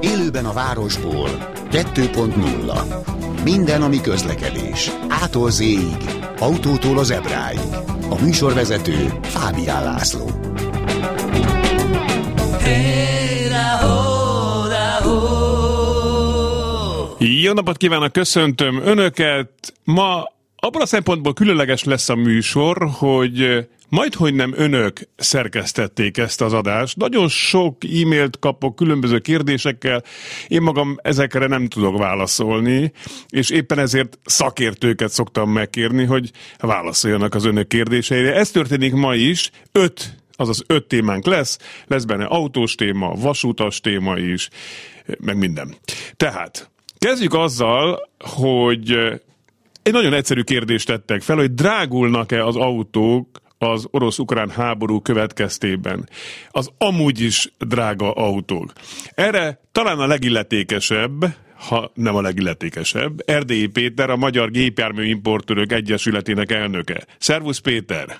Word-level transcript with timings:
Élőben 0.00 0.44
a 0.44 0.52
városból 0.52 1.28
2.0 1.70 3.42
Minden, 3.44 3.82
ami 3.82 4.00
közlekedés. 4.00 4.90
Ától 5.08 5.50
z 5.50 5.62
autótól 6.38 6.98
az 6.98 7.10
ebráig. 7.10 7.58
A 8.10 8.22
műsorvezető 8.22 9.12
Fábián 9.22 9.84
László. 9.84 10.30
Jó 17.18 17.52
napot 17.52 17.76
kívánok, 17.76 18.12
köszöntöm 18.12 18.80
Önöket! 18.84 19.72
Ma 19.84 20.24
abban 20.56 20.82
a 20.82 20.86
szempontból 20.86 21.32
különleges 21.32 21.84
lesz 21.84 22.08
a 22.08 22.14
műsor, 22.14 22.88
hogy 22.98 23.68
majd, 23.90 24.14
hogy 24.14 24.34
nem 24.34 24.52
önök 24.56 25.00
szerkesztették 25.16 26.16
ezt 26.16 26.40
az 26.40 26.52
adást. 26.52 26.96
Nagyon 26.96 27.28
sok 27.28 27.84
e-mailt 27.84 28.38
kapok 28.38 28.76
különböző 28.76 29.18
kérdésekkel, 29.18 30.02
én 30.48 30.62
magam 30.62 30.96
ezekre 31.02 31.46
nem 31.46 31.66
tudok 31.66 31.98
válaszolni, 31.98 32.92
és 33.28 33.50
éppen 33.50 33.78
ezért 33.78 34.18
szakértőket 34.24 35.10
szoktam 35.10 35.50
megkérni, 35.50 36.04
hogy 36.04 36.30
válaszoljanak 36.58 37.34
az 37.34 37.44
önök 37.44 37.68
kérdéseire. 37.68 38.34
Ez 38.34 38.50
történik 38.50 38.92
ma 38.92 39.14
is, 39.14 39.50
öt 39.72 40.18
azaz 40.32 40.64
öt 40.66 40.84
témánk 40.86 41.26
lesz, 41.26 41.58
lesz 41.86 42.04
benne 42.04 42.24
autós 42.24 42.74
téma, 42.74 43.14
vasútas 43.14 43.80
téma 43.80 44.18
is, 44.18 44.48
meg 45.18 45.36
minden. 45.36 45.74
Tehát, 46.16 46.70
kezdjük 46.98 47.34
azzal, 47.34 48.10
hogy 48.18 48.90
egy 49.82 49.92
nagyon 49.92 50.12
egyszerű 50.12 50.42
kérdést 50.42 50.86
tettek 50.86 51.22
fel, 51.22 51.36
hogy 51.36 51.54
drágulnak-e 51.54 52.44
az 52.44 52.56
autók 52.56 53.40
az 53.62 53.88
orosz-ukrán 53.90 54.50
háború 54.50 55.00
következtében. 55.00 56.08
Az 56.50 56.70
amúgy 56.78 57.20
is 57.20 57.52
drága 57.58 58.12
autók. 58.12 58.72
Erre 59.14 59.60
talán 59.72 59.98
a 59.98 60.06
legilletékesebb, 60.06 61.24
ha 61.68 61.90
nem 61.94 62.16
a 62.16 62.20
legilletékesebb, 62.20 63.12
Erdélyi 63.24 63.66
Péter, 63.66 64.10
a 64.10 64.16
Magyar 64.16 64.50
Gépjármű 64.50 65.04
Importőrök 65.04 65.72
Egyesületének 65.72 66.52
elnöke. 66.52 67.04
Szervusz 67.18 67.58
Péter! 67.58 68.18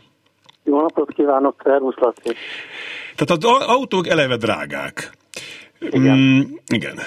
Jó 0.64 0.80
napot 0.80 1.12
kívánok, 1.14 1.62
szervusz 1.64 1.96
Laci! 1.96 2.34
Tehát 3.16 3.44
az 3.44 3.66
autók 3.66 4.08
eleve 4.08 4.36
drágák. 4.36 5.10
Igen. 5.80 6.18
Mm, 6.18 6.40
igen. 6.66 7.00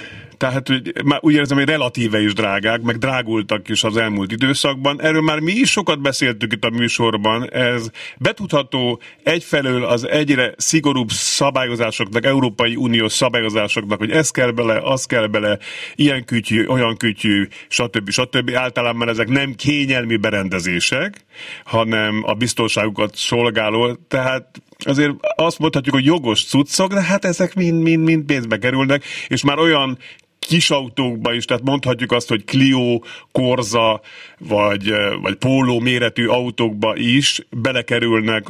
Tehát 0.44 0.68
hogy 0.68 0.94
már 1.06 1.20
úgy 1.22 1.34
érzem, 1.34 1.58
hogy 1.58 1.68
relatíve 1.68 2.22
is 2.22 2.34
drágák, 2.34 2.82
meg 2.82 2.98
drágultak 2.98 3.70
is 3.70 3.84
az 3.84 3.98
elmúlt 3.98 4.32
időszakban. 4.32 5.02
Erről 5.02 5.22
már 5.22 5.40
mi 5.40 5.52
is 5.52 5.72
sokat 5.72 6.02
beszéltük 6.02 6.54
itt 6.54 6.64
a 6.64 6.70
műsorban. 6.70 7.50
Ez 7.52 7.90
betudható 8.18 9.02
egyfelől 9.24 9.86
az 9.86 10.08
egyre 10.08 10.54
szigorúbb 10.58 11.10
szabályozásoknak, 11.10 12.26
Európai 12.26 12.76
Uniós 12.76 13.12
szabályozásoknak, 13.12 14.00
hogy 14.00 14.12
ez 14.12 14.30
kell 14.30 14.52
bele, 14.52 14.80
az 14.84 15.06
kell 15.06 15.28
bele, 15.28 15.58
ilyen 15.96 16.26
kütyű, 16.26 16.66
olyan 16.66 16.98
kütyű, 16.98 17.48
stb. 17.68 18.10
stb. 18.10 18.52
Általában 18.56 19.10
ezek 19.10 19.28
nem 19.28 19.54
kényelmi 19.56 20.18
berendezések, 20.18 21.26
hanem 21.64 22.24
a 22.26 22.34
biztonságukat 22.34 23.16
szolgáló, 23.16 23.94
tehát 23.94 24.62
azért 24.86 25.14
azt 25.36 25.60
mondhatjuk, 25.60 25.96
hogy 25.96 26.06
jogos 26.06 26.46
cuccok, 26.46 26.94
de 26.94 27.02
hát 27.02 27.26
ezek 27.26 27.56
mind-mind-mind 27.56 28.24
pénzbe 28.24 28.58
kerülnek, 28.58 29.04
és 29.28 29.44
már 29.44 29.60
olyan 29.60 29.98
kis 30.40 30.70
autókba 30.70 31.34
is, 31.34 31.46
tehát 31.46 31.64
mondhatjuk 31.64 32.12
azt, 32.12 32.30
hogy 32.30 32.44
Clio, 32.46 33.00
Corza 33.32 34.02
vagy, 34.40 34.92
vagy 35.22 35.36
Polo 35.36 35.80
méretű 35.80 36.28
autókba 36.28 36.96
is 36.96 37.42
belekerülnek 37.50 38.48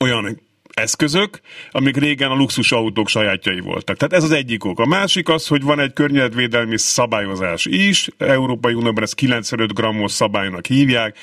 olyan 0.00 0.40
eszközök, 0.78 1.40
amik 1.70 1.96
régen 1.96 2.30
a 2.30 2.34
luxus 2.34 2.72
autók 2.72 3.08
sajátjai 3.08 3.60
voltak. 3.60 3.96
Tehát 3.96 4.12
ez 4.12 4.24
az 4.24 4.30
egyik 4.30 4.64
ok. 4.64 4.80
A 4.80 4.86
másik 4.86 5.28
az, 5.28 5.46
hogy 5.46 5.62
van 5.62 5.80
egy 5.80 5.92
környezetvédelmi 5.92 6.78
szabályozás 6.78 7.66
is, 7.66 8.08
Európai 8.18 8.74
Unióban 8.74 9.02
ezt 9.02 9.14
95 9.14 9.74
grammos 9.74 10.12
szabálynak 10.12 10.66
hívják, 10.66 11.18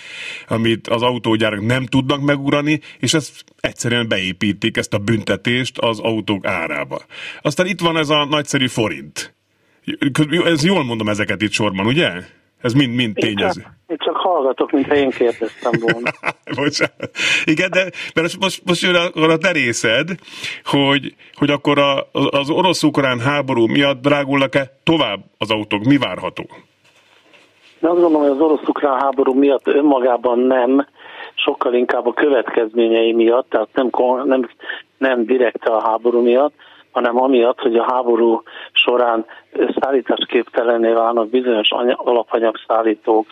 amit 0.47 0.87
az 0.87 1.01
autógyárak 1.01 1.65
nem 1.65 1.85
tudnak 1.85 2.21
megugrani, 2.21 2.79
és 2.99 3.13
ezt 3.13 3.43
egyszerűen 3.59 4.07
beépítik, 4.07 4.77
ezt 4.77 4.93
a 4.93 4.97
büntetést 4.97 5.77
az 5.77 5.99
autók 5.99 6.45
árába. 6.45 7.01
Aztán 7.41 7.65
itt 7.65 7.79
van 7.79 7.97
ez 7.97 8.09
a 8.09 8.25
nagyszerű 8.25 8.67
forint. 8.67 9.35
Ez 10.45 10.63
jól 10.63 10.83
mondom 10.83 11.09
ezeket 11.09 11.41
itt 11.41 11.51
sorban, 11.51 11.85
ugye? 11.85 12.11
Ez 12.65 12.73
mind-mind 12.73 13.15
tényező. 13.15 13.61
Én 13.61 13.63
csak, 13.63 13.73
én 13.87 13.97
csak 13.97 14.15
hallgatok, 14.15 14.71
mintha 14.71 14.95
én 14.95 15.09
kérdeztem 15.09 15.71
volna. 15.79 16.09
Bocsánat. 16.61 17.09
Igen, 17.45 17.69
de 17.71 17.83
mert 18.15 18.37
most, 18.39 18.61
most 18.65 18.81
jön 18.81 18.95
a, 18.95 19.31
a 19.31 19.37
te 19.37 19.51
részed, 19.51 20.09
hogy, 20.63 21.15
hogy 21.33 21.49
akkor 21.49 21.79
a, 21.79 22.07
az 22.11 22.49
orosz-ukrán 22.49 23.19
háború 23.19 23.65
miatt 23.65 24.01
drágulnak-e 24.01 24.71
tovább 24.83 25.19
az 25.37 25.51
autók? 25.51 25.83
Mi 25.83 25.97
várható? 25.97 26.45
De 27.79 27.89
azt 27.89 28.01
gondolom, 28.01 28.21
hogy 28.21 28.37
az 28.37 28.41
orosz-ukrán 28.41 28.99
háború 28.99 29.33
miatt 29.33 29.67
önmagában 29.67 30.39
nem, 30.39 30.87
sokkal 31.35 31.73
inkább 31.73 32.05
a 32.07 32.13
következményei 32.13 33.13
miatt, 33.13 33.49
tehát 33.49 33.69
nem, 33.73 33.89
nem, 34.23 34.49
nem 34.97 35.25
direkt 35.25 35.65
a 35.65 35.81
háború 35.81 36.21
miatt, 36.21 36.53
hanem 36.95 37.21
amiatt, 37.21 37.59
hogy 37.59 37.75
a 37.75 37.91
háború 37.91 38.43
során 38.71 39.25
szállításképtelenné 39.79 40.91
válnak 40.91 41.29
bizonyos 41.29 41.69
alapanyagszállítók, 41.95 43.25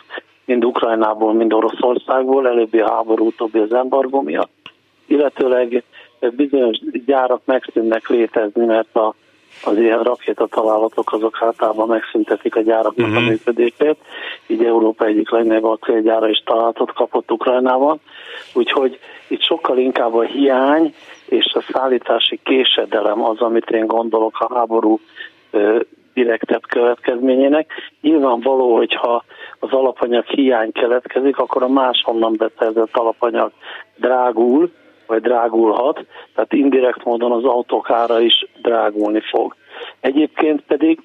mind 0.44 0.64
Ukrajnából, 0.64 1.32
mind 1.32 1.52
Oroszországból, 1.52 2.48
előbbi 2.48 2.78
a 2.78 2.90
háború, 2.90 3.26
utóbbi 3.26 3.58
az 3.58 3.72
embargó 3.72 4.20
miatt, 4.20 4.70
illetőleg 5.06 5.82
bizonyos 6.30 6.78
gyárak 7.06 7.40
megszűnnek 7.44 8.08
létezni, 8.08 8.64
mert 8.64 8.96
a, 8.96 9.14
az 9.64 9.76
ilyen 9.76 10.02
rakétatalálatok 10.02 11.12
azok 11.12 11.38
általában 11.42 11.88
megszüntetik 11.88 12.56
a 12.56 12.60
gyáraknak 12.60 13.06
uh-huh. 13.06 13.16
a 13.16 13.20
mhm. 13.20 13.28
működését, 13.28 13.96
így 14.46 14.64
Európa 14.64 15.04
egyik 15.04 15.30
legnagyobb 15.30 15.64
acélgyára 15.64 16.28
is 16.28 16.42
találatot 16.44 16.92
kapott 16.92 17.30
Ukrajnában, 17.30 18.00
úgyhogy 18.52 18.98
itt 19.28 19.42
sokkal 19.42 19.78
inkább 19.78 20.14
a 20.14 20.22
hiány 20.22 20.94
és 21.34 21.52
a 21.54 21.64
szállítási 21.72 22.40
késedelem 22.44 23.24
az, 23.24 23.40
amit 23.40 23.70
én 23.70 23.86
gondolok 23.86 24.40
a 24.40 24.54
háború 24.54 25.00
direktebb 26.14 26.62
következményének. 26.68 27.70
Nyilvánvaló, 28.00 28.76
hogyha 28.76 29.24
az 29.58 29.72
alapanyag 29.72 30.24
hiány 30.24 30.72
keletkezik, 30.72 31.38
akkor 31.38 31.62
a 31.62 31.68
máshonnan 31.68 32.34
beszerzett 32.36 32.96
alapanyag 32.96 33.52
drágul, 33.96 34.70
vagy 35.06 35.20
drágulhat, 35.22 36.04
tehát 36.34 36.52
indirekt 36.52 37.04
módon 37.04 37.32
az 37.32 37.44
autók 37.44 37.90
ára 37.90 38.20
is 38.20 38.46
drágulni 38.62 39.20
fog. 39.20 39.54
Egyébként 40.00 40.60
pedig 40.60 41.00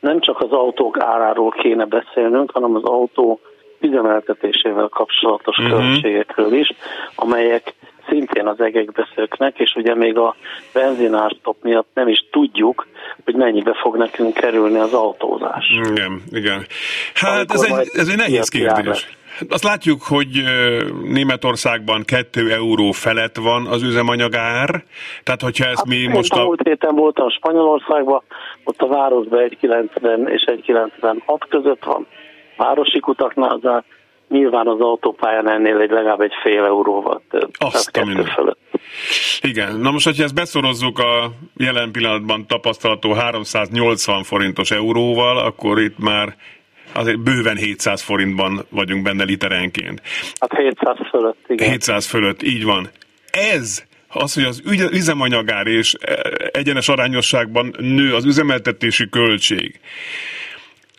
nem 0.00 0.20
csak 0.20 0.40
az 0.40 0.50
autók 0.50 1.00
áráról 1.00 1.50
kéne 1.50 1.84
beszélnünk, 1.84 2.50
hanem 2.50 2.74
az 2.74 2.84
autó 2.84 3.40
üzemeltetésével 3.80 4.88
kapcsolatos 4.88 5.58
uh-huh. 5.58 5.78
költségekről 5.78 6.52
is, 6.52 6.72
amelyek 7.14 7.74
szintén 8.10 8.46
az 8.46 8.60
egekbe 8.60 9.08
szöknek, 9.14 9.58
és 9.58 9.74
ugye 9.76 9.94
még 9.94 10.16
a 10.16 10.36
benzinárstop 10.72 11.56
miatt 11.62 11.88
nem 11.94 12.08
is 12.08 12.26
tudjuk, 12.30 12.86
hogy 13.24 13.34
mennyibe 13.34 13.74
fog 13.82 13.96
nekünk 13.96 14.34
kerülni 14.34 14.78
az 14.78 14.92
autózás. 14.92 15.66
Igen, 15.90 16.22
igen. 16.30 16.66
Hát 17.14 17.52
ez 17.52 17.62
egy, 17.62 17.88
ez 17.92 18.08
egy 18.08 18.16
nehéz 18.16 18.48
kérdés. 18.48 19.18
Azt 19.48 19.64
látjuk, 19.64 20.02
hogy 20.02 20.44
Németországban 21.04 22.02
2 22.04 22.50
euró 22.50 22.90
felett 22.90 23.36
van 23.36 23.66
az 23.66 23.82
üzemanyagár, 23.82 24.84
tehát 25.22 25.40
hogyha 25.40 25.64
ezt 25.64 25.76
hát, 25.76 25.86
mi 25.86 26.06
most 26.06 26.32
a... 26.32 26.42
Múlt 26.42 26.68
héten 26.68 26.94
voltam 26.94 27.30
Spanyolországban, 27.30 28.22
ott 28.64 28.80
a 28.80 28.86
városban 28.86 29.48
1,90 29.60 30.28
és 30.28 30.44
1,96 30.46 31.40
között 31.48 31.84
van 31.84 32.06
városi 32.56 33.00
kutaknál, 33.00 33.58
nyilván 34.30 34.66
az 34.66 34.80
autópályán 34.80 35.50
ennél 35.50 35.76
egy 35.76 35.90
legalább 35.90 36.20
egy 36.20 36.32
fél 36.42 36.64
euróval 36.64 37.22
több. 37.30 37.50
Azt 37.58 37.96
a 37.96 38.24
fölött. 38.34 38.58
Igen, 39.40 39.76
na 39.76 39.90
most, 39.90 40.04
hogyha 40.04 40.22
ezt 40.22 40.34
beszorozzuk 40.34 40.98
a 40.98 41.32
jelen 41.56 41.90
pillanatban 41.90 42.46
tapasztalható 42.46 43.12
380 43.12 44.22
forintos 44.22 44.70
euróval, 44.70 45.38
akkor 45.38 45.80
itt 45.80 45.98
már 45.98 46.36
azért 46.92 47.20
bőven 47.20 47.56
700 47.56 48.02
forintban 48.02 48.66
vagyunk 48.68 49.02
benne 49.02 49.24
literenként. 49.24 50.02
Hát 50.40 50.56
700 50.56 50.96
fölött, 51.10 51.44
igen. 51.48 51.70
700 51.70 52.06
fölött, 52.06 52.42
így 52.42 52.64
van. 52.64 52.90
Ez 53.30 53.84
az, 54.08 54.34
hogy 54.34 54.80
az 54.80 54.90
üzemanyagár 54.92 55.66
és 55.66 55.94
egyenes 56.52 56.88
arányosságban 56.88 57.74
nő 57.78 58.14
az 58.14 58.24
üzemeltetési 58.24 59.08
költség, 59.08 59.80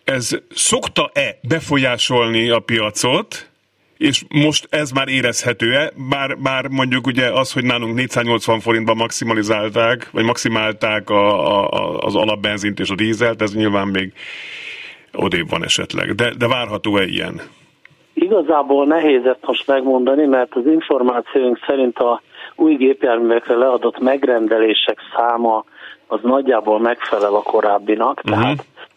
ez 0.04 0.30
szokta-e 0.50 1.40
befolyásolni 1.48 2.50
a 2.50 2.60
piacot, 2.60 3.50
és 3.98 4.24
most 4.30 4.68
ez 4.70 4.92
már 4.92 5.08
érezhető-e, 5.08 5.92
bár, 6.10 6.38
bár 6.38 6.68
mondjuk 6.68 7.08
ugye 7.08 7.32
az, 7.32 7.54
hogy 7.54 7.64
nálunk 7.64 7.96
480 7.96 8.60
forintban 8.60 8.96
maximalizálták, 8.96 10.10
vagy 10.12 10.24
maximálták 10.24 11.10
a, 11.10 11.70
a, 11.70 11.98
az 11.98 12.16
alapbenzint 12.16 12.80
és 12.80 12.90
a 12.90 12.96
dízelt, 12.96 13.42
ez 13.42 13.56
nyilván 13.56 13.88
még 13.88 14.14
odébb 15.14 15.50
van 15.50 15.64
esetleg. 15.64 16.16
De, 16.16 16.34
de 16.38 16.48
várható-e 16.48 17.04
ilyen? 17.04 17.42
Igazából 18.14 18.86
nehéz 18.86 19.26
ezt 19.26 19.46
most 19.46 19.68
megmondani, 19.68 20.26
mert 20.26 20.56
az 20.56 20.66
információink 20.66 21.60
szerint 21.66 22.00
a 22.00 22.22
új 22.56 22.76
gépjárművekre 22.76 23.56
leadott 23.56 24.00
megrendelések 24.00 24.98
száma 25.16 25.66
az 26.08 26.20
nagyjából 26.22 26.80
megfelel 26.80 27.36
a 27.36 27.42
korábbinak, 27.42 28.22
uh-huh. 28.26 28.52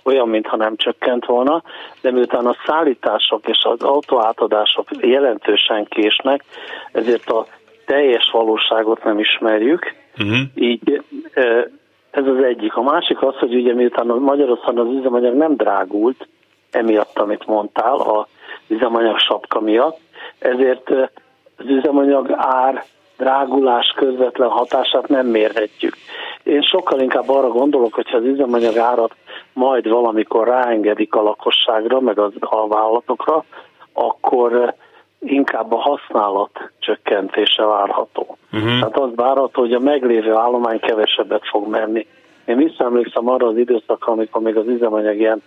Olyan, 0.04 0.28
mintha 0.28 0.56
nem 0.56 0.76
csökkent 0.76 1.26
volna, 1.26 1.62
de 2.00 2.10
miután 2.10 2.46
a 2.46 2.56
szállítások 2.66 3.48
és 3.48 3.62
az 3.62 3.82
autóátadások 3.82 4.88
jelentősen 5.00 5.84
késnek, 5.84 6.44
ezért 6.92 7.30
a 7.30 7.46
teljes 7.86 8.30
valóságot 8.32 9.04
nem 9.04 9.18
ismerjük, 9.18 9.94
uh-huh. 10.18 10.38
így 10.54 11.02
ez 12.10 12.26
az 12.26 12.42
egyik. 12.42 12.76
A 12.76 12.82
másik 12.82 13.22
az, 13.22 13.34
hogy 13.36 13.54
ugye 13.54 13.74
miután 13.74 14.06
Magyarországon 14.06 14.86
az 14.86 14.94
üzemanyag 14.94 15.34
nem 15.34 15.56
drágult, 15.56 16.28
emiatt, 16.70 17.18
amit 17.18 17.46
mondtál, 17.46 17.94
a 17.96 18.26
üzemanyag 18.68 19.18
sapka 19.18 19.60
miatt, 19.60 19.98
ezért 20.38 20.90
az 21.56 21.66
üzemanyag 21.66 22.30
ár 22.36 22.84
drágulás 23.16 23.92
közvetlen 23.96 24.48
hatását 24.48 25.08
nem 25.08 25.26
mérhetjük. 25.26 25.96
Én 26.42 26.62
sokkal 26.62 27.00
inkább 27.00 27.28
arra 27.28 27.48
gondolok, 27.48 27.94
hogyha 27.94 28.16
az 28.16 28.24
üzemanyag 28.24 28.76
árat 28.76 29.14
majd 29.52 29.88
valamikor 29.88 30.46
ráengedik 30.46 31.14
a 31.14 31.22
lakosságra, 31.22 32.00
meg 32.00 32.18
az, 32.18 32.32
a 32.40 32.68
vállalatokra, 32.68 33.44
akkor 33.92 34.74
inkább 35.18 35.72
a 35.72 35.76
használat 35.76 36.70
csökkentése 36.78 37.64
várható. 37.64 38.36
Uh-huh. 38.52 38.78
Tehát 38.78 38.98
az 38.98 39.10
várható, 39.14 39.60
hogy 39.60 39.72
a 39.72 39.78
meglévő 39.78 40.32
állomány 40.32 40.80
kevesebbet 40.80 41.46
fog 41.46 41.68
menni. 41.68 42.06
Én 42.44 42.56
visszaemlékszem 42.56 43.28
arra 43.28 43.46
az 43.46 43.56
időszakra, 43.56 44.12
amikor 44.12 44.42
még 44.42 44.56
az 44.56 44.66
üzemanyag 44.66 45.16
ilyen 45.16 45.42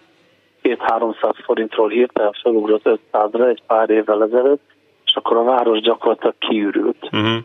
2-300 0.63 1.33
forintról 1.43 1.89
hirtelen 1.89 2.35
felugrott 2.41 2.99
500-ra 3.11 3.49
egy 3.49 3.61
pár 3.67 3.89
évvel 3.89 4.23
ezelőtt, 4.23 4.63
és 5.05 5.15
akkor 5.15 5.37
a 5.37 5.43
város 5.43 5.79
gyakorlatilag 5.79 6.35
kiürült. 6.39 7.09
Uh-huh. 7.11 7.37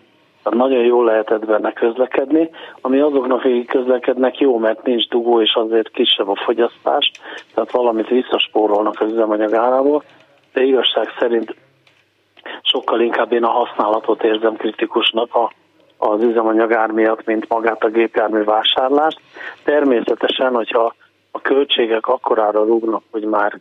Nagyon 0.50 0.84
jól 0.84 1.04
lehetett 1.04 1.46
benne 1.46 1.72
közlekedni, 1.72 2.50
ami 2.80 3.00
azoknak, 3.00 3.38
akik 3.38 3.68
közlekednek 3.68 4.38
jó, 4.38 4.58
mert 4.58 4.82
nincs 4.82 5.08
dugó, 5.08 5.40
és 5.40 5.54
azért 5.54 5.90
kisebb 5.90 6.28
a 6.28 6.40
fogyasztás, 6.44 7.10
tehát 7.54 7.70
valamit 7.70 8.08
visszaspórolnak 8.08 9.00
az 9.00 9.12
üzemanyag 9.12 9.54
árából, 9.54 10.02
de 10.52 10.62
igazság 10.62 11.06
szerint 11.18 11.54
sokkal 12.62 13.00
inkább 13.00 13.32
én 13.32 13.44
a 13.44 13.50
használatot 13.50 14.24
érzem 14.24 14.56
kritikusnak 14.56 15.34
a, 15.34 15.52
az 15.98 16.22
üzemanyag 16.22 16.72
ár 16.72 16.90
miatt, 16.90 17.26
mint 17.26 17.48
magát 17.48 17.84
a 17.84 17.88
gépjármű 17.88 18.44
vásárlást. 18.44 19.20
Természetesen, 19.64 20.54
hogyha 20.54 20.94
a 21.30 21.40
költségek 21.40 22.06
akkorára 22.06 22.64
rúgnak, 22.64 23.02
hogy 23.10 23.24
már 23.24 23.60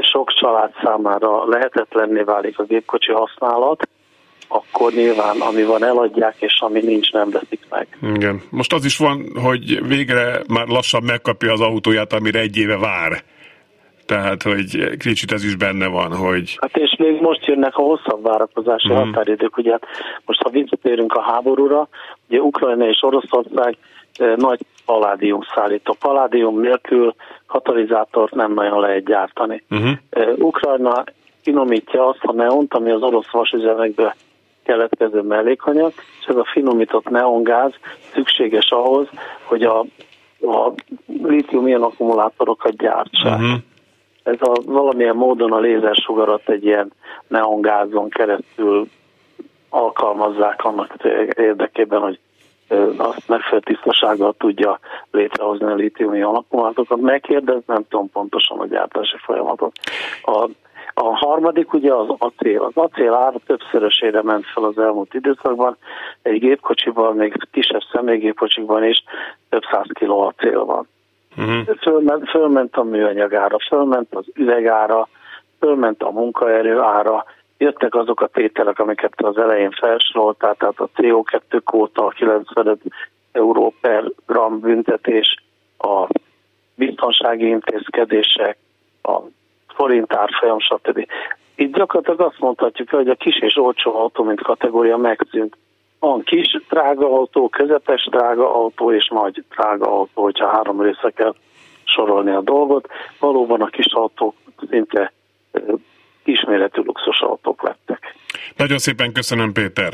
sok 0.00 0.32
család 0.32 0.72
számára 0.82 1.48
lehetetlenné 1.48 2.22
válik 2.22 2.58
a 2.58 2.62
gépkocsi 2.62 3.12
használat, 3.12 3.88
akkor 4.48 4.92
nyilván 4.92 5.40
ami 5.40 5.62
van 5.62 5.84
eladják, 5.84 6.34
és 6.38 6.60
ami 6.60 6.80
nincs 6.80 7.12
nem 7.12 7.30
veszik 7.30 7.60
meg. 7.70 7.86
Igen. 8.14 8.42
Most 8.50 8.72
az 8.72 8.84
is 8.84 8.96
van, 8.96 9.32
hogy 9.42 9.86
végre 9.86 10.40
már 10.48 10.66
lassan 10.66 11.02
megkapja 11.02 11.52
az 11.52 11.60
autóját, 11.60 12.12
amire 12.12 12.40
egy 12.40 12.56
éve 12.56 12.78
vár. 12.78 13.22
Tehát, 14.06 14.42
hogy 14.42 14.96
kicsit 14.96 15.32
ez 15.32 15.44
is 15.44 15.56
benne 15.56 15.86
van, 15.86 16.16
hogy... 16.16 16.58
Hát 16.60 16.76
és 16.76 16.96
még 16.98 17.20
most 17.20 17.46
jönnek 17.46 17.76
a 17.76 17.82
hosszabb 17.82 18.22
várakozási 18.22 18.92
mm. 18.92 18.96
határidők, 18.96 19.56
ugye 19.56 19.70
hát 19.70 19.86
most 20.24 20.42
ha 20.42 20.50
visszatérünk 20.50 21.12
a 21.12 21.22
háborúra, 21.22 21.88
ugye 22.28 22.38
Ukrajna 22.38 22.88
és 22.88 22.98
Oroszország 23.02 23.76
nagy 24.36 24.60
paládium 24.86 25.40
szállító. 25.54 25.96
Paládium 26.00 26.60
nélkül 26.60 27.14
katalizátort 27.46 28.34
nem 28.34 28.52
nagyon 28.54 28.80
lehet 28.80 29.04
gyártani. 29.04 29.62
Uh-huh. 29.70 29.90
Ukrajna 30.36 31.04
finomítja 31.42 32.06
azt 32.06 32.22
a 32.22 32.32
neont, 32.32 32.74
ami 32.74 32.90
az 32.90 33.02
orosz 33.02 33.30
vasüzemekből 33.30 34.14
keletkező 34.68 35.20
mellékanyag, 35.20 35.92
és 36.20 36.26
ez 36.26 36.36
a 36.36 36.44
finomított 36.52 37.08
neongáz 37.08 37.72
szükséges 38.12 38.70
ahhoz, 38.70 39.08
hogy 39.42 39.62
a, 39.62 39.78
a 40.40 40.72
lítium-ion 41.22 41.82
akkumulátorokat 41.82 42.76
gyártsák. 42.76 43.38
Uh-huh. 43.38 43.58
Ez 44.22 44.36
a, 44.40 44.52
valamilyen 44.64 45.16
módon 45.16 45.52
a 45.52 45.58
lézersugarat 45.58 46.48
egy 46.48 46.64
ilyen 46.64 46.92
neongázon 47.26 48.08
keresztül 48.08 48.88
alkalmazzák 49.68 50.64
annak 50.64 50.94
érdekében, 51.36 52.00
hogy 52.00 52.18
azt 52.96 53.28
megfelelő 53.28 53.60
tisztasággal 53.64 54.34
tudja 54.38 54.78
létrehozni 55.10 55.66
a 55.66 55.74
lítiumi 55.74 56.22
alakumulátorokat. 56.22 57.00
Megkérdez, 57.00 57.62
nem 57.66 57.84
tudom 57.88 58.10
pontosan 58.10 58.58
a 58.58 58.66
gyártási 58.66 59.16
folyamatot. 59.18 59.72
A, 60.22 60.48
a 61.00 61.16
harmadik 61.16 61.72
ugye 61.72 61.94
az 61.94 62.08
acél. 62.18 62.62
Az 62.62 62.72
acél 62.74 63.14
ára 63.14 63.38
többszörösére 63.46 64.22
ment 64.22 64.46
fel 64.46 64.64
az 64.64 64.78
elmúlt 64.78 65.14
időszakban. 65.14 65.76
Egy 66.22 66.40
gépkocsiban, 66.40 67.16
még 67.16 67.34
kisebb 67.50 67.82
személygépkocsikban 67.92 68.84
is 68.84 69.04
több 69.48 69.62
száz 69.70 69.86
kiló 69.92 70.20
acél 70.20 70.64
van. 70.64 70.88
Uh-huh. 71.36 71.76
Fölment, 71.80 72.30
fölment 72.30 72.76
a 72.76 72.82
műanyagára, 72.82 73.56
fölment 73.68 74.14
az 74.14 74.24
üvegára, 74.34 75.08
fölment 75.58 76.02
a 76.02 76.10
munkaerő 76.10 76.78
ára, 76.78 77.24
jöttek 77.58 77.94
azok 77.94 78.20
a 78.20 78.26
tételek, 78.26 78.78
amiket 78.78 79.12
az 79.16 79.38
elején 79.38 79.70
felsoroltál, 79.70 80.54
tehát 80.54 80.80
a 80.80 80.88
CO2 80.96 81.60
kóta, 81.64 82.04
a 82.06 82.08
95 82.08 82.80
euró 83.32 83.74
per 83.80 84.04
gram 84.26 84.60
büntetés, 84.60 85.34
a 85.78 86.06
biztonsági 86.74 87.46
intézkedések, 87.46 88.56
a 89.02 89.20
forint 89.78 90.12
árfolyam, 90.12 90.58
stb. 90.58 91.06
Itt 91.54 91.74
gyakorlatilag 91.74 92.20
azt 92.20 92.40
mondhatjuk, 92.40 92.90
hogy 92.90 93.08
a 93.08 93.14
kis 93.14 93.38
és 93.40 93.56
olcsó 93.56 93.96
autó, 93.96 94.24
mint 94.24 94.42
kategória 94.42 94.96
megszűnt. 94.96 95.56
Van 95.98 96.22
kis 96.22 96.60
drága 96.68 97.06
autó, 97.06 97.48
közepes 97.48 98.08
drága 98.10 98.54
autó 98.54 98.92
és 98.92 99.08
nagy 99.08 99.44
drága 99.56 99.86
autó, 99.86 100.22
hogyha 100.22 100.48
három 100.48 100.80
része 100.82 101.10
kell 101.14 101.34
sorolni 101.84 102.30
a 102.30 102.40
dolgot. 102.40 102.88
Valóban 103.18 103.60
a 103.60 103.66
kis 103.66 103.92
autók 103.92 104.34
szinte 104.70 105.12
kisméretű 106.24 106.80
luxus 106.84 107.20
autók 107.20 107.62
lettek. 107.62 108.14
Nagyon 108.56 108.78
szépen 108.78 109.12
köszönöm, 109.12 109.52
Péter! 109.52 109.92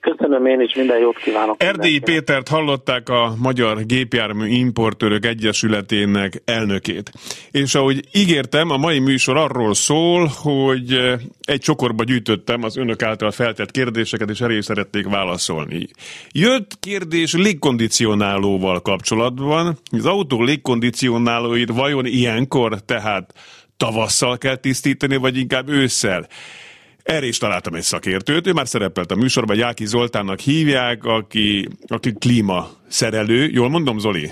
Köszönöm 0.00 0.46
én 0.46 0.60
is, 0.60 0.74
minden 0.74 0.98
jót 0.98 1.16
kívánok. 1.16 1.62
Erdélyi 1.62 1.98
Pétert 1.98 2.48
hallották 2.48 3.08
a 3.08 3.34
Magyar 3.38 3.86
Gépjármű 3.86 4.46
Importőrök 4.48 5.24
Egyesületének 5.24 6.42
elnökét. 6.44 7.12
És 7.50 7.74
ahogy 7.74 8.00
ígértem, 8.12 8.70
a 8.70 8.76
mai 8.76 8.98
műsor 8.98 9.36
arról 9.36 9.74
szól, 9.74 10.30
hogy 10.42 11.18
egy 11.40 11.60
csokorba 11.60 12.04
gyűjtöttem 12.04 12.62
az 12.62 12.76
önök 12.76 13.02
által 13.02 13.30
feltett 13.30 13.70
kérdéseket, 13.70 14.30
és 14.30 14.40
elé 14.40 14.60
szeretnék 14.60 15.08
válaszolni. 15.08 15.88
Jött 16.32 16.78
kérdés 16.80 17.34
légkondicionálóval 17.34 18.80
kapcsolatban. 18.80 19.78
Az 19.90 20.06
autó 20.06 20.42
légkondicionálóit 20.42 21.70
vajon 21.70 22.06
ilyenkor, 22.06 22.80
tehát 22.80 23.32
tavasszal 23.76 24.38
kell 24.38 24.56
tisztítani, 24.56 25.16
vagy 25.16 25.36
inkább 25.36 25.68
ősszel? 25.68 26.26
Erre 27.02 27.26
is 27.26 27.38
találtam 27.38 27.74
egy 27.74 27.82
szakértőt, 27.82 28.46
ő 28.46 28.52
már 28.52 28.68
szerepelt 28.68 29.10
a 29.10 29.14
műsorban, 29.14 29.56
Jáki 29.56 29.86
Zoltánnak 29.86 30.38
hívják, 30.38 31.04
aki, 31.04 31.68
aki 31.86 32.12
klímaszerelő. 32.12 33.46
Jól 33.46 33.68
mondom, 33.68 33.98
Zoli? 33.98 34.30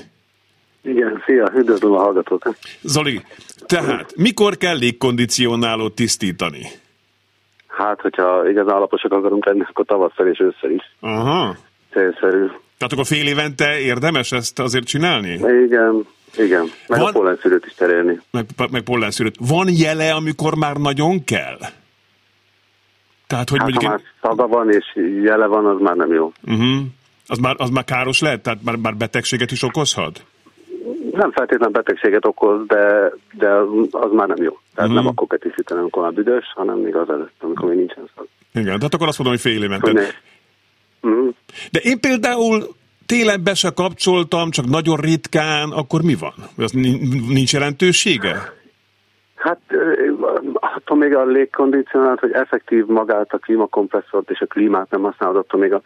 Igen, 0.83 1.23
szia, 1.27 1.53
üdvözlöm 1.57 1.93
a 1.93 1.99
hallgatót. 1.99 2.57
Zoli, 2.83 3.23
tehát 3.67 4.17
mikor 4.17 4.57
kell 4.57 4.77
légkondicionálót 4.77 5.95
tisztítani? 5.95 6.67
Hát, 7.67 8.01
hogyha 8.01 8.49
igazán 8.49 8.75
alaposak 8.75 9.13
akarunk 9.13 9.47
lenni, 9.47 9.63
akkor 9.69 9.85
tavasszal 9.85 10.27
és 10.27 10.41
ősszel 10.41 10.71
is. 10.71 10.83
Aha. 11.01 11.57
Célszerű. 11.93 12.47
Tehát 12.79 12.93
akkor 12.93 13.07
fél 13.07 13.27
évente 13.27 13.79
érdemes 13.79 14.33
ezt 14.33 14.59
azért 14.59 14.87
csinálni? 14.87 15.33
Igen, 15.33 16.07
igen. 16.37 16.71
Meg 16.89 17.01
Van... 17.01 17.09
a 17.09 17.13
pollenszűrőt 17.13 17.67
is 17.67 17.75
terelni. 17.75 18.21
Meg, 18.31 18.45
meg 18.71 18.83
pollenszűrőt. 18.83 19.37
Van 19.39 19.67
jele, 19.71 20.13
amikor 20.13 20.55
már 20.55 20.77
nagyon 20.77 21.25
kell? 21.25 21.59
Tehát, 23.29 23.49
hogy 23.49 23.59
hát, 23.59 23.69
mondjuk... 23.69 23.93
Ha 23.93 23.99
már 23.99 24.01
szaga 24.23 24.47
van 24.47 24.71
és 24.71 24.99
jele 25.23 25.47
van, 25.47 25.67
az 25.67 25.81
már 25.81 25.97
nem 25.97 26.13
jó. 26.13 26.33
Uh-huh. 26.47 26.87
Az, 27.27 27.39
már, 27.39 27.55
az 27.59 27.71
már 27.71 27.85
káros 27.85 28.21
lehet? 28.21 28.43
Tehát 28.43 28.63
már, 28.63 28.77
már 28.77 28.97
betegséget 28.97 29.51
is 29.51 29.63
okozhat? 29.63 30.25
Nem 31.13 31.33
feltétlenül 31.33 31.75
betegséget 31.75 32.27
okoz, 32.27 32.67
de, 32.67 33.13
de 33.33 33.49
az, 33.91 34.13
már 34.13 34.29
nem 34.29 34.43
jó. 34.43 34.59
Tehát 34.75 34.91
uh-huh. 34.91 34.95
nem 34.95 35.07
akkor 35.07 35.27
kell 35.27 35.39
tisztítani, 35.39 35.81
amikor 35.81 36.03
már 36.03 36.13
büdös, 36.13 36.45
hanem 36.55 36.79
még 36.79 36.97
az 36.97 37.09
előtt, 37.09 37.35
amikor 37.39 37.69
még 37.69 37.79
nincsen 37.79 38.09
szag. 38.17 38.27
Igen, 38.55 38.77
tehát 38.77 38.95
akkor 38.95 39.09
azt 39.09 39.19
mondom, 39.19 39.37
hogy 39.37 39.53
fél 39.53 39.63
évente. 39.63 39.91
Uh-huh. 41.01 41.35
De 41.71 41.81
én 41.83 42.01
például 42.01 42.75
télen 43.07 43.43
be 43.45 43.55
se 43.55 43.71
kapcsoltam, 43.71 44.51
csak 44.51 44.67
nagyon 44.67 44.97
ritkán, 44.97 45.71
akkor 45.71 46.03
mi 46.03 46.15
van? 46.15 46.35
Az 46.57 46.71
nincs 47.29 47.53
jelentősége? 47.53 48.57
Hát 49.35 49.61
még 50.99 51.14
a 51.14 51.25
légkondicionált, 51.25 52.21
hogy 52.21 52.33
effektív 52.33 52.87
magát 52.87 53.33
a 53.33 53.38
klímakompresszort 53.38 54.31
és 54.31 54.40
a 54.40 54.47
klímát 54.47 54.90
nem 54.90 55.02
használod, 55.02 55.37
attól 55.37 55.61
még 55.61 55.73
a 55.73 55.83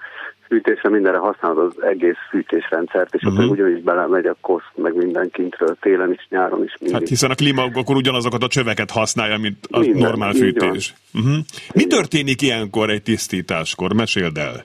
fűtésre 0.48 0.88
mindenre 0.88 1.18
használod 1.18 1.58
az 1.58 1.82
egész 1.82 2.16
fűtésrendszert, 2.30 3.14
és 3.14 3.22
uh-huh. 3.22 3.44
akkor 3.44 3.58
ugyanis 3.58 3.82
belemegy 3.82 4.26
a 4.26 4.36
kosz, 4.40 4.62
meg 4.74 4.94
minden 4.94 5.30
kintről, 5.30 5.76
télen 5.80 6.12
is, 6.12 6.26
nyáron 6.28 6.64
is. 6.64 6.76
Mindig. 6.78 6.98
Hát 6.98 7.08
hiszen 7.08 7.30
a 7.30 7.34
klíma 7.34 7.62
akkor 7.74 7.96
ugyanazokat 7.96 8.42
a 8.42 8.48
csöveket 8.48 8.90
használja, 8.90 9.38
mint 9.38 9.56
a 9.70 9.78
minden, 9.78 10.02
normál 10.02 10.32
fűtés. 10.32 10.94
Uh-huh. 11.14 11.36
Mi 11.74 11.86
történik 11.86 12.42
ilyenkor 12.42 12.90
egy 12.90 13.02
tisztításkor? 13.02 13.92
Meséld 13.92 14.36
el. 14.36 14.64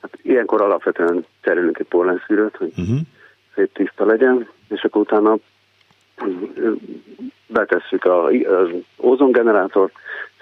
Hát 0.00 0.18
ilyenkor 0.22 0.60
alapvetően 0.62 1.24
cserélünk 1.40 1.78
egy 1.78 1.86
porlenszűrőt, 1.88 2.56
hogy 2.56 2.72
uh-huh. 2.76 2.98
szép 3.54 3.72
tiszta 3.72 4.04
legyen, 4.04 4.48
és 4.68 4.82
akkor 4.82 5.00
utána 5.00 5.36
betesszük 7.46 8.04
a, 8.04 8.26
az 8.26 8.68
ózongenerátort, 8.98 9.92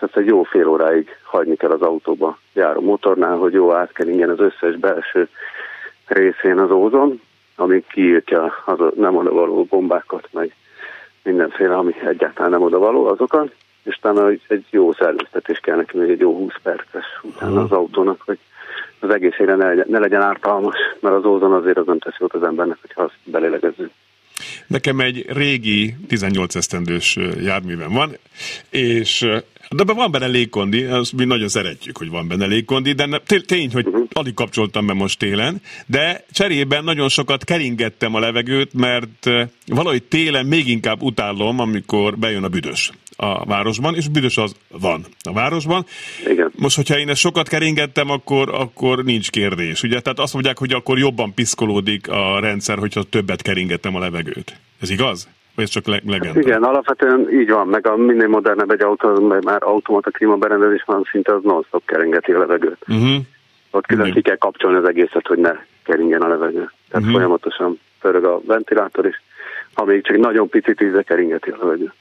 és 0.00 0.08
egy 0.12 0.26
jó 0.26 0.42
fél 0.42 0.68
óráig 0.68 1.08
hagyni 1.22 1.56
kell 1.56 1.70
az 1.70 1.82
autóba 1.82 2.38
járó 2.52 2.80
motornál, 2.80 3.36
hogy 3.36 3.52
jó 3.52 3.72
átkeringjen 3.72 4.30
az 4.30 4.40
összes 4.40 4.76
belső 4.76 5.28
részén 6.06 6.58
az 6.58 6.70
ózon, 6.70 7.20
ami 7.56 7.84
kiírtja 7.88 8.54
az 8.64 8.78
nem 8.96 9.16
oda 9.16 9.32
való 9.32 9.64
bombákat, 9.64 10.28
meg 10.32 10.54
mindenféle, 11.22 11.76
ami 11.76 11.94
egyáltalán 12.04 12.50
nem 12.50 12.62
oda 12.62 12.78
való 12.78 13.06
azokat, 13.06 13.54
és 13.82 13.96
utána 13.96 14.28
egy 14.28 14.64
jó 14.70 14.92
szellőztetés 14.92 15.58
kell 15.58 15.76
neki, 15.76 15.98
még 15.98 16.10
egy 16.10 16.20
jó 16.20 16.36
20 16.36 16.52
perces 16.62 17.20
utána 17.22 17.60
az 17.60 17.72
autónak, 17.72 18.20
hogy 18.24 18.38
az 19.00 19.10
egészére 19.10 19.54
ne 19.54 19.66
legyen, 19.66 19.86
ne 19.88 19.98
legyen 19.98 20.22
ártalmas, 20.22 20.76
mert 21.00 21.14
az 21.14 21.24
ózon 21.24 21.52
azért 21.52 21.76
az 21.76 21.86
nem 21.86 21.98
teszi 21.98 22.16
jót 22.18 22.34
az 22.34 22.42
embernek, 22.42 22.78
hogyha 22.80 23.02
azt 23.02 23.16
belélegezzük. 23.24 23.90
Nekem 24.66 25.00
egy 25.00 25.24
régi 25.28 25.96
18 26.08 26.54
esztendős 26.54 27.18
járművem 27.42 27.92
van, 27.92 28.16
és 28.70 29.26
de 29.70 29.92
van 29.92 30.10
benne 30.10 30.26
légkondi, 30.26 30.82
azt 30.82 31.12
mi 31.12 31.24
nagyon 31.24 31.48
szeretjük, 31.48 31.96
hogy 31.96 32.08
van 32.08 32.28
benne 32.28 32.46
légkondi, 32.46 32.92
de 32.92 33.20
tény, 33.46 33.72
hogy 33.72 33.86
uh-huh. 33.86 34.06
alig 34.12 34.34
kapcsoltam 34.34 34.86
be 34.86 34.92
most 34.92 35.18
télen, 35.18 35.60
de 35.86 36.24
cserében 36.30 36.84
nagyon 36.84 37.08
sokat 37.08 37.44
keringettem 37.44 38.14
a 38.14 38.18
levegőt, 38.18 38.72
mert 38.72 39.30
valahogy 39.66 40.02
télen 40.02 40.46
még 40.46 40.68
inkább 40.68 41.02
utálom, 41.02 41.58
amikor 41.60 42.18
bejön 42.18 42.44
a 42.44 42.48
büdös 42.48 42.92
a 43.22 43.44
városban, 43.44 43.94
és 43.94 44.08
büdös 44.08 44.36
az 44.36 44.54
van 44.80 45.04
a 45.22 45.32
városban. 45.32 45.84
Igen. 46.26 46.52
Most, 46.56 46.76
hogyha 46.76 46.98
én 46.98 47.08
ezt 47.08 47.20
sokat 47.20 47.48
keringettem, 47.48 48.10
akkor, 48.10 48.48
akkor 48.52 49.04
nincs 49.04 49.30
kérdés. 49.30 49.82
Ugye? 49.82 50.00
Tehát 50.00 50.18
azt 50.18 50.32
mondják, 50.32 50.58
hogy 50.58 50.72
akkor 50.72 50.98
jobban 50.98 51.34
piszkolódik 51.34 52.08
a 52.08 52.40
rendszer, 52.40 52.78
hogyha 52.78 53.02
többet 53.02 53.42
keringettem 53.42 53.96
a 53.96 53.98
levegőt. 53.98 54.56
Ez 54.80 54.90
igaz? 54.90 55.28
Vagy 55.54 55.64
ez 55.64 55.70
csak 55.70 55.86
le- 55.86 56.00
legenda? 56.06 56.34
Hát 56.34 56.44
igen, 56.44 56.62
alapvetően 56.62 57.28
így 57.32 57.50
van, 57.50 57.66
meg 57.66 57.86
a 57.86 57.96
minél 57.96 58.28
modernebb 58.28 58.70
egy 58.70 58.82
autó, 58.82 59.26
mert 59.26 59.44
már 59.44 59.62
automata 59.62 60.10
klímaberendezés 60.10 60.82
van, 60.86 61.08
szinte 61.10 61.34
az 61.34 61.42
non-stop 61.42 61.82
keringeti 61.86 62.32
a 62.32 62.38
levegőt. 62.38 62.84
Uh-huh. 62.88 63.16
Ott 63.70 63.86
külön 63.86 64.12
ki 64.12 64.22
kell 64.22 64.36
kapcsolni 64.36 64.76
az 64.76 64.88
egészet, 64.88 65.26
hogy 65.26 65.38
ne 65.38 65.52
keringjen 65.84 66.22
a 66.22 66.28
levegő. 66.28 66.70
Tehát 66.88 67.06
uh-huh. 67.06 67.12
folyamatosan 67.12 67.80
pörög 68.00 68.24
a 68.24 68.40
ventilátor 68.46 69.06
is, 69.06 69.22
ha 69.74 69.84
még 69.84 70.04
csak 70.04 70.16
nagyon 70.16 70.48
picit 70.48 70.80
íze 70.80 71.02
keringeti 71.02 71.50
a 71.50 71.56
levegő. 71.60 71.92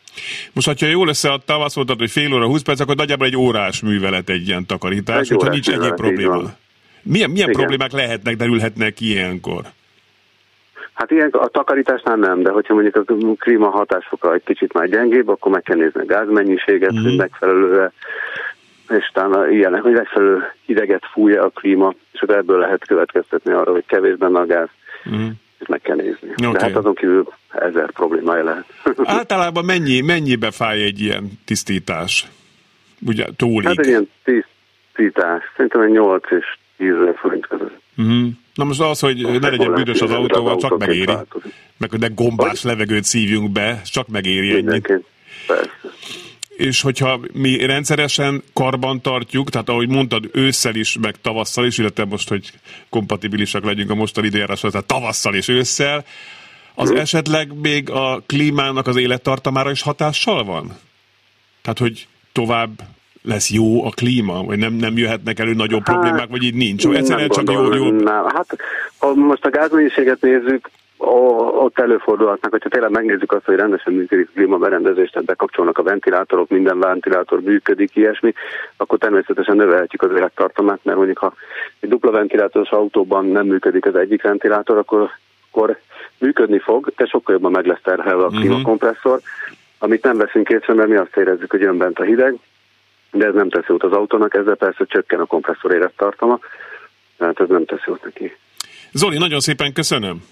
Most, 0.53 0.79
ha 0.79 0.85
jól 0.85 1.07
összeadtam, 1.07 1.61
azt 1.61 1.75
mondtad, 1.75 1.99
hogy 1.99 2.11
fél 2.11 2.33
óra, 2.33 2.45
20 2.45 2.61
perc, 2.61 2.79
akkor 2.79 2.95
nagyjából 2.95 3.25
egy 3.27 3.37
órás 3.37 3.81
művelet 3.81 4.29
egy 4.29 4.47
ilyen 4.47 4.65
takarítás, 4.65 5.19
egy 5.19 5.27
hogyha 5.27 5.49
nincs 5.49 5.69
egyéb 5.69 5.95
probléma. 5.95 6.41
Milyen, 7.03 7.29
milyen 7.29 7.51
problémák 7.51 7.91
lehetnek, 7.91 8.35
derülhetnek 8.35 9.01
ilyenkor? 9.01 9.61
Hát 10.93 11.11
ilyen 11.11 11.29
a 11.29 11.47
takarításnál 11.47 12.15
nem, 12.15 12.41
de 12.41 12.51
hogyha 12.51 12.73
mondjuk 12.73 12.95
a 12.95 13.13
klíma 13.35 13.69
hatásfoka 13.69 14.33
egy 14.33 14.43
kicsit 14.43 14.73
már 14.73 14.89
gyengébb, 14.89 15.27
akkor 15.27 15.51
meg 15.51 15.61
kell 15.61 15.77
nézni 15.77 16.01
a 16.01 16.05
gázmennyiséget, 16.05 16.93
mm-hmm. 16.93 17.03
hogy 17.03 17.15
megfelelő 17.15 17.91
és 18.89 19.09
talán 19.13 19.51
ilyenek, 19.51 19.81
hogy 19.81 19.91
megfelelő 19.91 20.51
hideget 20.65 21.03
fújja 21.11 21.43
a 21.43 21.49
klíma, 21.49 21.93
és 22.11 22.21
akkor 22.21 22.35
ebből 22.35 22.59
lehet 22.59 22.87
következtetni 22.87 23.51
arra, 23.51 23.71
hogy 23.71 23.85
kevés 23.85 24.17
benne 24.17 24.39
a 24.39 24.45
gáz. 24.45 24.67
Mm. 25.09 25.27
És 25.61 25.67
meg 25.67 25.81
kell 25.81 25.95
nézni. 25.95 26.29
Okay. 26.37 26.51
De 26.51 26.59
hát 26.59 26.75
azon 26.75 26.95
kívül 26.95 27.33
ezer 27.49 27.91
problémája 27.91 28.43
lehet. 28.43 28.65
Általában 29.19 29.65
mennyi, 29.65 30.01
mennyibe 30.01 30.51
fáj 30.51 30.81
egy 30.81 31.01
ilyen 31.01 31.31
tisztítás? 31.45 32.27
Ugye 33.05 33.25
túlig? 33.35 33.67
Hát 33.67 33.79
egy 33.79 33.87
ilyen 33.87 34.09
tisztítás, 34.23 35.43
szerintem 35.55 35.81
egy 35.81 35.91
8 35.91 36.31
és 36.31 36.45
10 36.77 36.89
forint 37.15 37.47
között. 37.47 37.79
Mm. 38.01 38.27
Na 38.53 38.63
most 38.63 38.81
az, 38.81 38.99
hogy 38.99 39.39
ne 39.39 39.49
legyen 39.49 39.73
büdös 39.73 40.01
az 40.01 40.11
autóval, 40.11 40.57
csak 40.57 40.77
megéri. 40.77 41.13
Meg 41.77 41.89
hogy 41.89 41.99
ne 41.99 42.07
gombás 42.07 42.63
levegőt 42.63 43.03
szívjunk 43.03 43.51
be, 43.51 43.81
csak 43.83 44.07
megéri 44.07 44.55
ennyi. 44.55 44.81
És 46.61 46.81
hogyha 46.81 47.19
mi 47.33 47.65
rendszeresen 47.65 48.43
karban 48.53 49.01
tartjuk, 49.01 49.49
tehát 49.49 49.69
ahogy 49.69 49.89
mondtad, 49.89 50.29
ősszel 50.33 50.75
is, 50.75 50.97
meg 51.01 51.15
tavasszal 51.21 51.65
is, 51.65 51.77
illetve 51.77 52.05
most, 52.05 52.29
hogy 52.29 52.51
kompatibilisak 52.89 53.63
legyünk 53.63 53.89
a 53.89 53.95
mostani 53.95 54.27
időjárásra, 54.27 54.69
tehát 54.69 54.85
tavasszal 54.85 55.35
és 55.35 55.47
ősszel, 55.47 56.05
az 56.75 56.89
hmm. 56.89 56.97
esetleg 56.97 57.59
még 57.61 57.89
a 57.89 58.21
klímának 58.25 58.87
az 58.87 58.95
élettartamára 58.95 59.71
is 59.71 59.81
hatással 59.81 60.43
van? 60.43 60.77
Tehát, 61.61 61.79
hogy 61.79 62.07
tovább 62.31 62.69
lesz 63.21 63.49
jó 63.49 63.85
a 63.85 63.89
klíma, 63.89 64.43
vagy 64.43 64.57
nem, 64.57 64.73
nem 64.73 64.97
jöhetnek 64.97 65.39
elő 65.39 65.53
nagyobb 65.53 65.85
hát, 65.85 65.95
problémák, 65.95 66.29
vagy 66.29 66.43
így 66.43 66.55
nincs? 66.55 66.85
Egyszerűen 66.85 67.29
csak 67.29 67.51
jó, 67.51 67.73
jó... 67.73 67.91
Nem. 67.91 68.25
Hát, 68.25 68.55
ha 68.97 69.13
most 69.13 69.45
a 69.45 69.49
gázmennyiséget 69.49 70.21
nézzük, 70.21 70.69
ott 71.01 71.79
előfordulhatnak, 71.79 72.51
hogyha 72.51 72.69
tényleg 72.69 72.91
megnézzük 72.91 73.31
azt, 73.31 73.45
hogy 73.45 73.55
rendesen 73.55 73.93
működik 73.93 74.27
a 74.27 74.31
klímaberendezés, 74.33 75.09
tehát 75.09 75.27
bekapcsolnak 75.27 75.77
a 75.77 75.83
ventilátorok, 75.83 76.49
minden 76.49 76.79
ventilátor 76.79 77.41
működik, 77.41 77.95
ilyesmi, 77.95 78.33
akkor 78.77 78.97
természetesen 78.97 79.55
növelhetjük 79.55 80.01
az 80.01 80.11
élettartamát, 80.11 80.79
mert 80.83 80.97
mondjuk 80.97 81.17
ha 81.17 81.33
egy 81.79 81.89
dupla 81.89 82.11
ventilátoros 82.11 82.69
autóban 82.69 83.25
nem 83.25 83.45
működik 83.45 83.85
az 83.85 83.95
egyik 83.95 84.21
ventilátor, 84.21 84.77
akkor, 84.77 85.09
akkor 85.51 85.79
működni 86.17 86.59
fog, 86.59 86.93
de 86.95 87.05
sokkal 87.05 87.33
jobban 87.33 87.51
meg 87.51 87.65
lesz 87.65 87.81
terhelve 87.83 88.23
a 88.23 88.29
mhm. 88.29 88.39
klímakompresszor, 88.39 89.19
amit 89.79 90.03
nem 90.03 90.17
veszünk 90.17 90.49
észre, 90.49 90.73
mert 90.73 90.89
mi 90.89 90.95
azt 90.95 91.17
érezzük, 91.17 91.51
hogy 91.51 91.61
jön 91.61 91.77
bent 91.77 91.99
a 91.99 92.03
hideg, 92.03 92.35
de 93.11 93.25
ez 93.25 93.33
nem 93.33 93.49
teszi 93.49 93.65
jót 93.67 93.83
az 93.83 93.91
autónak, 93.91 94.33
ezzel 94.33 94.55
persze 94.55 94.85
csökken 94.85 95.19
a 95.19 95.25
kompresszor 95.25 95.73
élettartama, 95.73 96.39
tehát 97.17 97.39
ez 97.39 97.47
nem 97.47 97.65
teszi 97.65 97.83
jót 97.85 98.03
neki. 98.03 98.35
Zoli, 98.91 99.17
nagyon 99.17 99.39
szépen 99.39 99.73
köszönöm. 99.73 100.23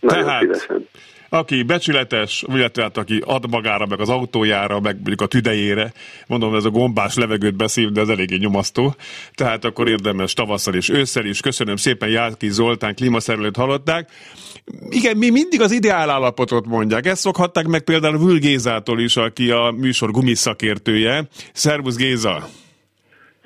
Nagyon 0.00 0.24
Tehát, 0.24 0.40
szívesen. 0.40 0.88
aki 1.28 1.62
becsületes, 1.62 2.44
illetve 2.48 2.82
hát 2.82 2.96
aki 2.96 3.22
ad 3.26 3.50
magára, 3.50 3.86
meg 3.86 4.00
az 4.00 4.08
autójára, 4.08 4.80
meg 4.80 4.94
mondjuk 4.94 5.20
a 5.20 5.26
tüdejére, 5.26 5.92
mondom, 6.26 6.54
ez 6.54 6.64
a 6.64 6.70
gombás 6.70 7.16
levegőt 7.16 7.56
beszív, 7.56 7.90
de 7.90 8.00
ez 8.00 8.08
eléggé 8.08 8.36
nyomasztó. 8.36 8.94
Tehát 9.34 9.64
akkor 9.64 9.88
érdemes 9.88 10.32
tavasszal 10.32 10.74
és 10.74 10.88
ősszel 10.88 11.24
is. 11.24 11.40
Köszönöm 11.40 11.76
szépen, 11.76 12.08
Jáki 12.08 12.48
Zoltán 12.50 12.94
klímaszerelőt 12.94 13.56
hallották. 13.56 14.10
Igen, 14.88 15.16
mi 15.16 15.30
mindig 15.30 15.60
az 15.60 15.72
ideál 15.72 16.10
állapotot 16.10 16.66
mondják. 16.66 17.06
Ezt 17.06 17.20
szokhatták 17.20 17.66
meg 17.66 17.82
például 17.82 18.18
Vül 18.18 18.38
Gézától 18.38 19.00
is, 19.00 19.16
aki 19.16 19.50
a 19.50 19.74
műsor 19.76 20.10
gumiszakértője. 20.10 21.22
Szervusz 21.52 21.96
Géza! 21.96 22.48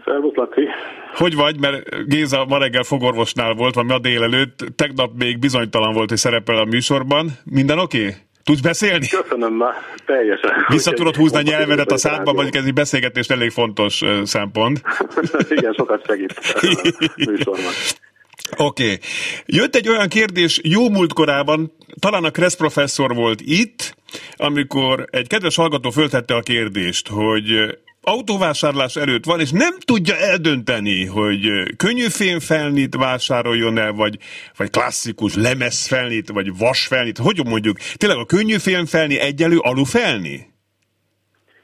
Szervusz 0.04 0.34
Laci! 0.34 0.68
Hogy 1.14 1.34
vagy, 1.34 1.60
mert 1.60 2.06
Géza 2.08 2.44
ma 2.44 2.58
reggel 2.58 2.82
fogorvosnál 2.82 3.54
volt, 3.54 3.74
vagy 3.74 3.84
ma 3.84 3.98
délelőtt, 3.98 4.64
tegnap 4.76 5.10
még 5.18 5.38
bizonytalan 5.38 5.92
volt, 5.92 6.08
hogy 6.08 6.18
szerepel 6.18 6.56
a 6.56 6.64
műsorban. 6.64 7.30
Minden 7.44 7.78
oké? 7.78 7.98
Okay? 7.98 8.14
Tudsz 8.44 8.60
beszélni? 8.60 9.06
Köszönöm 9.08 9.52
már, 9.52 9.74
teljesen. 10.06 10.50
Vissza 10.68 10.92
tudod 10.92 11.16
húzni 11.16 11.38
a 11.38 11.42
nyelvedet 11.42 11.92
a 11.92 11.96
szádban, 11.96 12.34
vagy 12.34 12.56
ez 12.56 12.64
egy 12.64 12.72
beszélgetés 12.72 13.26
elég 13.26 13.50
fontos 13.50 14.02
szempont. 14.24 14.82
Igen, 15.56 15.72
sokat 15.72 16.06
segít 16.06 16.34
műsorban. 17.16 17.72
Oké. 18.56 18.84
Okay. 18.84 18.98
Jött 19.46 19.74
egy 19.74 19.88
olyan 19.88 20.08
kérdés 20.08 20.60
jó 20.62 20.90
múltkorában, 20.90 21.72
talán 22.00 22.24
a 22.24 22.30
Kressz 22.30 22.56
professzor 22.56 23.14
volt 23.14 23.40
itt, 23.40 23.96
amikor 24.36 25.04
egy 25.10 25.26
kedves 25.26 25.56
hallgató 25.56 25.90
föltette 25.90 26.34
a 26.34 26.40
kérdést, 26.40 27.08
hogy 27.08 27.78
autóvásárlás 28.04 28.96
előtt 28.96 29.24
van, 29.24 29.40
és 29.40 29.50
nem 29.52 29.74
tudja 29.84 30.14
eldönteni, 30.16 31.06
hogy 31.06 31.42
könnyű 31.76 32.06
felnit 32.38 32.96
vásároljon 32.96 33.78
el, 33.78 33.92
vagy, 33.92 34.16
vagy 34.56 34.70
klasszikus 34.70 35.36
felnit, 35.88 36.30
vagy 36.30 36.50
felnit. 36.86 37.18
Hogy 37.18 37.40
mondjuk? 37.48 37.76
Tényleg 37.96 38.18
a 38.18 38.26
könnyű 38.26 38.56
felni 38.84 39.20
egyelő 39.20 39.56
felni? 39.84 40.52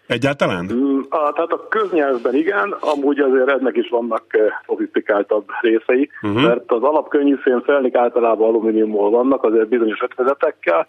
Egyáltalán? 0.06 0.64
Mm, 0.73 1.00
a, 1.09 1.32
tehát 1.32 1.52
a 1.52 1.68
köznyelvben 1.68 2.35
igen, 2.35 2.76
amúgy 2.80 3.18
azért 3.18 3.49
ennek 3.49 3.76
is 3.76 3.88
vannak 3.88 4.25
szofisztikáltabb 4.66 5.44
részei, 5.61 6.11
uh-huh. 6.23 6.42
mert 6.42 6.70
az 6.70 6.82
alapkönnyű 6.82 7.37
felnik 7.64 7.94
általában 7.94 8.49
alumíniumból 8.49 9.11
vannak, 9.11 9.44
azért 9.44 9.68
bizonyos 9.68 10.00
ötvezetekkel, 10.02 10.87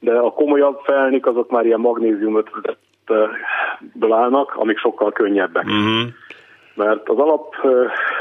de 0.00 0.12
a 0.12 0.30
komolyabb 0.30 0.80
felnik 0.84 1.26
azok 1.26 1.50
már 1.50 1.64
ilyen 1.66 1.80
magnézium 1.80 2.36
ötvezet 2.36 2.78
állnak, 4.10 4.54
amik 4.56 4.78
sokkal 4.78 5.12
könnyebbek. 5.12 5.64
Uh-huh. 5.64 6.08
Mert 6.74 7.08
az 7.08 7.18
alap 7.18 7.54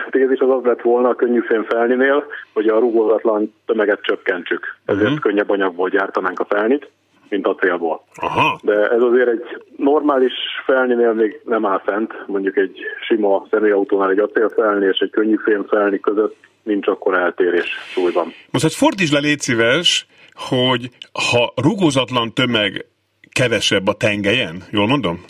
tézis 0.10 0.40
az 0.40 0.50
az 0.50 0.64
lett 0.64 0.82
volna 0.82 1.10
a 1.10 1.16
könnyű 1.16 1.42
felninél, 1.68 2.26
hogy 2.54 2.68
a 2.68 2.80
rugózatlan 2.80 3.54
tömeget 3.66 4.02
csökkentsük. 4.02 4.78
Ezért 4.86 5.04
uh-huh. 5.04 5.20
könnyebb 5.20 5.50
anyagból 5.50 5.90
gyártanánk 5.90 6.40
a 6.40 6.46
felnit, 6.46 6.90
mint 7.30 7.48
acélból. 7.48 8.04
Aha. 8.16 8.60
De 8.62 8.90
ez 8.90 9.02
azért 9.02 9.28
egy 9.28 9.64
normális 9.78 10.34
felninél 10.66 11.14
még 11.14 11.42
nem 11.46 11.66
áll 11.66 11.82
fent, 11.86 12.14
mondjuk 12.28 12.58
egy 12.58 12.80
sima 13.08 13.46
személyautónál 13.52 14.10
egy 14.10 14.20
acélfelni 14.20 14.86
és 14.86 14.98
egy 14.98 15.10
könnyű 15.10 15.36
fémfelni 15.44 16.00
között 16.00 16.36
nincs 16.64 16.88
akkor 16.88 17.18
eltérés 17.18 17.78
súlyban. 17.94 18.34
Most 18.52 18.64
hát 18.64 18.74
fordítsd 18.74 19.14
le, 19.14 19.20
légy 19.20 19.40
szíves, 19.40 20.08
hogy 20.34 20.90
ha 21.30 21.54
rugózatlan 21.56 22.34
tömeg 22.34 22.86
kevesebb 23.34 23.88
a 23.88 23.94
tengelyen, 23.94 24.64
jól 24.72 24.88
mondom? 24.88 25.24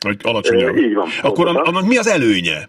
Vagy 0.00 0.16
alacsonyabb? 0.22 0.76
Így 0.76 0.94
van. 0.94 1.08
Akkor 1.22 1.44
pontosan. 1.44 1.74
annak 1.74 1.88
mi 1.88 1.96
az 1.96 2.06
előnye? 2.06 2.68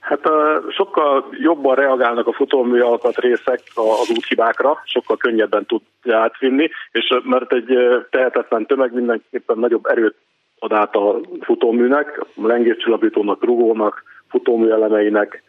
Hát 0.00 0.28
uh, 0.28 0.70
sokkal 0.70 1.28
jobban 1.40 1.74
reagálnak 1.74 2.26
a 2.26 2.32
futómű 2.32 2.80
alkatrészek 2.80 3.60
az 3.74 4.10
úthibákra, 4.16 4.82
sokkal 4.84 5.16
könnyebben 5.16 5.66
tudja 5.66 6.18
átvinni, 6.18 6.70
és 6.92 7.14
mert 7.22 7.52
egy 7.52 7.78
tehetetlen 8.10 8.66
tömeg 8.66 8.94
mindenképpen 8.94 9.58
nagyobb 9.58 9.86
erőt 9.86 10.14
ad 10.58 10.72
át 10.72 10.94
a 10.94 11.20
futóműnek, 11.40 12.20
a 12.20 12.46
lengéscsillapítónak, 12.46 13.44
rugónak, 13.44 14.02
futómű 14.28 14.70
elemeinek, 14.70 15.42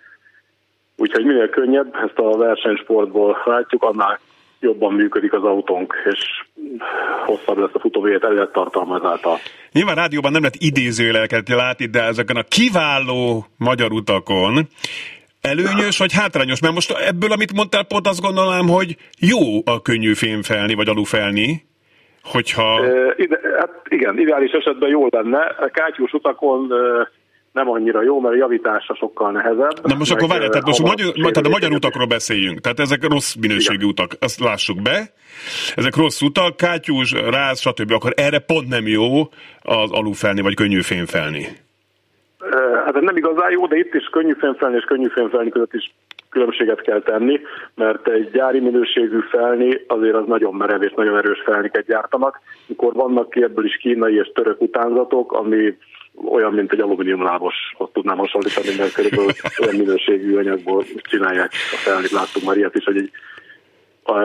úgyhogy 0.98 1.26
minél 1.26 1.50
könnyebb, 1.50 1.96
ezt 2.04 2.18
a 2.18 2.38
versenysportból 2.38 3.42
látjuk, 3.46 3.84
annál 3.84 4.20
jobban 4.60 4.94
működik 4.94 5.34
az 5.34 5.44
autónk, 5.44 5.94
és 6.06 6.46
hosszabb 7.30 7.58
lesz 7.58 7.74
a 7.74 7.80
futóvélet 7.80 8.24
élettartalma 8.24 8.98
ezáltal. 8.98 9.38
Nyilván 9.72 9.96
rádióban 9.96 10.32
nem 10.32 10.42
lehet 10.42 10.58
idézőjeleket 10.60 11.50
látni, 11.50 11.86
de 11.86 12.02
ezeken 12.04 12.36
a 12.36 12.44
kiváló 12.44 13.46
magyar 13.58 13.92
utakon 13.92 14.68
előnyös 15.42 15.98
vagy 15.98 16.14
hátrányos? 16.14 16.62
Mert 16.62 16.74
most 16.74 16.92
ebből, 16.92 17.32
amit 17.32 17.54
mondtál, 17.54 17.84
pont 17.84 18.08
azt 18.08 18.22
gondolom, 18.22 18.68
hogy 18.68 18.96
jó 19.20 19.40
a 19.66 19.82
könnyű 19.82 20.14
fémfelni, 20.14 20.74
vagy 20.74 20.90
alufelni, 20.90 21.66
hogyha... 22.24 22.86
E, 22.86 23.14
ide, 23.18 23.40
hát 23.60 23.72
igen, 23.90 24.20
ideális 24.20 24.52
esetben 24.52 24.90
jó 24.90 25.08
lenne. 25.10 25.56
Kátyús 25.72 26.14
utakon 26.14 26.72
e, 26.72 27.10
nem 27.52 27.70
annyira 27.70 28.02
jó, 28.02 28.20
mert 28.20 28.34
a 28.34 28.38
javítása 28.38 28.96
sokkal 28.96 29.32
nehezebb. 29.32 29.80
Na 29.84 29.96
most 29.96 30.12
akkor 30.12 30.28
várjál, 30.28 30.50
tehát 30.50 30.66
most 30.66 30.80
a 30.80 30.88
magyar, 30.88 31.14
tehát 31.14 31.46
a 31.46 31.50
magyar 31.50 31.72
utakról 31.72 32.08
beszéljünk. 32.08 32.60
Tehát 32.60 32.80
ezek 32.80 33.08
rossz 33.08 33.36
minőségű 33.36 33.76
Igen. 33.76 33.90
utak, 33.90 34.12
azt 34.20 34.40
lássuk 34.40 34.82
be. 34.82 35.14
Ezek 35.76 35.96
rossz 35.96 36.22
utak, 36.22 36.56
kátyús, 36.58 37.12
ráz, 37.12 37.60
stb. 37.60 37.92
Akkor 37.92 38.14
erre 38.16 38.40
pont 38.40 38.68
nem 38.68 38.88
jó 38.88 39.22
az 39.62 39.92
alufelni, 39.92 40.42
vagy 40.42 40.56
könnyű 40.56 40.82
fémfelni. 40.82 41.48
Hát 42.86 43.02
nem 43.02 43.18
igazán 43.18 43.52
jó, 43.52 43.68
de 43.68 43.78
itt 43.78 43.94
is 43.94 44.06
könnyű 44.06 44.34
fémfelni 44.40 44.76
és 44.76 44.84
könnyű 44.84 45.08
fémfelni 45.08 45.50
között 45.50 45.74
is 45.74 45.94
különbséget 46.30 46.82
kell 46.82 47.02
tenni, 47.02 47.40
mert 47.76 48.08
egy 48.08 48.32
gyári 48.32 48.60
minőségű 48.60 49.20
felni 49.32 49.82
azért 49.88 50.16
az 50.16 50.26
nagyon 50.28 50.56
merev 50.56 50.84
és 50.84 50.94
nagyon 50.96 51.18
erős 51.18 51.42
felniket 51.46 51.86
gyártanak, 51.86 52.40
mikor 52.68 52.94
vannak 52.94 53.30
ki 53.30 53.44
ebből 53.44 53.66
is 53.66 53.78
kínai 53.78 54.16
és 54.16 54.32
török 54.34 54.62
utánzatok, 54.62 55.34
ami 55.34 55.78
olyan, 56.32 56.54
mint 56.54 56.72
egy 56.72 56.80
alumíniumlábos, 56.80 57.56
ott 57.78 57.94
tudnám 57.94 58.18
hasonlítani, 58.18 58.76
mert 58.78 58.94
körülbelül 58.94 59.32
olyan 59.62 59.76
minőségű 59.76 60.38
anyagból 60.38 60.86
csinálják 61.02 61.52
a 61.72 61.76
felnit. 61.76 62.12
Láttunk 62.12 62.46
már 62.46 62.58
ilyet 62.58 62.76
is, 62.76 62.84
hogy 62.84 62.98
egy, 62.98 63.12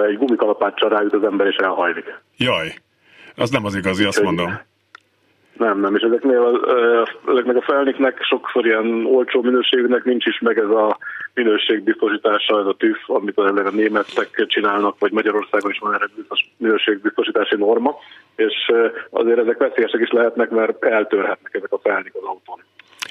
egy 0.08 0.16
gumikalapáccsal 0.16 0.88
rájut 0.88 1.12
az 1.12 1.24
ember 1.24 1.46
és 1.46 1.56
elhajlik. 1.56 2.04
Jaj, 2.36 2.74
az 3.36 3.50
nem 3.50 3.64
az 3.64 3.74
igazi, 3.74 4.04
azt 4.04 4.22
mondom. 4.22 4.60
Nem, 5.56 5.80
nem, 5.80 5.94
és 5.94 6.02
ezeknél, 6.02 6.60
ezeknek 7.28 7.56
a 7.56 7.62
felniknek 7.62 8.22
sokszor 8.22 8.66
ilyen 8.66 9.06
olcsó 9.06 9.42
minőségűnek 9.42 10.04
nincs 10.04 10.26
is 10.26 10.38
meg 10.40 10.58
ez 10.58 10.68
a 10.68 10.98
minőségbiztosítása, 11.34 12.60
ez 12.60 12.66
a 12.66 12.76
TÜV, 12.78 12.96
amit 13.06 13.36
a 13.36 13.70
németek 13.70 14.44
csinálnak, 14.46 14.98
vagy 14.98 15.12
Magyarországon 15.12 15.70
is 15.70 15.78
van 15.78 15.94
erre 15.94 16.06
minőségbiztosítási 16.56 17.56
norma, 17.56 17.94
és 18.36 18.72
azért 19.10 19.38
ezek 19.38 19.58
veszélyesek 19.58 20.00
is 20.00 20.10
lehetnek, 20.10 20.50
mert 20.50 20.84
eltörhetnek 20.84 21.54
ezek 21.54 21.72
a 21.72 21.78
felnik 21.82 22.14
az 22.14 22.22
autón. 22.22 22.62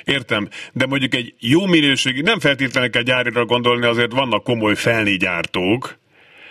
Értem, 0.03 0.47
de 0.73 0.85
mondjuk 0.85 1.13
egy 1.13 1.33
jó 1.39 1.65
minőségű, 1.65 2.21
nem 2.21 2.39
feltétlenül 2.39 2.89
kell 2.89 3.01
gyárira 3.01 3.45
gondolni, 3.45 3.85
azért 3.85 4.13
vannak 4.13 4.43
komoly 4.43 4.75
felnigyártók, 4.75 5.95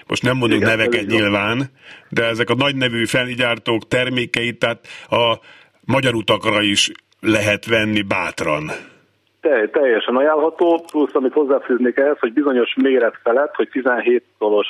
most 0.07 0.23
nem 0.23 0.37
mondunk 0.37 0.63
Igen, 0.63 0.77
neveket 0.77 1.07
nyilván, 1.07 1.71
de 2.09 2.25
ezek 2.25 2.51
a 2.51 2.55
nagy 2.55 2.77
nevű 2.77 3.05
felnigyártók 3.05 3.89
termékeit, 3.89 4.59
tehát 4.59 4.87
a 5.11 5.39
magyar 5.87 6.15
utakra 6.15 6.63
is 6.63 6.91
lehet 7.21 7.67
venni 7.67 8.03
bátran. 8.03 8.71
Te, 9.41 9.69
teljesen 9.73 10.17
ajánlható, 10.17 10.85
plusz 10.91 11.15
amit 11.15 11.33
hozzáfűznék 11.33 11.97
ehhez, 11.97 12.19
hogy 12.19 12.33
bizonyos 12.33 12.75
méret 12.83 13.19
felett, 13.23 13.55
hogy 13.55 13.69
17 13.69 14.25
tolos 14.39 14.67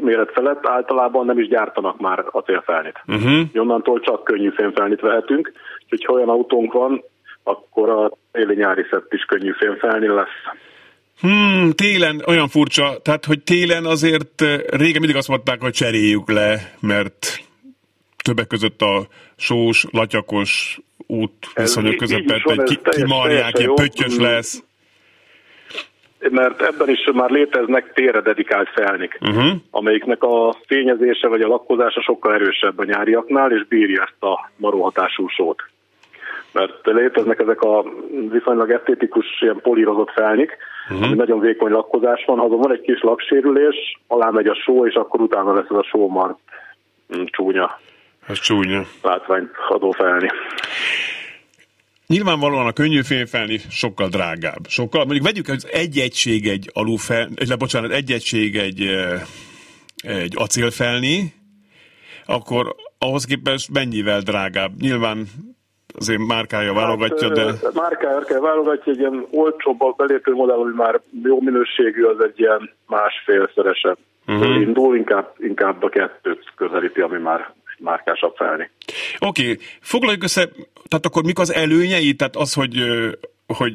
méret 0.00 0.30
felett 0.32 0.66
általában 0.66 1.26
nem 1.26 1.38
is 1.38 1.48
gyártanak 1.48 2.00
már 2.00 2.24
acélfelnit. 2.30 3.02
Uh-huh. 3.06 3.48
Onnantól 3.54 4.00
csak 4.00 4.24
könnyű 4.24 4.50
fémfelnit 4.50 5.00
vehetünk, 5.00 5.52
úgyhogy 5.82 6.04
ha 6.04 6.12
olyan 6.12 6.28
autónk 6.28 6.72
van, 6.72 7.02
akkor 7.42 7.90
a 7.90 8.10
téli 8.32 8.54
nyári 8.54 8.86
szett 8.90 9.12
is 9.12 9.24
könnyű 9.24 9.52
fémfelni 9.52 10.06
lesz. 10.06 10.56
Hmm, 11.20 11.70
télen 11.70 12.22
olyan 12.26 12.48
furcsa, 12.48 12.98
tehát 13.02 13.24
hogy 13.24 13.42
télen 13.42 13.84
azért 13.84 14.40
régen 14.70 15.00
mindig 15.00 15.16
azt 15.16 15.28
mondták, 15.28 15.60
hogy 15.60 15.72
cseréljük 15.72 16.30
le, 16.30 16.74
mert 16.80 17.49
többek 18.22 18.46
között 18.46 18.80
a 18.80 19.06
sós, 19.36 19.86
latyakos 19.90 20.80
út 21.06 21.32
viszonyok 21.54 21.96
közepette 21.96 22.62
ki, 22.64 22.78
kimarják, 22.90 23.58
ilyen 23.58 23.74
pöttyös 23.74 24.16
lesz. 24.16 24.64
Mert 26.30 26.62
ebben 26.62 26.88
is 26.88 27.10
már 27.12 27.30
léteznek 27.30 27.92
térre 27.92 28.20
dedikált 28.20 28.68
felnik, 28.68 29.18
uh-huh. 29.20 29.52
amelyiknek 29.70 30.22
a 30.22 30.56
fényezése 30.66 31.28
vagy 31.28 31.40
a 31.40 31.48
lakkozása 31.48 32.00
sokkal 32.02 32.34
erősebb 32.34 32.78
a 32.78 32.84
nyáriaknál, 32.84 33.52
és 33.52 33.66
bírja 33.66 34.02
ezt 34.02 34.22
a 34.22 34.50
maróhatású 34.56 35.28
sót. 35.28 35.62
Mert 36.52 36.86
léteznek 36.86 37.38
ezek 37.38 37.60
a 37.60 37.84
viszonylag 38.30 38.70
esztétikus, 38.70 39.26
ilyen 39.40 39.60
polírozott 39.62 40.10
felnik, 40.10 40.56
uh-huh. 40.90 41.06
ami 41.06 41.16
nagyon 41.16 41.40
vékony 41.40 41.72
lakkozás 41.72 42.24
van, 42.26 42.38
ha 42.38 42.48
van 42.48 42.72
egy 42.72 42.80
kis 42.80 43.00
laksérülés, 43.00 44.00
alá 44.06 44.30
megy 44.30 44.46
a 44.46 44.54
só, 44.54 44.86
és 44.86 44.94
akkor 44.94 45.20
utána 45.20 45.54
lesz 45.54 45.70
ez 45.70 45.76
a 45.76 45.86
só 45.90 46.08
már 46.08 46.34
mm, 47.16 47.24
csúnya 47.24 47.78
ez 48.26 48.38
csúnya. 48.38 48.86
Látványt 49.02 49.50
adó 49.68 49.90
felni. 49.90 50.28
Nyilvánvalóan 52.06 52.66
a 52.66 52.72
könnyű 52.72 53.02
fényfelni 53.02 53.58
sokkal 53.70 54.08
drágább. 54.08 54.66
Sokkal, 54.68 55.04
mondjuk 55.04 55.24
vegyük, 55.24 55.46
hogy 55.46 55.64
egy 55.70 55.98
egység 55.98 56.48
egy 56.48 56.70
alufel, 56.72 57.28
le, 57.48 57.56
bocsánat, 57.56 57.90
egy 57.90 58.10
egység 58.10 58.56
egy, 58.56 58.80
egy 59.96 60.34
acélfelni, 60.36 61.32
akkor 62.26 62.74
ahhoz 62.98 63.24
képest 63.24 63.72
mennyivel 63.72 64.20
drágább? 64.20 64.72
Nyilván 64.80 65.26
azért 65.98 66.26
márkája 66.26 66.72
válogatja, 66.72 67.28
hát, 67.28 67.36
de... 67.36 67.70
Márkája 67.74 68.20
kell 68.20 68.40
válogatja, 68.40 68.92
egy 68.92 68.98
ilyen 68.98 69.26
olcsóbb 69.30 69.80
a 69.80 69.94
belépő 69.96 70.32
modell, 70.32 70.58
ami 70.58 70.72
már 70.74 71.00
jó 71.22 71.40
minőségű, 71.40 72.02
az 72.02 72.24
egy 72.24 72.40
ilyen 72.40 72.70
másfélszeresebb. 72.86 73.98
Uh-huh. 74.26 74.60
Indul, 74.60 74.96
inkább, 74.96 75.34
inkább 75.38 75.82
a 75.82 75.88
kettőt 75.88 76.52
közelíti, 76.56 77.00
ami 77.00 77.18
már 77.18 77.52
márkásabb 77.80 78.34
felni. 78.36 78.70
Oké, 79.18 79.42
okay. 79.42 79.58
foglaljuk 79.80 80.22
össze, 80.22 80.48
tehát 80.88 81.06
akkor 81.06 81.24
mik 81.24 81.38
az 81.38 81.52
előnyei? 81.52 82.14
Tehát 82.14 82.36
az, 82.36 82.54
hogy 82.54 82.76
hogy 83.58 83.72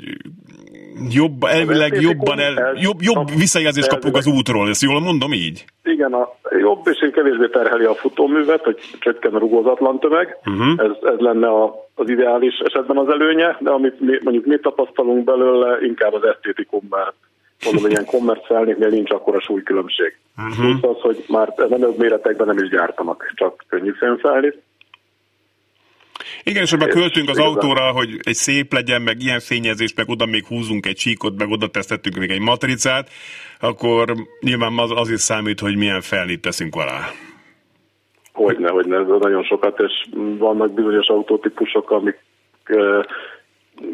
jobb, 1.09 1.43
elvileg 1.43 2.01
jobban 2.01 2.39
el, 2.39 2.73
jobb, 2.75 3.01
jobb 3.01 3.29
visszajelzést 3.37 3.87
kapunk 3.87 4.15
az 4.15 4.27
útról, 4.27 4.69
ezt 4.69 4.81
jól 4.81 4.99
mondom 4.99 5.33
így? 5.33 5.65
Igen, 5.83 6.13
a 6.13 6.35
jobb 6.59 6.87
és 6.87 7.09
kevésbé 7.13 7.47
terheli 7.47 7.85
a 7.85 7.93
futóművet, 7.93 8.63
hogy 8.63 8.77
csökken 8.99 9.33
a 9.33 9.39
rugózatlan 9.39 9.99
tömeg, 9.99 10.37
uh-huh. 10.45 10.85
ez, 10.85 11.11
ez 11.13 11.19
lenne 11.19 11.47
a, 11.47 11.75
az 11.95 12.09
ideális 12.09 12.53
esetben 12.65 12.97
az 12.97 13.09
előnye, 13.09 13.57
de 13.59 13.69
amit 13.69 13.99
mi, 13.99 14.17
mondjuk 14.23 14.45
mi 14.45 14.59
tapasztalunk 14.59 15.23
belőle, 15.23 15.77
inkább 15.81 16.13
az 16.13 16.23
esztétikum, 16.23 16.81
mert 16.89 17.15
mondom, 17.63 17.81
hogy 17.81 17.91
ilyen 17.91 18.05
kommerciálnéknél 18.05 18.89
nincs 18.89 19.11
akkora 19.11 19.39
súlykülönbség. 19.39 20.17
Uh-huh. 20.37 20.79
Plusz 20.79 20.95
az, 20.95 21.01
hogy 21.01 21.23
már 21.27 21.53
nagyobb 21.69 21.97
méretekben 21.97 22.47
nem 22.47 22.57
is 22.57 22.69
gyártanak, 22.69 23.31
csak 23.35 23.63
könnyű 23.67 23.91
fémfelnit. 23.91 24.61
Igen, 26.43 26.63
és 26.63 26.71
ha 26.71 26.87
költünk 26.87 27.29
az 27.29 27.39
autóra, 27.39 27.91
hogy 27.91 28.19
egy 28.23 28.33
szép 28.33 28.73
legyen, 28.73 29.01
meg 29.01 29.21
ilyen 29.21 29.39
fényezés, 29.39 29.93
meg 29.93 30.09
oda 30.09 30.25
még 30.25 30.45
húzunk 30.45 30.85
egy 30.85 30.95
csíkot, 30.95 31.37
meg 31.37 31.49
oda 31.49 31.67
tesztettünk 31.67 32.15
még 32.15 32.29
egy 32.29 32.39
matricát, 32.39 33.09
akkor 33.59 34.13
nyilván 34.39 34.77
az, 34.77 34.91
az 34.95 35.09
is 35.09 35.19
számít, 35.19 35.59
hogy 35.59 35.75
milyen 35.75 36.01
felnit 36.01 36.41
teszünk 36.41 36.75
alá. 36.75 36.99
Hogyne, 38.33 38.69
hogyne, 38.69 38.97
ez 38.97 39.07
nagyon 39.19 39.43
sokat, 39.43 39.79
és 39.79 40.05
vannak 40.37 40.73
bizonyos 40.73 41.07
autótípusok, 41.07 41.91
amik 41.91 42.19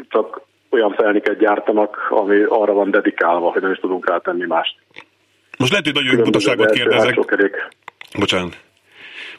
csak 0.08 0.42
olyan 0.72 0.94
felniket 0.94 1.38
gyártanak, 1.38 2.06
ami 2.10 2.42
arra 2.48 2.72
van 2.72 2.90
dedikálva, 2.90 3.50
hogy 3.50 3.62
nem 3.62 3.72
is 3.72 3.78
tudunk 3.78 4.08
rátenni 4.08 4.46
mást. 4.46 4.76
Most 5.58 5.70
lehet, 5.70 5.86
hogy 5.86 5.94
nagyon 5.94 6.22
butaságot 6.24 6.70
kérdezek. 6.70 7.18
Bocsánat. 8.18 8.56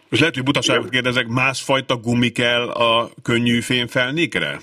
Most 0.09 0.21
lehet, 0.21 0.35
hogy 0.35 0.43
butaságot 0.43 0.87
Igen. 0.87 0.91
kérdezek, 0.91 1.27
másfajta 1.27 1.95
gumi 1.97 2.29
kell 2.29 2.69
a 2.69 3.09
könnyű 3.23 3.59
fémfelnékre? 3.59 4.57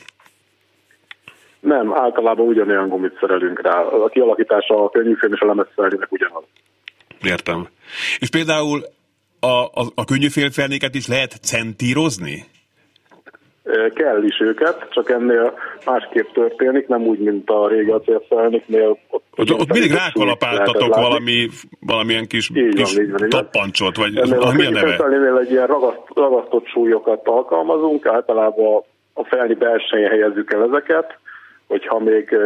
Nem, 1.61 1.93
általában 1.95 2.47
ugyanolyan 2.47 2.89
gumit 2.89 3.17
szerelünk 3.21 3.63
rá. 3.63 3.81
A 3.81 4.09
kialakítása 4.09 4.85
a 4.85 4.91
könnyű 4.91 5.15
fém 5.15 5.33
és 5.33 5.41
a 5.41 5.47
lemezfelnének 5.47 6.13
ugyanaz. 6.13 6.43
Értem. 7.23 7.69
És 8.19 8.31
például 8.31 8.85
a, 9.41 9.47
a, 9.47 9.87
a 9.95 10.05
könnyű 10.05 10.29
félfelnéket 10.29 10.95
is 10.95 11.07
lehet 11.07 11.33
centírozni? 11.43 12.45
Kell 13.95 14.23
is 14.23 14.41
őket, 14.41 14.87
csak 14.91 15.11
ennél 15.11 15.59
másképp 15.87 16.29
történik, 16.33 16.87
nem 16.87 17.03
úgy, 17.03 17.19
mint 17.19 17.51
a 17.51 17.69
régi 17.69 17.91
acélfelniknél. 17.91 18.99
Ott, 19.11 19.25
ott, 19.37 19.53
ott 19.53 19.73
mindig 19.73 19.93
rákalapáltatok 19.93 20.95
valami, 20.95 21.49
valamilyen 21.81 22.27
kis, 22.27 22.51
így 22.55 22.75
kis 22.75 22.95
van, 22.95 23.05
így 23.05 23.11
van, 23.11 23.29
tappancsot, 23.29 23.97
vagy 23.97 24.17
ennél 24.17 24.41
a 24.41 24.53
mi 24.53 24.67
a 24.67 24.71
neve? 24.71 25.39
egy 25.41 25.51
ilyen 25.51 25.67
ragaszt, 25.67 26.03
ragasztott 26.15 26.67
súlyokat 26.67 27.27
alkalmazunk, 27.27 28.07
általában 28.07 28.83
a 29.15 29.25
felni 29.25 29.55
belsején 29.55 30.09
helyezzük 30.09 30.53
el 30.53 30.63
ezeket, 30.63 31.19
hogyha 31.67 31.99
még 31.99 32.37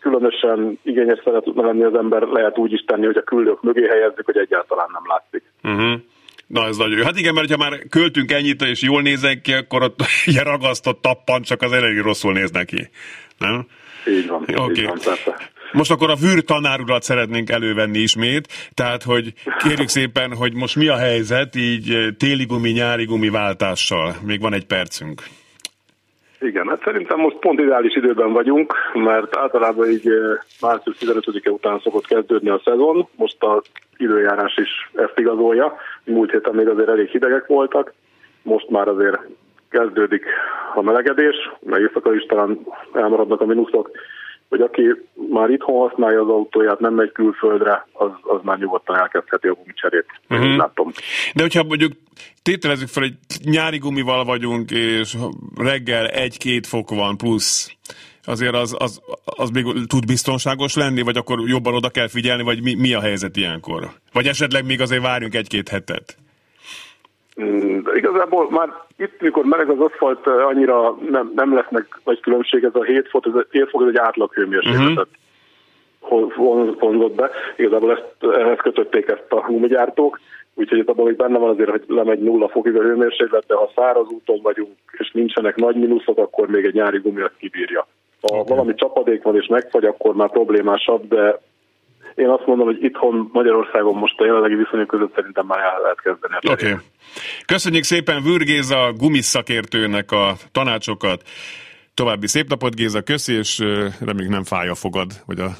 különösen 0.00 0.78
igényes 0.82 1.20
szeretne 1.24 1.62
lenni 1.62 1.82
az 1.82 1.94
ember, 1.94 2.22
lehet 2.22 2.58
úgy 2.58 2.72
is 2.72 2.84
tenni, 2.86 3.06
hogy 3.06 3.16
a 3.16 3.22
küldők 3.22 3.62
mögé 3.62 3.86
helyezzük, 3.88 4.24
hogy 4.24 4.36
egyáltalán 4.36 4.88
nem 4.92 5.02
látszik. 5.06 5.42
Uh-huh. 5.62 6.00
Na, 6.46 6.66
ez 6.66 6.76
nagyon 6.76 6.98
jó. 6.98 7.04
Hát 7.04 7.18
igen, 7.18 7.34
mert 7.34 7.50
ha 7.50 7.56
már 7.56 7.78
költünk 7.88 8.32
ennyit, 8.32 8.62
és 8.62 8.82
jól 8.82 9.02
nézek 9.02 9.40
ki, 9.40 9.52
akkor 9.52 9.82
ott 9.82 10.00
ilyen 10.24 10.44
ragasztott 10.44 11.02
tappan 11.02 11.42
csak 11.42 11.62
az 11.62 11.72
elég 11.72 12.00
rosszul 12.00 12.32
néz 12.32 12.50
neki. 12.50 12.88
Nem? 13.38 13.66
Így 14.08 14.26
van. 14.26 14.42
Oké. 14.42 14.54
Okay. 14.54 14.84
Van, 14.84 14.98
most 15.72 15.90
akkor 15.90 16.10
a 16.10 16.14
vűr 16.14 16.44
tanárulat 16.44 17.02
szeretnénk 17.02 17.50
elővenni 17.50 17.98
ismét, 17.98 18.48
tehát 18.74 19.02
hogy 19.02 19.32
kérjük 19.58 19.88
szépen, 19.88 20.34
hogy 20.34 20.54
most 20.54 20.76
mi 20.76 20.88
a 20.88 20.96
helyzet 20.96 21.54
így 21.56 22.14
téli 22.18 22.44
gumi, 22.44 22.70
nyári 22.70 23.04
gumi 23.04 23.28
váltással. 23.28 24.14
Még 24.26 24.40
van 24.40 24.52
egy 24.52 24.66
percünk. 24.66 25.22
Igen, 26.40 26.68
hát 26.68 26.82
szerintem 26.84 27.18
most 27.18 27.36
pont 27.36 27.60
ideális 27.60 27.96
időben 27.96 28.32
vagyunk, 28.32 28.74
mert 28.94 29.36
általában 29.36 29.90
így 29.90 30.08
március 30.60 30.96
15-e 31.00 31.50
után 31.50 31.80
szokott 31.82 32.06
kezdődni 32.06 32.48
a 32.48 32.60
szezon, 32.64 33.08
most 33.16 33.42
a 33.42 33.62
időjárás 33.96 34.56
is 34.56 34.90
ezt 34.94 35.18
igazolja, 35.18 35.76
múlt 36.04 36.30
héten 36.30 36.54
még 36.54 36.68
azért 36.68 36.88
elég 36.88 37.08
hidegek 37.08 37.46
voltak, 37.46 37.92
most 38.42 38.68
már 38.68 38.88
azért 38.88 39.20
kezdődik 39.68 40.24
a 40.74 40.82
melegedés, 40.82 41.36
meg 41.60 41.80
éjszaka 41.80 42.14
is 42.14 42.26
talán 42.26 42.58
elmaradnak 42.92 43.40
a 43.40 43.46
mínuszok, 43.46 43.90
hogy 44.48 44.60
aki 44.60 44.82
már 45.30 45.50
itthon 45.50 45.88
használja 45.88 46.20
az 46.20 46.28
autóját, 46.28 46.80
nem 46.80 46.94
megy 46.94 47.12
külföldre, 47.12 47.86
az, 47.92 48.10
az 48.22 48.40
már 48.42 48.58
nyugodtan 48.58 48.96
elkezdheti 48.96 49.48
a 49.48 49.54
gumicserét. 49.54 50.06
Uh-huh. 50.30 50.56
Látom. 50.56 50.92
De 51.34 51.42
hogyha 51.42 51.62
mondjuk 51.62 51.92
tételezzük 52.42 52.88
fel, 52.88 53.02
hogy 53.02 53.14
nyári 53.44 53.78
gumival 53.78 54.24
vagyunk, 54.24 54.70
és 54.70 55.16
reggel 55.56 56.06
egy-két 56.06 56.66
fok 56.66 56.90
van 56.90 57.16
plusz, 57.16 57.76
azért 58.26 58.54
az, 58.54 58.76
az, 58.78 59.00
az 59.24 59.50
még 59.50 59.64
tud 59.86 60.06
biztonságos 60.06 60.74
lenni, 60.74 61.02
vagy 61.02 61.16
akkor 61.16 61.38
jobban 61.46 61.74
oda 61.74 61.88
kell 61.88 62.08
figyelni, 62.08 62.42
vagy 62.42 62.62
mi, 62.62 62.74
mi 62.74 62.94
a 62.94 63.00
helyzet 63.00 63.36
ilyenkor? 63.36 63.88
Vagy 64.12 64.26
esetleg 64.26 64.64
még 64.66 64.80
azért 64.80 65.02
várjunk 65.02 65.34
egy-két 65.34 65.68
hetet? 65.68 66.16
Mm, 67.40 67.78
igazából 67.94 68.50
már 68.50 68.68
itt, 68.96 69.20
mikor 69.20 69.44
meleg 69.44 69.70
az 69.70 69.80
aszfalt, 69.80 70.26
annyira 70.26 70.96
nem, 71.10 71.32
nem 71.34 71.54
lesznek 71.54 72.00
nagy 72.04 72.20
különbség, 72.20 72.64
ez 72.64 72.74
a 72.74 72.84
7 72.84 73.08
fok, 73.08 73.26
ez, 73.26 73.32
7 73.50 73.68
fok, 73.68 73.82
ez 73.82 73.88
egy 73.88 73.96
átlag 73.96 74.32
hőmérsékletet 74.32 75.08
uh-huh. 76.00 76.78
vonzott 76.78 77.14
be. 77.14 77.30
Igazából 77.56 77.90
ezt, 77.90 78.34
ehhez 78.34 78.58
kötötték 78.58 79.08
ezt 79.08 79.26
a 79.28 79.44
gumigyártók, 79.46 80.20
úgyhogy 80.54 80.78
itt 80.78 80.88
abban 80.88 81.06
még 81.06 81.16
benne 81.16 81.38
van 81.38 81.50
azért, 81.50 81.70
hogy 81.70 81.84
lemegy 81.86 82.20
nulla 82.20 82.48
fokig 82.48 82.76
a 82.76 82.82
hőmérséklet, 82.82 83.44
de 83.46 83.54
ha 83.54 83.72
száraz 83.74 84.06
úton 84.08 84.40
vagyunk, 84.42 84.76
és 84.92 85.10
nincsenek 85.10 85.56
nagy 85.56 85.76
mínuszok, 85.76 86.18
akkor 86.18 86.48
még 86.48 86.64
egy 86.64 86.74
nyári 86.74 86.98
gumi 86.98 87.20
azt 87.20 87.36
kibírja. 87.38 87.86
Ha 88.30 88.38
okay. 88.38 88.56
valami 88.56 88.74
csapadék 88.74 89.22
van 89.22 89.36
és 89.36 89.46
megfagy, 89.46 89.84
akkor 89.84 90.14
már 90.14 90.30
problémásabb, 90.30 91.08
de 91.08 91.40
én 92.14 92.28
azt 92.28 92.46
mondom, 92.46 92.66
hogy 92.66 92.84
itthon 92.84 93.30
Magyarországon 93.32 93.94
most 93.94 94.20
a 94.20 94.24
jelenlegi 94.24 94.54
viszonyok 94.54 94.86
között 94.86 95.14
szerintem 95.14 95.46
már 95.46 95.58
el 95.58 95.80
lehet 95.82 96.00
kezdeni. 96.00 96.34
Oké. 96.50 96.70
Okay. 96.70 96.84
Köszönjük 97.46 97.84
szépen 97.84 98.22
Vürgéza 98.22 98.92
gumiszakértőnek 98.92 100.12
a 100.12 100.34
tanácsokat. 100.52 101.22
További 101.94 102.26
szép 102.26 102.48
napot, 102.48 102.74
Géza, 102.74 103.02
köszi, 103.02 103.32
és 103.32 103.58
reméljük 104.00 104.32
nem 104.32 104.44
fáj 104.44 104.68
a 104.68 104.74
fogad, 104.74 105.12
vagy 105.26 105.40
a... 105.40 105.46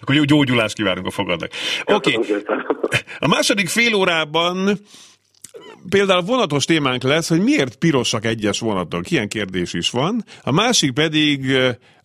Akkor 0.00 0.14
jó 0.14 0.22
gyógyulást 0.22 0.74
kívánunk 0.74 1.06
a 1.06 1.10
fogadnak. 1.10 1.50
Oké. 1.84 2.16
Okay. 2.16 2.42
A 3.18 3.28
második 3.28 3.68
fél 3.68 3.94
órában 3.94 4.78
például 5.88 6.22
vonatos 6.22 6.64
témánk 6.64 7.02
lesz, 7.02 7.28
hogy 7.28 7.42
miért 7.42 7.76
pirosak 7.76 8.24
egyes 8.24 8.58
vonatok. 8.58 9.10
Ilyen 9.10 9.28
kérdés 9.28 9.72
is 9.72 9.90
van. 9.90 10.24
A 10.42 10.52
másik 10.52 10.92
pedig 10.92 11.56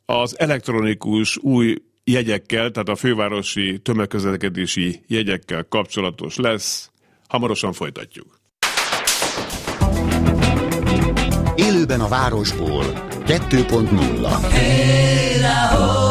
az 0.05 0.39
elektronikus 0.39 1.37
új 1.37 1.75
jegyekkel, 2.03 2.71
tehát 2.71 2.89
a 2.89 2.95
fővárosi 2.95 3.79
tömegközlekedési 3.83 5.03
jegyekkel 5.07 5.65
kapcsolatos 5.69 6.35
lesz. 6.35 6.89
Hamarosan 7.27 7.73
folytatjuk. 7.73 8.39
Élőben 11.55 12.01
a 12.01 12.07
városból 12.07 12.83
2.0 13.25 16.10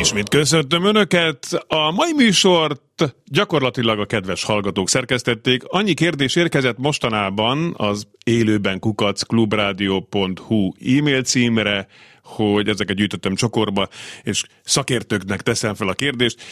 Ismét 0.00 0.28
köszöntöm 0.28 0.84
Önöket. 0.84 1.64
A 1.66 1.90
mai 1.90 2.12
műsort 2.16 3.14
gyakorlatilag 3.24 3.98
a 3.98 4.06
kedves 4.06 4.44
hallgatók 4.44 4.88
szerkesztették. 4.88 5.62
Annyi 5.66 5.94
kérdés 5.94 6.36
érkezett 6.36 6.78
mostanában 6.78 7.74
az 7.76 8.06
élőben 8.24 8.78
kukac 8.78 9.22
klubradio.hu 9.22 10.72
e-mail 10.98 11.22
címre, 11.22 11.86
hogy 12.22 12.68
ezeket 12.68 12.96
gyűjtöttem 12.96 13.34
csokorba, 13.34 13.88
és 14.22 14.44
szakértőknek 14.64 15.40
teszem 15.40 15.74
fel 15.74 15.88
a 15.88 15.94
kérdést. 15.94 16.42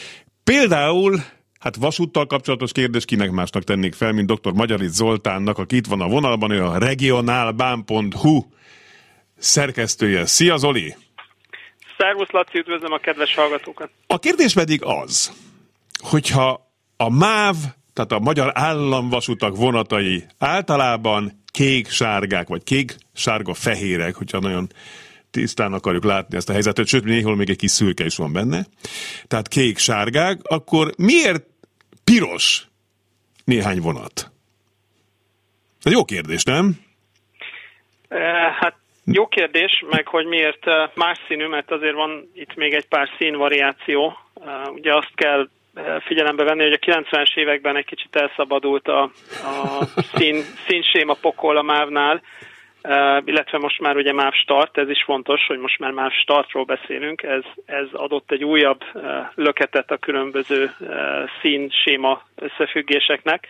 Például 0.44 1.20
Hát 1.58 1.76
vasúttal 1.76 2.26
kapcsolatos 2.26 2.72
kérdés 2.72 3.04
kinek 3.04 3.30
másnak 3.30 3.64
tennék 3.64 3.94
fel, 3.94 4.12
mint 4.12 4.32
dr. 4.32 4.52
Magyarit 4.52 4.92
Zoltánnak, 4.92 5.58
aki 5.58 5.76
itt 5.76 5.86
van 5.86 6.00
a 6.00 6.08
vonalban, 6.08 6.50
ő 6.50 6.64
a 6.64 6.78
regionálbán.hu 6.78 8.42
szerkesztője. 9.38 10.26
Szia 10.26 10.56
Zoli! 10.56 10.94
Szervusz 11.98 12.30
Laci, 12.30 12.58
üdvözlöm 12.58 12.92
a 12.92 12.98
kedves 12.98 13.34
hallgatókat! 13.34 13.90
A 14.06 14.18
kérdés 14.18 14.54
pedig 14.54 14.80
az, 14.84 15.32
hogyha 15.98 16.72
a 16.96 17.10
MÁV, 17.10 17.54
tehát 17.92 18.12
a 18.12 18.18
Magyar 18.18 18.52
Államvasutak 18.54 19.56
vonatai 19.56 20.24
általában 20.38 21.42
kék-sárgák, 21.52 22.48
vagy 22.48 22.62
kék-sárga-fehérek, 22.62 24.14
hogyha 24.14 24.38
nagyon 24.38 24.68
tisztán 25.30 25.72
akarjuk 25.72 26.04
látni 26.04 26.36
ezt 26.36 26.48
a 26.48 26.52
helyzetet, 26.52 26.86
sőt, 26.86 27.04
néhol 27.04 27.36
még 27.36 27.50
egy 27.50 27.56
kis 27.56 27.70
szürke 27.70 28.04
is 28.04 28.16
van 28.16 28.32
benne. 28.32 28.66
Tehát 29.26 29.48
kék-sárgák, 29.48 30.40
akkor 30.42 30.92
miért 30.96 31.46
piros 32.04 32.66
néhány 33.44 33.80
vonat? 33.80 34.30
Ez 35.82 35.92
jó 35.92 36.04
kérdés, 36.04 36.42
nem? 36.42 36.80
Hát 38.60 38.76
jó 39.12 39.26
kérdés, 39.26 39.84
meg 39.90 40.06
hogy 40.06 40.26
miért 40.26 40.64
más 40.94 41.18
színű, 41.26 41.46
mert 41.46 41.70
azért 41.70 41.94
van 41.94 42.30
itt 42.34 42.54
még 42.54 42.74
egy 42.74 42.88
pár 42.88 43.08
színvariáció. 43.18 44.18
Ugye 44.74 44.94
azt 44.96 45.14
kell 45.14 45.48
figyelembe 46.06 46.44
venni, 46.44 46.62
hogy 46.62 46.78
a 46.80 46.92
90-es 46.92 47.36
években 47.36 47.76
egy 47.76 47.84
kicsit 47.84 48.16
elszabadult 48.16 48.88
a, 48.88 49.02
a 49.42 49.84
szín, 50.14 50.42
színséma 50.66 51.16
pokol 51.20 51.56
a 51.56 51.62
mávnál, 51.62 52.22
illetve 53.24 53.58
most 53.58 53.80
már 53.80 53.96
ugye 53.96 54.12
MÁV 54.12 54.32
Start, 54.32 54.78
ez 54.78 54.88
is 54.88 55.02
fontos, 55.04 55.46
hogy 55.46 55.58
most 55.58 55.78
már 55.78 55.90
MÁV 55.90 56.12
Startról 56.12 56.64
beszélünk, 56.64 57.22
ez, 57.22 57.42
ez 57.66 57.86
adott 57.92 58.30
egy 58.30 58.44
újabb 58.44 58.84
löketet 59.34 59.90
a 59.90 59.96
különböző 59.96 60.74
színséma 61.40 62.22
összefüggéseknek. 62.36 63.48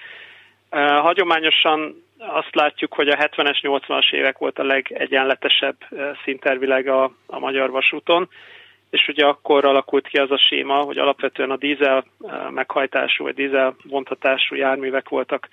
Hagyományosan 1.00 2.02
azt 2.18 2.54
látjuk, 2.54 2.94
hogy 2.94 3.08
a 3.08 3.16
70-es, 3.16 3.58
80-as 3.62 4.12
évek 4.12 4.38
volt 4.38 4.58
a 4.58 4.64
legegyenletesebb 4.64 5.76
színtervileg 6.24 6.88
a, 6.88 7.12
a 7.26 7.38
magyar 7.38 7.70
vasúton, 7.70 8.28
és 8.90 9.08
ugye 9.08 9.24
akkor 9.24 9.64
alakult 9.64 10.08
ki 10.08 10.18
az 10.18 10.30
a 10.30 10.38
séma, 10.38 10.74
hogy 10.74 10.98
alapvetően 10.98 11.50
a 11.50 11.56
dízel 11.56 12.04
meghajtású 12.50 13.24
vagy 13.24 13.34
dízel 13.34 13.74
vontatású 13.84 14.54
járművek 14.54 15.08
voltak 15.08 15.48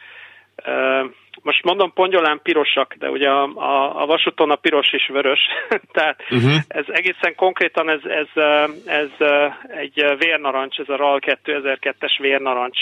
most 1.42 1.64
mondom 1.64 1.94
pongyolán 1.94 2.40
pirosak, 2.44 2.94
de 2.94 3.10
ugye 3.10 3.30
a, 3.30 3.44
a, 3.44 4.02
a 4.02 4.06
vasúton 4.06 4.52
a 4.52 4.56
piros 4.56 4.94
is 4.94 5.08
vörös, 5.08 5.40
tehát 5.92 6.24
uh-huh. 6.30 6.56
ez 6.68 6.86
egészen 6.88 7.36
konkrétan 7.36 7.90
ez, 7.90 8.00
ez, 8.04 8.44
ez 8.86 9.28
egy 9.68 10.06
vérnarancs, 10.18 10.80
ez 10.80 10.90
a 10.90 10.96
RAL 10.96 11.20
2002-es 11.22 12.18
vérnarancs 12.20 12.80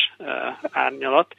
árnyalat, 0.72 1.36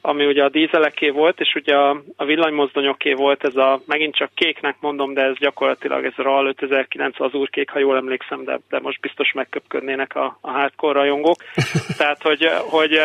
ami 0.00 0.26
ugye 0.26 0.44
a 0.44 0.48
dízeleké 0.48 1.08
volt, 1.08 1.40
és 1.40 1.54
ugye 1.54 1.74
a, 1.74 2.02
a 2.16 2.24
villanymozdonyoké 2.24 3.12
volt, 3.12 3.44
ez 3.44 3.56
a, 3.56 3.80
megint 3.86 4.14
csak 4.14 4.30
kéknek 4.34 4.76
mondom, 4.80 5.14
de 5.14 5.22
ez 5.22 5.38
gyakorlatilag 5.38 6.04
ez 6.04 6.12
a 6.16 6.22
RAL 6.22 6.46
5009 6.46 7.20
az 7.20 7.32
úrkék, 7.32 7.70
ha 7.70 7.78
jól 7.78 7.96
emlékszem, 7.96 8.44
de, 8.44 8.58
de 8.68 8.80
most 8.80 9.00
biztos 9.00 9.32
megköpködnének 9.32 10.16
a, 10.16 10.38
a 10.40 10.50
hardcore 10.50 10.98
rajongók. 10.98 11.36
Tehát, 11.98 12.22
hogy, 12.22 12.48
hogy, 12.58 13.00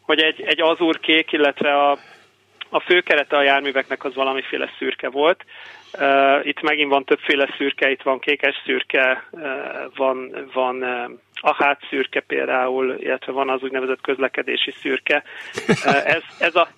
hogy 0.00 0.20
egy, 0.20 0.42
egy 0.42 0.60
azúrkék, 0.60 1.32
illetve 1.32 1.76
a, 1.76 1.98
a 2.68 2.80
főkerete 2.80 3.36
a 3.36 3.42
járműveknek 3.42 4.04
az 4.04 4.14
valamiféle 4.14 4.70
szürke 4.78 5.08
volt. 5.10 5.44
Itt 6.42 6.60
megint 6.60 6.90
van 6.90 7.04
többféle 7.04 7.54
szürke, 7.56 7.90
itt 7.90 8.02
van 8.02 8.18
kékes 8.18 8.62
szürke, 8.64 9.28
van, 9.96 10.48
van 10.52 10.84
a 11.44 11.54
hátszürke 11.54 12.20
például, 12.20 12.94
illetve 12.98 13.32
van 13.32 13.50
az 13.50 13.62
úgynevezett 13.62 14.00
közlekedési 14.00 14.70
szürke. 14.70 15.22
Ez, 16.16 16.22
ez 16.38 16.54
a 16.54 16.68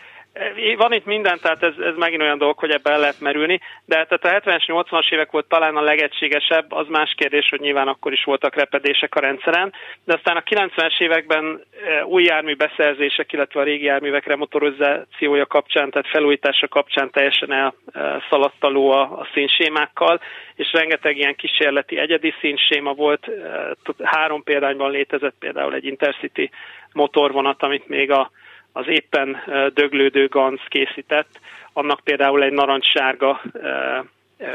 van 0.76 0.92
itt 0.92 1.04
minden, 1.04 1.38
tehát 1.42 1.62
ez, 1.62 1.74
ez 1.78 1.94
megint 1.96 2.22
olyan 2.22 2.38
dolog, 2.38 2.58
hogy 2.58 2.70
ebbe 2.70 2.90
el 2.90 2.98
lehet 2.98 3.20
merülni, 3.20 3.60
de 3.84 4.06
tehát 4.06 4.44
a 4.44 4.50
70-es, 4.50 4.64
80-as 4.66 5.12
évek 5.12 5.30
volt 5.30 5.48
talán 5.48 5.76
a 5.76 5.80
legegységesebb, 5.80 6.72
az 6.72 6.86
más 6.88 7.14
kérdés, 7.16 7.48
hogy 7.48 7.60
nyilván 7.60 7.88
akkor 7.88 8.12
is 8.12 8.24
voltak 8.24 8.54
repedések 8.54 9.14
a 9.14 9.20
rendszeren, 9.20 9.72
de 10.04 10.14
aztán 10.14 10.36
a 10.36 10.42
90-es 10.42 11.00
években 11.00 11.64
e, 11.86 12.04
új 12.04 12.22
jármű 12.22 12.54
beszerzések, 12.54 13.32
illetve 13.32 13.60
a 13.60 13.64
régi 13.64 13.84
járművek 13.84 14.26
remotorizációja 14.26 15.46
kapcsán, 15.46 15.90
tehát 15.90 16.08
felújítása 16.08 16.68
kapcsán 16.68 17.10
teljesen 17.10 17.74
elszaladtaló 17.92 18.90
a, 18.90 19.00
a 19.00 19.28
színsémákkal, 19.32 20.20
és 20.54 20.72
rengeteg 20.72 21.16
ilyen 21.16 21.34
kísérleti 21.34 21.98
egyedi 21.98 22.34
színséma 22.40 22.92
volt, 22.92 23.28
e, 23.28 23.76
három 24.02 24.42
példányban 24.42 24.90
létezett 24.90 25.34
például 25.38 25.74
egy 25.74 25.84
Intercity 25.84 26.50
motorvonat, 26.92 27.62
amit 27.62 27.88
még 27.88 28.10
a 28.10 28.30
az 28.76 28.88
éppen 28.88 29.42
döglődő 29.74 30.26
Ganz 30.26 30.60
készített, 30.68 31.40
annak 31.72 32.00
például 32.00 32.42
egy 32.42 32.52
narancssárga 32.52 33.40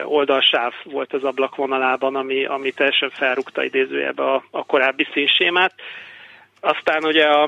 oldalsáv 0.04 0.74
volt 0.84 1.14
az 1.14 1.24
ablakvonalában, 1.24 2.16
ami, 2.16 2.46
ami 2.46 2.72
teljesen 2.72 3.10
felrúgta 3.10 3.64
idézőjebe 3.64 4.24
a, 4.24 4.44
a 4.52 4.66
korábbi 4.66 5.08
színsémát. 5.14 5.74
Aztán 6.60 7.04
ugye 7.04 7.26
a 7.26 7.48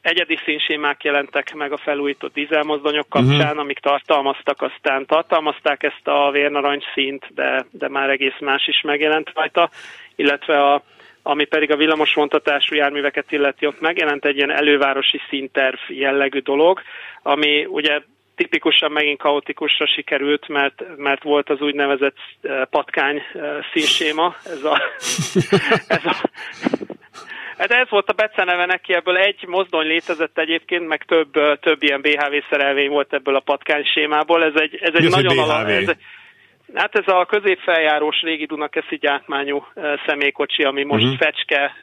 egyedi 0.00 0.38
színsémák 0.44 1.04
jelentek 1.04 1.54
meg 1.54 1.72
a 1.72 1.76
felújított 1.76 2.32
dízelmozdonyok 2.32 3.08
kapcsán, 3.08 3.40
uh-huh. 3.40 3.58
amik 3.58 3.78
tartalmaztak, 3.78 4.62
aztán 4.62 5.06
tartalmazták 5.06 5.82
ezt 5.82 6.08
a 6.08 6.30
vérnarancs 6.30 6.84
színt, 6.94 7.26
de, 7.34 7.66
de 7.70 7.88
már 7.88 8.10
egész 8.10 8.38
más 8.40 8.66
is 8.66 8.80
megjelent 8.80 9.30
rajta, 9.34 9.70
illetve 10.16 10.72
a 10.72 10.82
ami 11.26 11.44
pedig 11.44 11.70
a 11.70 11.76
villamos 11.76 12.14
vontatású 12.14 12.74
járműveket 12.74 13.32
illeti, 13.32 13.66
ott 13.66 13.80
megjelent 13.80 14.24
egy 14.24 14.36
ilyen 14.36 14.56
elővárosi 14.56 15.20
színterv 15.28 15.78
jellegű 15.88 16.38
dolog, 16.38 16.80
ami 17.22 17.64
ugye 17.64 18.00
tipikusan 18.36 18.92
megint 18.92 19.18
kaotikusra 19.18 19.86
sikerült, 19.86 20.48
mert, 20.48 20.82
mert 20.96 21.22
volt 21.22 21.50
az 21.50 21.60
úgynevezett 21.60 22.16
eh, 22.42 22.62
patkány 22.70 23.16
eh, 23.16 23.56
színséma, 23.72 24.34
ez 24.44 24.64
a, 24.64 24.82
ez 25.96 26.04
a 26.04 26.30
Hát 27.58 27.70
ez 27.70 27.88
volt 27.90 28.08
a 28.08 28.12
beceneve 28.12 28.66
neki, 28.66 28.94
ebből 28.94 29.16
egy 29.16 29.44
mozdony 29.46 29.86
létezett 29.86 30.38
egyébként, 30.38 30.86
meg 30.86 31.04
több, 31.04 31.36
eh, 31.36 31.56
több 31.60 31.82
ilyen 31.82 32.00
BHV 32.00 32.34
szerelvény 32.50 32.88
volt 32.88 33.12
ebből 33.12 33.36
a 33.36 33.40
patkány 33.40 33.84
sémából. 33.84 34.44
Ez 34.44 34.54
egy, 34.54 34.78
ez 34.80 34.94
egy 34.94 35.10
nagyon 35.10 35.38
alap, 35.38 35.68
ez, 35.68 35.88
Hát 36.74 36.94
ez 36.94 37.04
a 37.06 37.26
középfeljárós 37.26 38.20
régi 38.22 38.44
Dunakeszi 38.44 38.96
gyártmányú 38.96 39.66
személykocsi, 40.06 40.62
ami 40.62 40.84
most 40.84 41.04
uh-huh. 41.04 41.18
Fecske, 41.18 41.82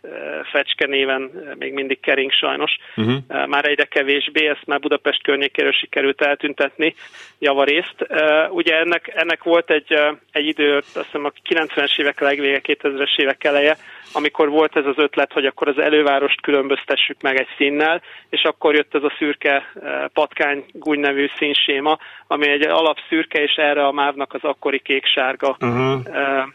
Fecske 0.51 0.85
néven 0.87 1.31
még 1.59 1.73
mindig 1.73 1.99
kering 1.99 2.31
sajnos. 2.31 2.77
Uh-huh. 2.95 3.47
Már 3.47 3.65
egyre 3.65 3.85
kevésbé, 3.85 4.47
ezt 4.47 4.65
már 4.65 4.79
Budapest 4.79 5.23
környékéről 5.23 5.71
sikerült 5.71 6.21
eltüntetni 6.21 6.95
javarészt. 7.39 8.07
Ugye 8.49 8.75
ennek, 8.75 9.11
ennek 9.15 9.43
volt 9.43 9.69
egy, 9.69 9.97
egy 10.31 10.45
idő, 10.45 10.75
azt 10.77 11.05
hiszem 11.05 11.25
a 11.25 11.31
90-es 11.49 11.99
évek 11.99 12.19
legvége, 12.19 12.61
2000-es 12.63 13.17
évek 13.17 13.43
eleje, 13.43 13.77
amikor 14.13 14.49
volt 14.49 14.75
ez 14.75 14.85
az 14.85 14.97
ötlet, 14.97 15.33
hogy 15.33 15.45
akkor 15.45 15.67
az 15.67 15.77
elővárost 15.77 16.41
különböztessük 16.41 17.21
meg 17.21 17.39
egy 17.39 17.47
színnel, 17.57 18.01
és 18.29 18.43
akkor 18.43 18.75
jött 18.75 18.95
ez 18.95 19.03
a 19.03 19.13
szürke 19.17 19.73
patkány 20.13 20.65
gúny 20.71 20.99
nevű 20.99 21.29
színséma, 21.37 21.97
ami 22.27 22.49
egy 22.49 22.61
alapszürke, 22.61 23.41
és 23.41 23.53
erre 23.55 23.85
a 23.85 23.91
mávnak 23.91 24.33
az 24.33 24.43
akkori 24.73 24.79
kék-sárga 24.79 25.55
uh-huh 25.59 26.51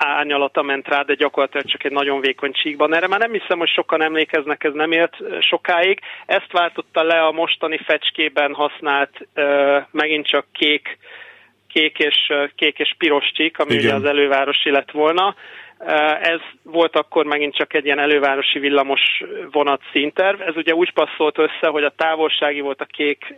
árnyalata 0.00 0.62
ment 0.62 0.88
rá, 0.88 1.02
de 1.02 1.14
gyakorlatilag 1.14 1.66
csak 1.66 1.84
egy 1.84 1.92
nagyon 1.92 2.20
vékony 2.20 2.52
csíkban. 2.52 2.94
Erre 2.94 3.06
már 3.06 3.18
nem 3.18 3.32
hiszem, 3.32 3.58
hogy 3.58 3.68
sokan 3.68 4.02
emlékeznek, 4.02 4.64
ez 4.64 4.72
nem 4.72 4.92
ért 4.92 5.16
sokáig. 5.40 6.00
Ezt 6.26 6.52
váltotta 6.52 7.02
le 7.02 7.20
a 7.20 7.32
mostani 7.32 7.78
fecskében 7.78 8.54
használt 8.54 9.28
megint 9.90 10.26
csak 10.26 10.46
kék, 10.52 10.98
kék 11.68 11.98
és, 11.98 12.32
kék 12.54 12.78
és 12.78 12.94
piros 12.98 13.30
csík, 13.34 13.58
ami 13.58 13.72
Igen. 13.72 13.84
ugye 13.84 13.94
az 13.94 14.04
elővárosi 14.04 14.70
lett 14.70 14.90
volna. 14.90 15.34
Ez 16.20 16.40
volt 16.62 16.96
akkor 16.96 17.24
megint 17.24 17.56
csak 17.56 17.74
egy 17.74 17.84
ilyen 17.84 17.98
elővárosi 17.98 18.58
villamos 18.58 19.22
vonat 19.50 19.80
színterv. 19.92 20.40
Ez 20.40 20.56
ugye 20.56 20.74
úgy 20.74 20.92
passzolt 20.92 21.38
össze, 21.38 21.68
hogy 21.68 21.84
a 21.84 21.94
távolsági 21.96 22.60
volt 22.60 22.80
a 22.80 22.84
kék 22.84 23.34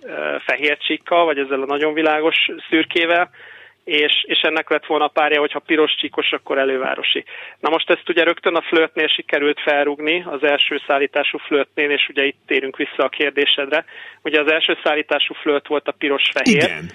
fehér 0.47 0.79
csíkkal, 0.79 1.25
vagy 1.25 1.39
ezzel 1.39 1.63
a 1.63 1.67
nagyon 1.67 1.93
világos 1.93 2.37
szürkével, 2.69 3.31
és, 3.85 4.25
és 4.27 4.41
ennek 4.41 4.71
lett 4.71 4.87
volna 4.87 5.09
párja, 5.09 5.41
hogyha 5.41 5.59
piros 5.59 5.95
csíkos, 5.95 6.33
akkor 6.33 6.59
elővárosi. 6.59 7.25
Na 7.61 7.71
most 7.71 7.91
ezt 7.91 8.09
ugye 8.09 8.25
rögtön 8.25 8.55
a 8.55 8.63
flörtnél 8.63 9.09
sikerült 9.09 9.61
felrugni, 9.61 10.25
az 10.27 10.43
első 10.43 10.81
szállítású 10.87 11.39
flörtnél, 11.39 11.91
és 11.91 12.09
ugye 12.09 12.25
itt 12.25 12.39
térünk 12.47 12.77
vissza 12.77 13.05
a 13.05 13.09
kérdésedre. 13.09 13.85
Ugye 14.23 14.41
az 14.41 14.51
első 14.51 14.79
szállítású 14.85 15.35
flört 15.35 15.67
volt 15.67 15.89
a 15.89 15.93
piros-fehér. 15.93 16.57
Igen. 16.57 16.91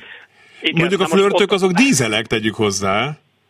Igen. 0.61 0.79
Mondjuk 0.79 1.01
a 1.01 1.05
flörtök 1.05 1.51
azok 1.51 1.71
dízelek, 1.71 2.25
tegyük 2.25 2.55
hozzá. 2.55 3.09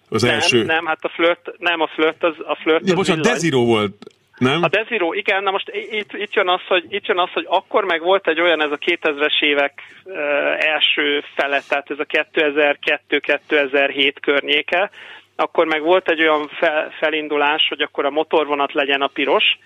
Az 0.09 0.21
nem, 0.21 0.33
első. 0.33 0.63
Nem, 0.63 0.85
hát 0.85 1.03
a 1.03 1.09
flört, 1.09 1.51
nem 1.57 1.81
a 1.81 1.87
flört, 1.87 2.23
az, 2.23 2.35
a 2.37 2.57
flört 2.61 2.85
ja, 2.85 2.91
az 2.91 2.93
bocsánat, 2.93 3.25
Desiro 3.25 3.65
volt 3.65 3.93
nem? 4.37 4.63
A 4.63 4.67
Desiro, 4.67 5.13
igen, 5.13 5.43
na 5.43 5.51
most 5.51 5.69
itt, 5.73 6.13
itt, 6.13 6.33
jön 6.33 6.49
az, 6.49 6.61
hogy, 6.67 6.85
itt 6.89 7.05
jön 7.05 7.19
az, 7.19 7.29
hogy 7.33 7.45
akkor 7.49 7.85
meg 7.85 8.01
volt 8.01 8.27
egy 8.27 8.41
olyan, 8.41 8.61
ez 8.61 8.71
a 8.71 8.77
2000-es 8.77 9.41
évek 9.41 9.81
uh, 10.03 10.15
első 10.59 11.23
fele, 11.35 11.61
tehát 11.67 11.89
ez 11.89 11.99
a 11.99 12.05
2002-2007 12.05 14.13
környéke, 14.21 14.89
akkor 15.35 15.65
meg 15.65 15.81
volt 15.81 16.09
egy 16.09 16.21
olyan 16.21 16.47
fel, 16.47 16.91
felindulás, 16.99 17.67
hogy 17.67 17.81
akkor 17.81 18.05
a 18.05 18.09
motorvonat 18.09 18.73
legyen 18.73 19.01
a 19.01 19.07
piros, 19.07 19.57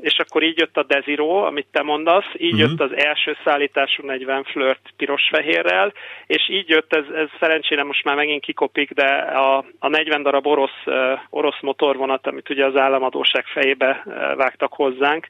és 0.00 0.18
akkor 0.18 0.42
így 0.42 0.58
jött 0.58 0.76
a 0.76 0.82
Desiro, 0.82 1.46
amit 1.46 1.66
te 1.72 1.82
mondasz, 1.82 2.30
így 2.36 2.52
uh-huh. 2.52 2.68
jött 2.68 2.80
az 2.80 2.90
első 2.96 3.36
szállítású 3.44 4.06
40 4.06 4.44
flirt 4.44 4.92
piros-fehérrel, 4.96 5.92
és 6.26 6.48
így 6.50 6.68
jött, 6.68 6.94
ez, 6.94 7.04
ez 7.14 7.28
szerencsére 7.40 7.84
most 7.84 8.04
már 8.04 8.16
megint 8.16 8.42
kikopik, 8.42 8.92
de 8.92 9.06
a, 9.16 9.64
a 9.78 9.88
40 9.88 10.22
darab 10.22 10.46
orosz, 10.46 10.84
orosz 11.30 11.60
motorvonat, 11.60 12.26
amit 12.26 12.50
ugye 12.50 12.64
az 12.64 12.76
államadóság 12.76 13.44
fejébe 13.44 14.02
vágtak 14.36 14.72
hozzánk, 14.72 15.28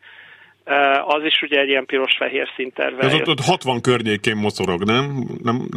az 1.05 1.25
is 1.25 1.43
ugye 1.43 1.61
egy 1.61 1.69
ilyen 1.69 1.87
piros-fehér 1.87 2.49
színterve. 2.57 3.07
Ez 3.07 3.15
ott, 3.15 3.29
ott 3.29 3.41
60 3.41 3.81
környékén 3.81 4.37
mocorog, 4.37 4.85
nem? 4.85 5.25
nem 5.43 5.69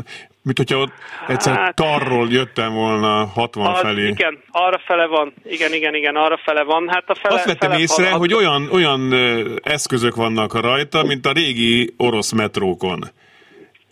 mint 0.43 0.57
hogyha 0.57 0.77
ott 0.77 0.91
egyszer 1.27 1.55
hát, 1.55 1.75
tarról 1.75 2.27
jöttem 2.29 2.73
volna 2.73 3.25
60 3.25 3.65
az, 3.65 3.79
felé. 3.79 4.07
Igen, 4.07 4.39
arra 4.51 4.81
fele 4.85 5.07
van. 5.07 5.33
Igen, 5.43 5.73
igen, 5.73 5.95
igen, 5.95 6.15
arra 6.15 6.37
fele 6.37 6.63
van. 6.63 6.89
Hát 6.89 7.09
a 7.09 7.15
fele, 7.15 7.35
Azt 7.35 7.45
vettem 7.45 7.69
fele 7.69 7.81
észre, 7.81 8.11
hogy 8.11 8.33
olyan, 8.33 8.69
olyan 8.71 9.13
eszközök 9.63 10.15
vannak 10.15 10.61
rajta, 10.61 11.03
mint 11.03 11.25
a 11.25 11.31
régi 11.31 11.93
orosz 11.97 12.31
metrókon. 12.31 12.99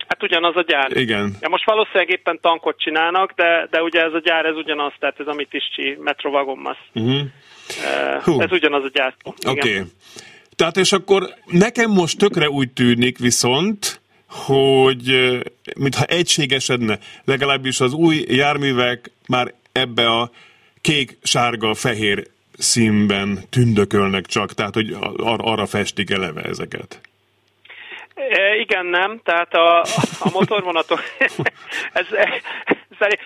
Hát 0.07 0.23
ugyanaz 0.23 0.55
a 0.55 0.61
gyár. 0.61 0.97
Igen. 0.97 1.35
Ja, 1.41 1.49
most 1.49 1.65
valószínűleg 1.65 2.09
éppen 2.09 2.39
tankot 2.41 2.79
csinálnak, 2.79 3.31
de, 3.31 3.67
de 3.71 3.81
ugye 3.81 4.01
ez 4.01 4.13
a 4.13 4.19
gyár, 4.19 4.45
ez 4.45 4.55
ugyanaz, 4.55 4.93
tehát 4.99 5.19
ez 5.19 5.27
a 5.27 5.33
Mitiscsi 5.33 5.97
Metrovagon 5.99 6.77
uh-huh. 6.93 7.21
uh, 8.25 8.43
Ez 8.43 8.51
ugyanaz 8.51 8.83
a 8.83 8.89
gyár. 8.93 9.13
Oké. 9.23 9.49
Okay. 9.49 9.81
Tehát 10.55 10.77
és 10.77 10.91
akkor 10.91 11.33
nekem 11.45 11.91
most 11.91 12.17
tökre 12.17 12.49
úgy 12.49 12.71
tűnik 12.71 13.17
viszont, 13.17 13.98
hogy 14.29 15.39
mintha 15.77 16.03
egységesedne, 16.03 16.99
legalábbis 17.23 17.79
az 17.79 17.93
új 17.93 18.25
járművek 18.27 19.11
már 19.27 19.53
ebbe 19.71 20.09
a 20.09 20.31
kék, 20.81 21.17
sárga, 21.23 21.73
fehér 21.73 22.27
színben 22.57 23.39
tündökölnek 23.49 24.25
csak, 24.25 24.53
tehát 24.53 24.73
hogy 24.73 24.97
ar- 24.99 25.41
arra 25.41 25.65
festik 25.65 26.09
eleve 26.09 26.41
ezeket. 26.41 27.01
E, 28.13 28.55
igen, 28.55 28.85
nem. 28.85 29.19
Tehát 29.23 29.53
a, 29.53 29.79
a 30.19 30.29
motorvonatok, 30.31 31.01
ez, 31.93 32.05
szerint, 32.99 33.19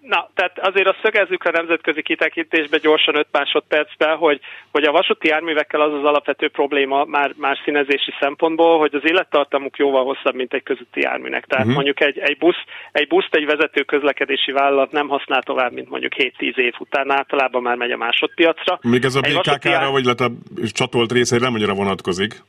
na, 0.00 0.30
tehát 0.34 0.58
azért 0.58 0.86
a 0.86 0.96
szögezzük 1.02 1.44
a 1.44 1.50
nemzetközi 1.50 2.02
kitekintésbe 2.02 2.78
gyorsan 2.78 3.16
5 3.16 3.26
másodpercben, 3.32 4.16
hogy, 4.16 4.40
hogy 4.70 4.84
a 4.84 4.92
vasúti 4.92 5.28
járművekkel 5.28 5.80
az 5.80 5.92
az 5.92 6.04
alapvető 6.04 6.48
probléma 6.48 7.04
már, 7.04 7.32
már 7.36 7.58
színezési 7.64 8.12
szempontból, 8.20 8.78
hogy 8.78 8.94
az 8.94 9.04
élettartamuk 9.04 9.76
jóval 9.76 10.04
hosszabb, 10.04 10.34
mint 10.34 10.54
egy 10.54 10.62
közúti 10.62 11.00
járműnek. 11.00 11.44
Tehát 11.44 11.64
uh-huh. 11.64 11.74
mondjuk 11.74 12.00
egy, 12.00 12.18
egy, 12.18 12.38
busz, 12.38 12.64
egy 12.92 13.08
buszt 13.08 13.34
egy 13.34 13.46
vezető 13.46 13.82
közlekedési 13.82 14.52
vállalat 14.52 14.92
nem 14.92 15.08
használ 15.08 15.42
tovább, 15.42 15.72
mint 15.72 15.88
mondjuk 15.88 16.12
7-10 16.16 16.56
év 16.56 16.74
után, 16.78 17.10
általában 17.10 17.62
már 17.62 17.76
megy 17.76 17.90
a 17.90 17.96
másodpiacra. 17.96 18.78
Még 18.82 19.04
ez 19.04 19.14
a 19.14 19.20
BKK-ra, 19.20 19.70
jár... 19.70 19.90
vagy 19.90 20.06
a 20.06 20.30
csatolt 20.72 21.12
részére 21.12 21.44
nem 21.44 21.54
annyira 21.54 21.74
vonatkozik. 21.74 22.42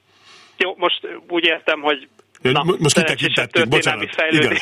Jó, 0.58 0.76
most 0.78 1.08
úgy 1.30 1.46
értem, 1.46 1.82
hogy 1.82 2.08
Na, 2.52 2.64
most 2.64 2.96
kitekintettük, 2.96 3.68
bocsánat. 3.68 4.16
Fejlődés, 4.16 4.62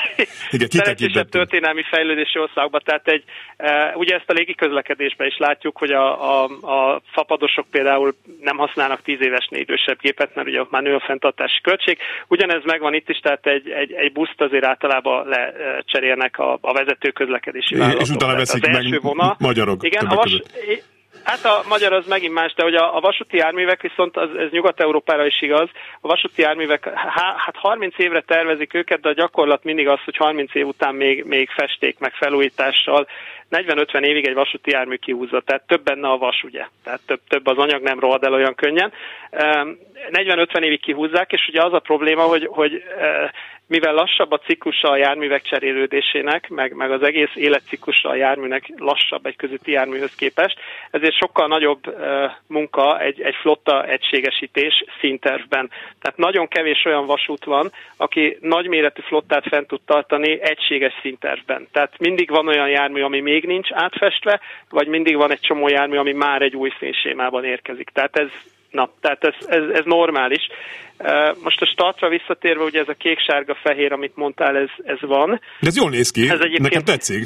Igen, 0.52 0.96
Igen 0.98 1.28
történelmi 1.30 1.84
fejlődési 1.90 2.40
országban, 2.40 2.82
tehát 2.86 3.08
egy, 3.08 3.24
e, 3.58 3.94
ugye 3.96 4.16
ezt 4.16 4.30
a 4.30 4.34
légi 4.34 4.56
közlekedésben 4.56 5.28
is 5.28 5.38
látjuk, 5.38 5.78
hogy 5.78 5.92
a, 5.92 6.06
a, 6.32 6.44
a 6.62 7.02
fapadosok 7.12 7.66
például 7.72 8.16
nem 8.42 8.58
használnak 8.58 9.02
tíz 9.02 9.22
évesnél 9.22 9.60
idősebb 9.60 10.00
gépet, 10.02 10.36
mert 10.36 10.48
ugye 10.48 10.60
ott 10.60 10.72
már 10.72 10.82
nő 10.82 10.96
a 10.96 11.00
fenntartási 11.00 11.62
költség. 11.62 11.98
Ugyanez 12.28 12.64
megvan 12.64 12.94
itt 12.94 13.10
is, 13.10 13.18
tehát 13.18 13.46
egy, 13.46 13.70
egy, 13.70 13.92
egy 13.92 14.12
buszt 14.12 14.42
azért 14.42 14.66
általában 14.66 15.28
lecserélnek 15.28 16.40
a, 16.40 16.58
a 16.62 16.74
vezető 16.74 17.10
közlekedési 17.10 17.76
vállalatok. 17.76 18.02
És 18.02 18.10
utána 18.10 18.36
veszik 18.36 18.68
meg 18.68 19.02
vona, 19.02 19.36
magyarok. 19.40 19.84
Igen, 19.84 20.06
a 20.06 20.16
vas, 20.16 20.42
Hát 21.24 21.46
a 21.46 21.64
magyar 21.68 21.94
az 21.94 22.08
megint 22.08 22.34
más, 22.34 22.54
de 22.54 22.64
hogy 22.64 22.76
a, 22.76 22.96
a 22.96 23.00
vasúti 23.00 23.38
járművek 23.38 23.82
viszont 23.82 24.18
az, 24.18 24.30
ez 24.36 24.50
Nyugat-Európára 24.52 25.26
is 25.26 25.42
igaz. 25.42 25.70
A 26.02 26.08
vasúti 26.08 26.42
járművek, 26.42 26.90
há, 26.94 27.36
hát 27.38 27.56
30 27.56 27.98
évre 27.98 28.22
tervezik 28.22 28.74
őket, 28.74 29.02
de 29.02 29.10
a 29.10 29.14
gyakorlat 29.14 29.64
mindig 29.64 29.88
az, 29.88 30.00
hogy 30.06 30.18
30 30.18 30.56
év 30.56 30.68
után 30.68 30.96
még, 30.96 31.24
még 31.24 31.50
festék 31.50 32.00
meg 32.00 32.14
felújítással 32.14 33.08
40-50 33.52 34.02
évig 34.02 34.26
egy 34.26 34.34
vasúti 34.34 34.72
jármű 34.72 34.96
kihúzza, 34.96 35.42
tehát 35.42 35.68
több 35.68 35.84
benne 35.84 36.08
a 36.08 36.18
vas, 36.18 36.44
ugye? 36.44 36.66
Tehát 36.84 37.00
több, 37.06 37.20
több 37.28 37.48
az 37.48 37.58
anyag 37.58 37.82
nem 37.82 38.00
rohad 38.00 38.24
el 38.24 38.34
olyan 38.34 38.56
könnyen. 38.56 38.92
40-50 39.32 40.64
évig 40.64 40.82
kihúzzák, 40.82 41.32
és 41.32 41.48
ugye 41.48 41.62
az 41.64 41.74
a 41.74 41.80
probléma, 41.80 42.24
hogy, 42.24 42.48
hogy 42.52 42.84
mivel 43.72 43.94
lassabb 43.94 44.32
a 44.32 44.38
ciklusa 44.38 44.90
a 44.90 44.98
járművek 44.98 45.42
cserélődésének, 45.42 46.50
meg, 46.50 46.74
meg 46.74 46.92
az 46.92 47.04
egész 47.04 47.32
életciklusa 47.34 48.10
a 48.10 48.16
járműnek 48.16 48.74
lassabb 48.78 49.26
egy 49.26 49.36
közötti 49.36 49.72
járműhöz 49.72 50.16
képest, 50.16 50.60
ezért 50.92 51.18
sokkal 51.18 51.48
nagyobb 51.48 51.88
uh, 51.88 51.96
munka 52.48 53.00
egy, 53.00 53.22
egy 53.22 53.36
flotta 53.36 53.86
egységesítés 53.86 54.84
színtervben. 55.00 55.70
Tehát 56.02 56.18
nagyon 56.18 56.48
kevés 56.48 56.86
olyan 56.86 57.06
vasút 57.06 57.44
van, 57.46 57.72
aki 57.98 58.38
nagyméretű 58.42 59.02
flottát 59.02 59.48
fent 59.48 59.68
tud 59.68 59.82
tartani 59.86 60.42
egységes 60.42 60.94
színtervben. 61.02 61.68
Tehát 61.72 62.00
mindig 62.00 62.30
van 62.30 62.48
olyan 62.48 62.70
jármű, 62.70 63.02
ami 63.02 63.20
még 63.20 63.46
nincs 63.46 63.70
átfestve, 63.72 64.40
vagy 64.70 64.88
mindig 64.88 65.16
van 65.16 65.32
egy 65.32 65.40
csomó 65.40 65.68
jármű, 65.68 65.98
ami 65.98 66.14
már 66.14 66.42
egy 66.42 66.56
új 66.56 66.72
színsémában 66.80 67.44
érkezik. 67.44 67.90
Tehát 67.90 68.18
ez 68.18 68.30
Na, 68.72 68.90
tehát 69.02 69.24
ez, 69.24 69.34
ez, 69.48 69.64
ez 69.74 69.86
normális. 69.86 70.48
Most 71.44 71.62
a 71.62 71.66
startra 71.66 72.10
visszatérve, 72.10 72.64
ugye 72.64 72.80
ez 72.80 72.88
a 72.88 72.94
kék-sárga-fehér, 72.94 73.92
amit 73.92 74.16
mondtál, 74.16 74.58
ez, 74.58 74.70
ez 74.84 75.02
van. 75.02 75.30
De 75.60 75.68
ez 75.68 75.78
jól 75.78 75.90
néz 75.90 76.12
ki, 76.12 76.22
ez 76.22 76.40
egyébként... 76.40 76.62
nekem 76.62 76.84
tetszik. 76.84 77.24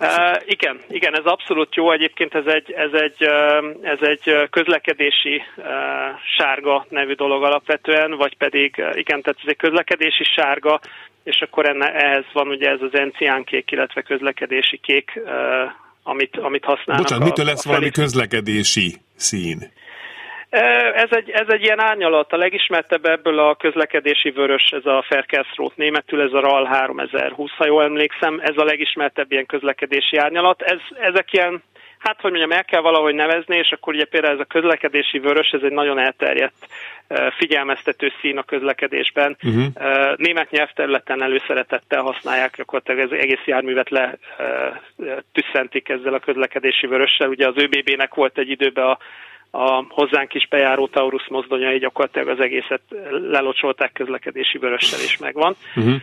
Uh, 0.00 0.42
igen, 0.46 0.80
igen, 0.88 1.18
ez 1.18 1.24
abszolút 1.24 1.74
jó. 1.74 1.92
Egyébként 1.92 2.34
ez 2.34 2.46
egy, 2.46 2.72
ez 2.72 2.92
egy, 2.92 3.16
uh, 3.20 3.64
ez 3.82 3.98
egy 4.00 4.48
közlekedési 4.50 5.42
uh, 5.56 5.64
sárga 6.36 6.86
nevű 6.88 7.12
dolog 7.12 7.44
alapvetően, 7.44 8.16
vagy 8.16 8.36
pedig, 8.36 8.74
uh, 8.78 8.98
igen, 8.98 9.22
tehát 9.22 9.38
ez 9.42 9.48
egy 9.48 9.56
közlekedési 9.56 10.24
sárga, 10.24 10.80
és 11.24 11.40
akkor 11.40 11.66
enne, 11.66 11.92
ehhez 11.92 12.24
van 12.32 12.48
ugye 12.48 12.70
ez 12.70 12.80
az 12.80 12.94
encián 12.98 13.44
kék, 13.44 13.70
illetve 13.70 14.02
közlekedési 14.02 14.76
kék, 14.82 15.12
uh, 15.16 15.30
amit, 16.02 16.36
amit 16.36 16.64
használnak. 16.64 17.04
Bocsánat, 17.04 17.24
mitől 17.24 17.46
lesz 17.46 17.64
valami 17.64 17.90
közlekedési 17.90 18.94
szín? 19.16 19.58
Ez 20.94 21.10
egy, 21.10 21.30
ez 21.30 21.46
egy 21.48 21.62
ilyen 21.62 21.80
árnyalat. 21.80 22.32
A 22.32 22.36
legismertebb 22.36 23.04
ebből 23.04 23.38
a 23.38 23.54
közlekedési 23.54 24.30
vörös, 24.30 24.70
ez 24.70 24.86
a 24.86 25.04
Ferkelszrót 25.08 25.76
németül, 25.76 26.20
ez 26.20 26.32
a 26.32 26.40
RAL 26.40 26.64
3020, 26.64 27.50
ha 27.50 27.66
jól 27.66 27.82
emlékszem, 27.82 28.40
ez 28.42 28.56
a 28.56 28.64
legismertebb 28.64 29.32
ilyen 29.32 29.46
közlekedési 29.46 30.16
árnyalat. 30.16 30.62
Ez, 30.62 30.78
ezek 31.00 31.32
ilyen, 31.32 31.62
hát 31.98 32.20
hogy 32.20 32.30
mondjam, 32.30 32.52
el 32.52 32.64
kell 32.64 32.80
valahogy 32.80 33.14
nevezni, 33.14 33.56
és 33.56 33.70
akkor 33.70 33.94
ugye 33.94 34.04
például 34.04 34.34
ez 34.34 34.40
a 34.40 34.44
közlekedési 34.44 35.18
vörös, 35.18 35.50
ez 35.50 35.62
egy 35.62 35.72
nagyon 35.72 35.98
elterjedt 35.98 36.66
figyelmeztető 37.36 38.12
szín 38.20 38.38
a 38.38 38.42
közlekedésben. 38.42 39.36
Uh-huh. 39.42 39.64
Német 40.16 40.50
nyelvterületen 40.50 41.22
előszeretettel 41.22 42.02
használják, 42.02 42.56
gyakorlatilag 42.56 43.12
az 43.12 43.18
egész 43.18 43.44
járművet 43.46 43.90
le 43.90 44.18
tüsszentik 45.32 45.88
ezzel 45.88 46.14
a 46.14 46.18
közlekedési 46.18 46.86
vörössel. 46.86 47.28
Ugye 47.28 47.46
az 47.46 47.54
ÖBB-nek 47.56 48.14
volt 48.14 48.38
egy 48.38 48.50
időben 48.50 48.84
a 48.84 48.98
a 49.54 49.84
hozzánk 49.88 50.34
is 50.34 50.48
bejáró 50.48 50.86
Taurus 50.86 51.26
mozdonyai 51.28 51.78
gyakorlatilag 51.78 52.28
az 52.28 52.40
egészet 52.40 52.80
lelocsolták 53.10 53.92
közlekedési 53.92 54.58
vörössel 54.58 55.00
is 55.00 55.18
megvan. 55.18 55.56
Uh-huh 55.76 55.96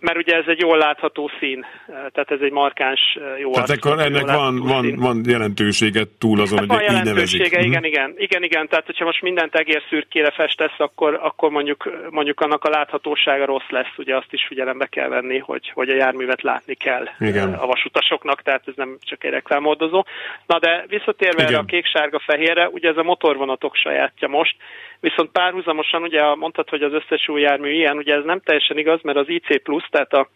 mert 0.00 0.18
ugye 0.18 0.36
ez 0.36 0.44
egy 0.46 0.60
jól 0.60 0.78
látható 0.78 1.30
szín, 1.38 1.66
tehát 1.86 2.30
ez 2.30 2.40
egy 2.40 2.52
markáns, 2.52 3.18
jó 3.38 3.52
Tehát 3.52 3.70
akkor 3.70 4.00
ennek 4.00 4.26
van, 4.26 4.58
van, 4.58 4.94
van 4.96 5.20
jelentősége 5.26 6.02
túl 6.18 6.40
azon, 6.40 6.58
hát 6.58 6.66
hogy 6.66 6.76
van 6.76 6.94
jelentősége, 6.94 7.46
igen, 7.46 7.68
uh-huh. 7.68 7.86
igen, 7.86 8.14
igen, 8.16 8.42
igen, 8.42 8.68
tehát 8.68 8.86
hogyha 8.86 9.04
most 9.04 9.22
mindent 9.22 9.54
egész 9.54 9.82
szürkére 9.88 10.30
festesz, 10.30 10.78
akkor, 10.78 11.18
akkor 11.22 11.50
mondjuk, 11.50 11.90
mondjuk 12.10 12.40
annak 12.40 12.64
a 12.64 12.70
láthatósága 12.70 13.44
rossz 13.44 13.68
lesz, 13.68 13.92
ugye 13.96 14.16
azt 14.16 14.32
is 14.32 14.44
figyelembe 14.48 14.86
kell 14.86 15.08
venni, 15.08 15.38
hogy, 15.38 15.70
hogy 15.74 15.88
a 15.88 15.94
járművet 15.94 16.42
látni 16.42 16.74
kell 16.74 17.08
igen. 17.20 17.54
a 17.54 17.66
vasutasoknak, 17.66 18.42
tehát 18.42 18.62
ez 18.66 18.74
nem 18.76 18.96
csak 19.00 19.24
egy 19.24 19.30
reklámordozó. 19.30 20.04
Na 20.46 20.58
de 20.58 20.84
visszatérve 20.88 21.44
erre 21.44 21.58
a 21.58 21.64
kék-sárga-fehérre, 21.64 22.68
ugye 22.68 22.88
ez 22.88 22.96
a 22.96 23.02
motorvonatok 23.02 23.74
sajátja 23.74 24.28
most, 24.28 24.56
Viszont 25.00 25.30
párhuzamosan 25.30 26.02
ugye 26.02 26.34
mondtad, 26.34 26.68
hogy 26.68 26.82
az 26.82 26.92
összes 26.92 27.28
új 27.28 27.40
jármű 27.40 27.70
ilyen, 27.70 27.96
ugye 27.96 28.14
ez 28.14 28.24
nem 28.24 28.40
teljesen 28.40 28.78
igaz, 28.78 29.00
mert 29.02 29.18
az 29.18 29.28
IC 29.28 29.62
Plus, 29.62 29.88
tehát 29.96 30.12
a 30.12 30.28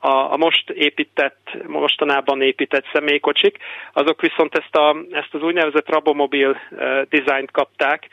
a, 0.00 0.32
a 0.32 0.36
most 0.36 0.70
épített, 0.70 1.56
mostanában 1.66 2.42
épített 2.42 2.84
személykocsik, 2.92 3.56
azok 3.92 4.20
viszont 4.20 4.54
ezt, 4.54 4.74
a, 4.74 4.96
ezt 5.10 5.34
az 5.34 5.42
úgynevezett 5.42 5.88
Rabomobil 5.88 6.50
uh, 6.70 7.02
dizájnt 7.08 7.50
kapták. 7.50 8.08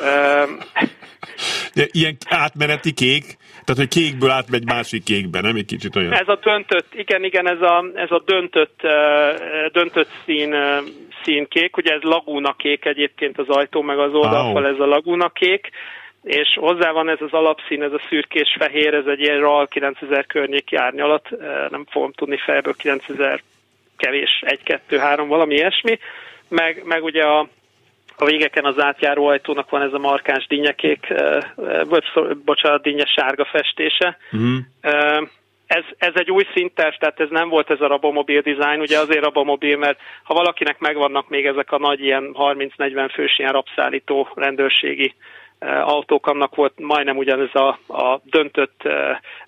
Uh, 0.00 0.50
De 1.74 1.86
ilyen 1.90 2.16
átmeneti 2.28 2.92
kék, 2.92 3.24
tehát 3.64 3.80
hogy 3.80 3.88
kékből 3.88 4.30
átmegy 4.30 4.64
másik 4.64 5.04
kékbe, 5.04 5.40
nem 5.40 5.56
egy 5.56 5.64
kicsit 5.64 5.96
olyan? 5.96 6.12
Ez 6.12 6.28
a 6.28 6.38
döntött, 6.42 6.94
igen, 6.94 7.24
igen, 7.24 7.48
ez 7.48 7.60
a, 7.60 7.84
ez 7.94 8.10
a 8.10 8.22
döntött, 8.24 8.80
uh, 8.82 9.66
döntött 9.72 10.10
szín, 10.24 10.54
uh, 10.54 10.78
színkék, 11.24 11.76
ugye 11.76 11.92
ez 11.92 12.02
lagúna 12.02 12.52
kék 12.52 12.84
egyébként 12.84 13.38
az 13.38 13.48
ajtó 13.48 13.82
meg 13.82 13.98
az 13.98 14.12
oldalfal, 14.12 14.62
oh. 14.62 14.68
ez 14.68 14.78
a 14.78 14.86
lagúna 14.86 15.28
kék, 15.28 15.70
és 16.22 16.56
hozzá 16.60 16.90
van 16.90 17.08
ez 17.08 17.20
az 17.20 17.32
alapszín, 17.32 17.82
ez 17.82 17.92
a 17.92 18.00
szürkés 18.08 18.56
fehér, 18.58 18.94
ez 18.94 19.06
egy 19.06 19.20
ilyen 19.20 19.40
RAL 19.40 19.66
9000 19.66 20.26
környéki 20.26 20.76
árnyalat, 20.76 21.28
nem 21.70 21.84
fogom 21.90 22.12
tudni 22.12 22.36
fejből 22.36 22.74
9000 22.74 23.42
kevés, 23.96 24.42
1, 24.46 24.62
2, 24.62 24.98
3, 24.98 25.28
valami 25.28 25.54
ilyesmi, 25.54 25.98
meg, 26.48 26.82
meg 26.84 27.04
ugye 27.04 27.22
a, 27.22 27.48
a 28.16 28.24
végeken 28.24 28.64
az 28.64 28.82
átjáró 28.82 29.26
ajtónak 29.26 29.70
van 29.70 29.82
ez 29.82 29.92
a 29.92 29.98
markáns 29.98 30.46
dinnyekék, 30.46 31.14
bocsánat, 32.44 32.82
dinnye 32.82 33.06
sárga 33.06 33.44
festése. 33.44 34.16
Mm. 34.36 34.56
Ez, 35.66 35.84
ez 35.98 36.12
egy 36.14 36.30
új 36.30 36.46
szinter, 36.54 36.96
tehát 36.96 37.20
ez 37.20 37.28
nem 37.30 37.48
volt 37.48 37.70
ez 37.70 37.80
a 37.80 37.86
Rabomobil 37.86 38.40
design, 38.40 38.80
ugye 38.80 38.98
azért 38.98 39.24
Rabomobil, 39.24 39.76
mert 39.76 39.98
ha 40.22 40.34
valakinek 40.34 40.78
megvannak 40.78 41.28
még 41.28 41.46
ezek 41.46 41.72
a 41.72 41.78
nagy 41.78 42.00
ilyen 42.00 42.30
30-40 42.34 43.10
fős 43.12 43.38
ilyen 43.38 43.52
rabszállító 43.52 44.28
rendőrségi 44.34 45.14
annak 46.26 46.54
volt 46.54 46.78
majdnem 46.78 47.16
ugyanez 47.16 47.54
a, 47.54 47.68
a 47.88 48.20
döntött, 48.24 48.82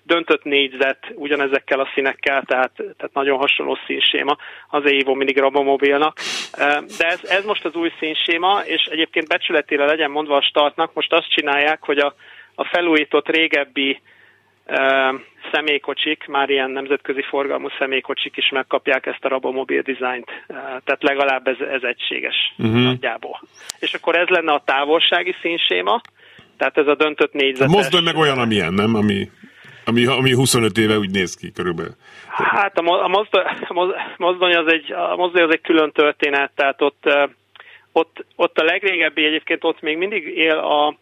döntött 0.03 0.43
négyzet 0.43 1.11
ugyanezekkel 1.15 1.79
a 1.79 1.89
színekkel, 1.93 2.43
tehát, 2.45 2.71
tehát 2.75 3.13
nagyon 3.13 3.37
hasonló 3.37 3.77
színséma 3.85 4.37
az 4.69 4.83
Evo 4.85 5.13
mindig 5.13 5.37
Rabomobilnak. 5.37 6.17
De 6.97 7.07
ez, 7.07 7.23
ez 7.23 7.45
most 7.45 7.65
az 7.65 7.75
új 7.75 7.91
színséma, 7.99 8.61
és 8.65 8.83
egyébként 8.83 9.27
becsületére 9.27 9.85
legyen 9.85 10.11
mondva 10.11 10.35
a 10.35 10.41
startnak, 10.41 10.93
most 10.93 11.13
azt 11.13 11.29
csinálják, 11.29 11.83
hogy 11.83 11.97
a, 11.97 12.15
a 12.55 12.63
felújított 12.63 13.29
régebbi 13.29 14.01
személykocsik, 15.51 16.27
már 16.27 16.49
ilyen 16.49 16.71
nemzetközi 16.71 17.21
forgalmú 17.29 17.67
személykocsik 17.79 18.37
is 18.37 18.49
megkapják 18.49 19.05
ezt 19.05 19.25
a 19.25 19.27
Rabomobil 19.27 19.81
dizájnt. 19.81 20.25
Tehát 20.83 21.03
legalább 21.03 21.47
ez, 21.47 21.59
ez 21.59 21.81
egységes 21.81 22.35
uh-huh. 22.57 22.83
nagyjából. 22.83 23.41
És 23.79 23.93
akkor 23.93 24.15
ez 24.15 24.27
lenne 24.27 24.51
a 24.51 24.61
távolsági 24.65 25.35
színséma, 25.41 26.01
tehát 26.57 26.77
ez 26.77 26.87
a 26.87 26.95
döntött 26.95 27.33
négyzetes. 27.33 27.73
A 27.73 27.75
mozdony 27.75 28.03
meg 28.03 28.15
olyan, 28.15 28.39
amilyen, 28.39 28.73
nem? 28.73 28.95
Ami, 28.95 29.29
ami, 29.85 30.05
ami 30.05 30.33
25 30.33 30.77
éve 30.77 30.97
úgy 30.97 31.11
néz 31.11 31.35
ki 31.35 31.51
körülbelül. 31.51 31.91
Hát 32.27 32.77
a, 32.77 33.07
mozdony, 33.07 33.43
a 33.67 33.93
mozdony, 34.17 34.55
az 34.55 34.71
egy, 34.71 34.91
a 34.91 35.15
mozdony 35.15 35.43
az 35.43 35.51
egy 35.51 35.61
külön 35.61 35.91
történet, 35.91 36.51
tehát 36.55 36.81
ott, 36.81 37.03
ott, 37.91 38.25
ott 38.35 38.57
a 38.57 38.63
legrégebbi 38.63 39.25
egyébként 39.25 39.63
ott 39.63 39.81
még 39.81 39.97
mindig 39.97 40.37
él 40.37 40.57
a 40.57 40.95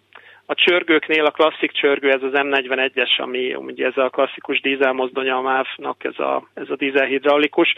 a 0.45 0.53
csörgőknél 0.53 1.25
a 1.25 1.31
klasszik 1.31 1.71
csörgő, 1.71 2.11
ez 2.11 2.23
az 2.23 2.31
M41-es, 2.33 3.17
ami 3.17 3.53
ugye 3.55 3.85
ez 3.85 3.97
a 3.97 4.09
klasszikus 4.09 4.61
dízelmozdonya 4.61 5.37
a 5.37 5.41
MÁV-nak, 5.41 6.03
ez 6.03 6.19
a, 6.19 6.47
ez 6.53 6.69
a 6.69 6.75
dízelhidraulikus. 6.75 7.73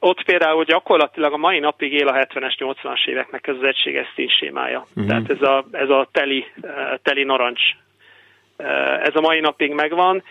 Ott 0.00 0.24
például 0.24 0.64
gyakorlatilag 0.64 1.32
a 1.32 1.36
mai 1.36 1.58
napig 1.58 1.92
él 1.92 2.08
a 2.08 2.12
70-es, 2.12 2.54
80-as 2.58 3.06
éveknek 3.06 3.46
ez 3.46 3.56
az 3.56 3.66
egységes 3.66 4.06
színsémája. 4.14 4.86
Uh-huh. 4.88 5.06
Tehát 5.06 5.30
ez 5.30 5.42
a, 5.42 5.64
ez 5.72 5.88
a 5.88 6.08
teli, 6.12 6.46
eh, 6.60 6.92
teli 7.02 7.24
narancs. 7.24 7.62
Eh, 8.56 9.00
ez 9.00 9.16
a 9.16 9.20
mai 9.20 9.40
napig 9.40 9.72
megvan 9.72 10.22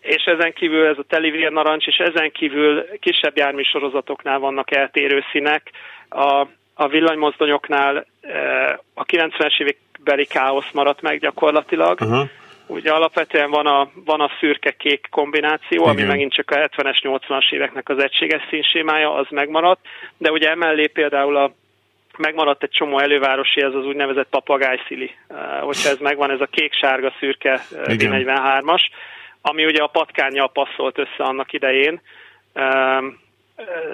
és 0.00 0.24
ezen 0.24 0.52
kívül 0.52 0.86
ez 0.86 0.98
a 0.98 1.04
telivér 1.08 1.52
narancs, 1.52 1.86
és 1.86 1.96
ezen 1.96 2.30
kívül 2.30 2.86
kisebb 2.98 3.36
jármű 3.36 3.62
sorozatoknál 3.62 4.38
vannak 4.38 4.76
eltérő 4.76 5.22
színek. 5.32 5.70
A, 6.08 6.46
a 6.80 6.88
villanymozdonyoknál 6.88 8.06
eh, 8.20 8.72
a 8.94 9.04
90-es 9.04 9.60
évek 9.60 9.76
beli 10.04 10.26
káosz 10.26 10.70
maradt 10.72 11.02
meg 11.02 11.18
gyakorlatilag. 11.18 12.00
Uh-huh. 12.00 12.28
Ugye 12.66 12.92
alapvetően 12.92 13.50
van 13.50 13.66
a, 13.66 13.90
van 14.04 14.20
a 14.20 14.30
szürke-kék 14.40 15.06
kombináció, 15.10 15.82
Igen. 15.82 15.88
ami 15.88 16.02
megint 16.02 16.32
csak 16.32 16.50
a 16.50 16.54
70-es, 16.54 16.98
80-as 17.02 17.52
éveknek 17.52 17.88
az 17.88 18.02
egységes 18.02 18.42
színsémája, 18.48 19.14
az 19.14 19.26
megmaradt, 19.30 19.80
de 20.16 20.30
ugye 20.30 20.50
emellé 20.50 20.86
például 20.86 21.36
a 21.36 21.52
megmaradt 22.18 22.62
egy 22.62 22.70
csomó 22.70 22.98
elővárosi, 22.98 23.62
ez 23.62 23.74
az 23.74 23.84
úgynevezett 23.84 24.28
papagájszili. 24.30 25.10
Uh, 25.28 25.38
hogyha 25.60 25.88
ez 25.88 25.98
megvan, 25.98 26.30
ez 26.30 26.40
a 26.40 26.48
kék-sárga-szürke 26.50 27.60
uh, 27.72 27.96
43 27.96 28.68
as 28.68 28.90
ami 29.42 29.64
ugye 29.64 29.82
a 29.82 29.86
patkányjal 29.86 30.50
passzolt 30.52 30.98
össze 30.98 31.22
annak 31.24 31.52
idején. 31.52 32.00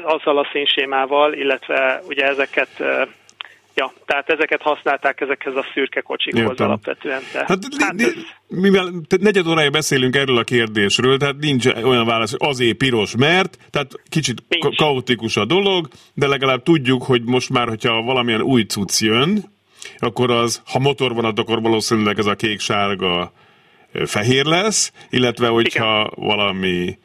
Azzal 0.03 0.39
a 0.39 0.49
színsémával, 0.53 1.33
illetve 1.33 2.01
ugye 2.09 2.25
ezeket 2.27 2.83
Ja, 3.79 3.93
tehát 4.07 4.29
ezeket 4.31 4.63
használták 4.63 5.21
ezekhez 5.21 5.57
a 5.57 5.65
szürke 5.75 6.01
kocsikhoz 6.01 6.43
Értem. 6.43 6.67
alapvetően. 6.67 7.23
De, 7.33 7.39
hát, 7.39 7.59
hát 7.79 8.01
ez... 8.01 8.15
mivel 8.49 8.93
negyed 9.21 9.47
órája 9.47 9.71
beszélünk 9.71 10.17
erről 10.17 10.39
a 10.39 10.43
kérdésről, 10.43 11.17
tehát 11.17 11.37
nincs 11.41 11.67
olyan 11.67 12.07
válasz, 12.07 12.31
hogy 12.31 12.49
azért 12.49 12.77
piros, 12.77 13.17
mert, 13.17 13.59
tehát 13.71 13.93
kicsit 14.09 14.43
nincs. 14.49 14.77
kaotikus 14.77 15.37
a 15.37 15.45
dolog, 15.45 15.89
de 16.15 16.27
legalább 16.27 16.63
tudjuk, 16.63 17.03
hogy 17.03 17.23
most 17.25 17.51
már, 17.51 17.69
hogyha 17.69 18.03
valamilyen 18.03 18.43
új 18.43 18.63
cucc 18.63 19.01
jön, 19.01 19.45
akkor 19.99 20.31
az, 20.31 20.63
ha 20.67 20.79
motor 20.79 21.15
van, 21.15 21.25
akkor 21.25 21.63
valószínűleg 21.63 22.19
ez 22.19 22.27
a 22.27 22.35
kék-sárga 22.35 23.33
fehér 24.05 24.45
lesz, 24.45 24.93
illetve 25.11 25.49
hogyha 25.49 26.11
Igen. 26.13 26.27
valami 26.27 26.99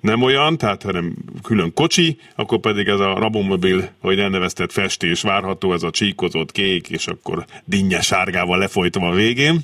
nem 0.00 0.22
olyan, 0.22 0.58
tehát 0.58 0.82
hanem 0.82 1.14
külön 1.42 1.74
kocsi, 1.74 2.18
akkor 2.36 2.58
pedig 2.58 2.88
ez 2.88 3.00
a 3.00 3.18
Rabomobil, 3.18 3.88
hogy 4.00 4.18
elneveztett 4.18 4.72
festés 4.72 5.22
várható, 5.22 5.72
ez 5.72 5.82
a 5.82 5.90
csíkozott 5.90 6.52
kék, 6.52 6.88
és 6.88 7.06
akkor 7.06 7.44
dinnye 7.64 8.00
sárgával 8.00 8.58
lefolytva 8.58 9.08
a 9.08 9.14
végén. 9.14 9.58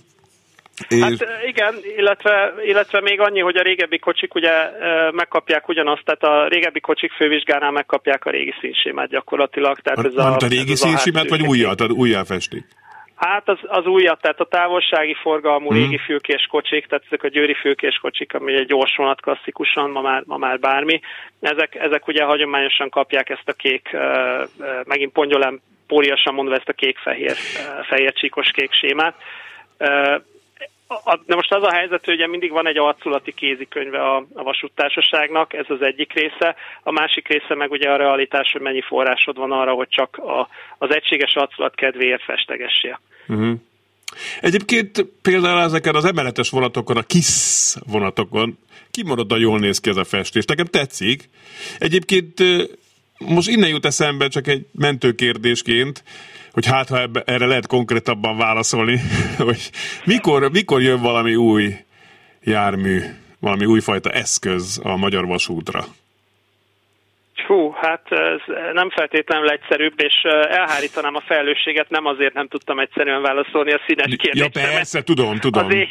Hát 1.00 1.10
és... 1.10 1.18
igen, 1.46 1.74
illetve, 1.96 2.54
illetve 2.64 3.00
még 3.00 3.20
annyi, 3.20 3.40
hogy 3.40 3.56
a 3.56 3.62
régebbi 3.62 3.98
kocsik 3.98 4.34
ugye 4.34 4.50
megkapják 5.12 5.68
ugyanazt, 5.68 6.02
tehát 6.04 6.22
a 6.22 6.48
régebbi 6.48 6.80
kocsik 6.80 7.12
fővizsgánál 7.12 7.70
megkapják 7.70 8.24
a 8.24 8.30
régi 8.30 8.54
színsémát 8.60 9.08
gyakorlatilag. 9.08 9.78
Tehát 9.78 10.06
ez 10.06 10.16
a, 10.16 10.36
a 10.40 10.46
régi 10.48 10.74
színsémát, 10.74 11.28
vagy 11.28 11.46
újjat, 11.46 11.90
újjá 11.90 12.24
festik? 12.24 12.64
Hát 13.16 13.48
az, 13.48 13.58
az 13.62 13.86
újabb, 13.86 14.20
tehát 14.20 14.40
a 14.40 14.44
távolsági 14.44 15.14
forgalmú 15.14 15.68
hmm. 15.68 15.78
régi 15.78 15.98
fülkés 15.98 16.46
kocsik, 16.50 16.86
tehát 16.86 17.04
ezek 17.06 17.22
a 17.22 17.28
győri 17.28 17.54
fülkés 17.54 17.96
kocsik, 17.96 18.34
ami 18.34 18.54
egy 18.54 18.66
gyors 18.66 18.96
vonat 18.96 19.20
klasszikusan, 19.20 19.90
ma 19.90 20.00
már, 20.00 20.22
ma 20.26 20.36
már 20.36 20.58
bármi. 20.58 21.00
Ezek, 21.40 21.74
ezek 21.74 22.06
ugye 22.06 22.24
hagyományosan 22.24 22.88
kapják 22.88 23.28
ezt 23.28 23.48
a 23.48 23.52
kék, 23.52 23.96
megint 24.84 25.12
pongyolem 25.12 25.60
póriasan 25.86 26.34
mondva 26.34 26.54
ezt 26.54 26.68
a 26.68 26.72
kék-fehér, 26.72 27.36
fehér 27.88 28.12
csíkos 28.12 28.50
kék 28.50 28.72
sémát 28.72 29.14
a, 30.86 31.20
de 31.26 31.34
most 31.34 31.52
az 31.52 31.62
a 31.62 31.72
helyzet, 31.72 32.04
hogy 32.04 32.14
ugye 32.14 32.26
mindig 32.26 32.50
van 32.50 32.66
egy 32.66 32.78
arculati 32.78 33.32
kézikönyve 33.32 33.98
a, 33.98 34.16
a 34.34 34.42
vasúttársaságnak, 34.42 35.52
ez 35.52 35.66
az 35.68 35.82
egyik 35.82 36.12
része, 36.12 36.56
a 36.82 36.90
másik 36.90 37.28
része 37.28 37.54
meg 37.54 37.70
ugye 37.70 37.90
a 37.90 37.96
realitás, 37.96 38.52
hogy 38.52 38.60
mennyi 38.60 38.82
forrásod 38.82 39.36
van 39.36 39.52
arra, 39.52 39.72
hogy 39.72 39.88
csak 39.88 40.16
a, 40.16 40.48
az 40.78 40.94
egységes 40.94 41.34
arculat 41.34 41.74
kedvéért 41.74 42.22
festegessél. 42.22 43.00
Uh-huh. 43.28 43.54
Egyébként 44.40 45.06
például 45.22 45.60
ezeken 45.60 45.94
az 45.94 46.04
emeletes 46.04 46.50
vonatokon, 46.50 46.96
a 46.96 47.02
KISZ 47.02 47.78
vonatokon 47.86 48.58
a 49.28 49.36
jól 49.36 49.58
néz 49.58 49.80
ki 49.80 49.90
ez 49.90 49.96
a 49.96 50.04
festés. 50.04 50.44
Nekem 50.44 50.66
tetszik. 50.66 51.28
Egyébként 51.78 52.42
most 53.18 53.48
innen 53.48 53.68
jut 53.68 53.86
eszembe 53.86 54.28
csak 54.28 54.46
egy 54.46 54.66
mentőkérdésként, 54.72 56.02
hogy 56.54 56.66
hát 56.66 56.88
ha 56.88 57.00
ebbe, 57.00 57.22
erre 57.26 57.46
lehet 57.46 57.66
konkrétabban 57.66 58.36
válaszolni, 58.36 59.00
hogy 59.38 59.70
mikor, 60.04 60.50
mikor 60.50 60.82
jön 60.82 61.00
valami 61.00 61.34
új 61.34 61.76
jármű, 62.42 63.00
valami 63.40 63.64
újfajta 63.64 64.10
eszköz 64.10 64.80
a 64.82 64.96
magyar 64.96 65.26
vasútra? 65.26 65.84
Hú, 67.46 67.70
hát 67.70 68.12
ez 68.12 68.40
nem 68.72 68.90
feltétlenül 68.90 69.50
egyszerűbb, 69.50 69.92
és 69.96 70.22
elhárítanám 70.48 71.14
a 71.14 71.22
felelősséget, 71.26 71.90
nem 71.90 72.06
azért 72.06 72.34
nem 72.34 72.48
tudtam 72.48 72.78
egyszerűen 72.78 73.22
válaszolni 73.22 73.72
a 73.72 73.80
színes 73.86 74.16
kérdésre. 74.16 74.62
Ja 74.62 74.70
persze, 74.70 75.02
tudom, 75.02 75.38
tudom. 75.38 75.66
Az 75.66 75.74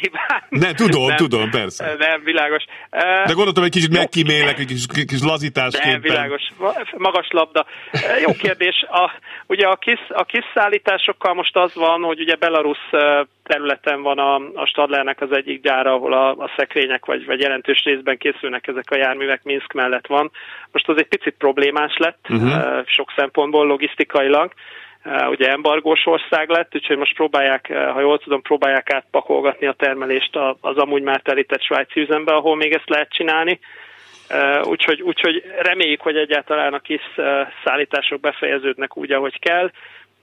Ne, 0.48 0.72
tudom, 0.72 1.06
nem, 1.06 1.16
tudom, 1.16 1.50
persze. 1.50 1.94
Nem, 1.98 2.22
világos. 2.24 2.64
De 3.24 3.32
gondoltam, 3.34 3.64
egy 3.64 3.70
kicsit 3.70 3.92
megkímélek, 3.92 4.58
egy 4.58 4.66
kis, 4.66 4.86
kis 5.06 5.22
lazításképpen. 5.22 5.90
Nem, 5.90 6.00
világos. 6.00 6.42
Magas 6.96 7.28
labda. 7.30 7.66
Jó 8.26 8.32
kérdés. 8.32 8.86
A, 8.88 9.10
ugye 9.46 9.66
a, 9.66 9.76
kis, 9.76 10.00
a 10.08 10.24
kiszállításokkal 10.24 11.34
most 11.34 11.56
az 11.56 11.74
van, 11.74 12.02
hogy 12.02 12.20
ugye 12.20 12.34
Belarus 12.34 12.78
területen 13.44 14.02
van 14.02 14.18
a, 14.18 14.34
a 14.34 14.66
Stadlernek 14.66 15.20
az 15.20 15.32
egyik 15.32 15.62
gyára, 15.62 15.92
ahol 15.92 16.12
a, 16.12 16.30
a 16.30 16.50
szekrények 16.56 17.04
vagy, 17.06 17.26
vagy 17.26 17.40
jelentős 17.40 17.82
részben 17.84 18.18
készülnek 18.18 18.66
ezek 18.66 18.90
a 18.90 18.96
járművek, 18.96 19.42
Minsk 19.42 19.72
mellett 19.72 20.06
van. 20.06 20.30
Most 20.72 20.88
az 20.88 20.98
egy 20.98 21.08
picit 21.08 21.33
problémás 21.38 21.96
lett, 21.96 22.26
uh-huh. 22.28 22.84
sok 22.86 23.12
szempontból 23.16 23.66
logisztikailag. 23.66 24.52
Ugye 25.28 25.50
embargós 25.50 26.06
ország 26.06 26.48
lett, 26.48 26.74
úgyhogy 26.74 26.96
most 26.96 27.14
próbálják, 27.14 27.72
ha 27.92 28.00
jól 28.00 28.18
tudom, 28.18 28.42
próbálják 28.42 28.90
átpakolgatni 28.90 29.66
a 29.66 29.72
termelést 29.72 30.38
az 30.60 30.76
amúgy 30.76 31.02
már 31.02 31.20
telített 31.20 31.62
svájci 31.62 32.00
üzembe, 32.00 32.32
ahol 32.32 32.56
még 32.56 32.72
ezt 32.72 32.88
lehet 32.88 33.12
csinálni. 33.12 33.58
Úgyhogy, 34.62 35.02
úgyhogy 35.02 35.42
reméljük, 35.58 36.00
hogy 36.00 36.16
egyáltalán 36.16 36.72
a 36.72 36.78
kis 36.78 37.02
szállítások 37.64 38.20
befejeződnek 38.20 38.96
úgy, 38.96 39.12
ahogy 39.12 39.38
kell 39.38 39.70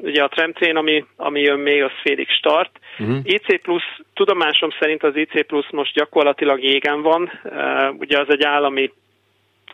ugye 0.01 0.23
a 0.23 0.27
tramtrain, 0.27 0.75
ami, 0.75 1.05
ami 1.15 1.41
jön 1.41 1.59
még, 1.59 1.83
az 1.83 1.91
félig 2.01 2.29
start. 2.29 2.79
Uh-huh. 2.99 3.17
IC 3.23 3.61
Plus, 3.61 3.83
tudomásom 4.13 4.69
szerint 4.79 5.03
az 5.03 5.15
IC 5.15 5.47
Plus 5.47 5.69
most 5.71 5.93
gyakorlatilag 5.93 6.63
égen 6.63 7.01
van, 7.01 7.31
uh, 7.43 7.99
ugye 7.99 8.19
az 8.19 8.29
egy 8.29 8.43
állami 8.43 8.91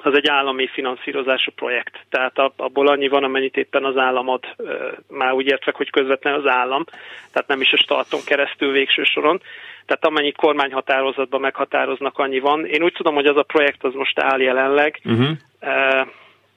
az 0.03 0.13
egy 0.13 0.27
állami 0.27 0.67
finanszírozású 0.67 1.51
projekt. 1.51 2.05
Tehát 2.09 2.37
abból 2.55 2.87
annyi 2.87 3.07
van, 3.07 3.23
amennyit 3.23 3.57
éppen 3.57 3.85
az 3.85 3.97
állam 3.97 4.27
ad, 4.29 4.43
uh, 4.57 4.71
már 5.09 5.33
úgy 5.33 5.47
értve, 5.47 5.73
hogy 5.75 5.89
közvetlen 5.89 6.33
az 6.33 6.45
állam, 6.45 6.83
tehát 7.31 7.47
nem 7.47 7.61
is 7.61 7.73
a 7.73 7.77
starton 7.77 8.19
keresztül 8.25 8.71
végső 8.71 9.03
soron. 9.03 9.41
Tehát 9.85 10.05
amennyi 10.05 10.31
kormányhatározatban 10.31 11.41
meghatároznak, 11.41 12.17
annyi 12.17 12.39
van. 12.39 12.65
Én 12.65 12.83
úgy 12.83 12.93
tudom, 12.93 13.13
hogy 13.13 13.25
az 13.25 13.37
a 13.37 13.43
projekt 13.43 13.83
az 13.83 13.93
most 13.93 14.19
áll 14.19 14.39
jelenleg. 14.39 14.99
Uh-huh. 15.03 15.29
Uh, 15.61 16.07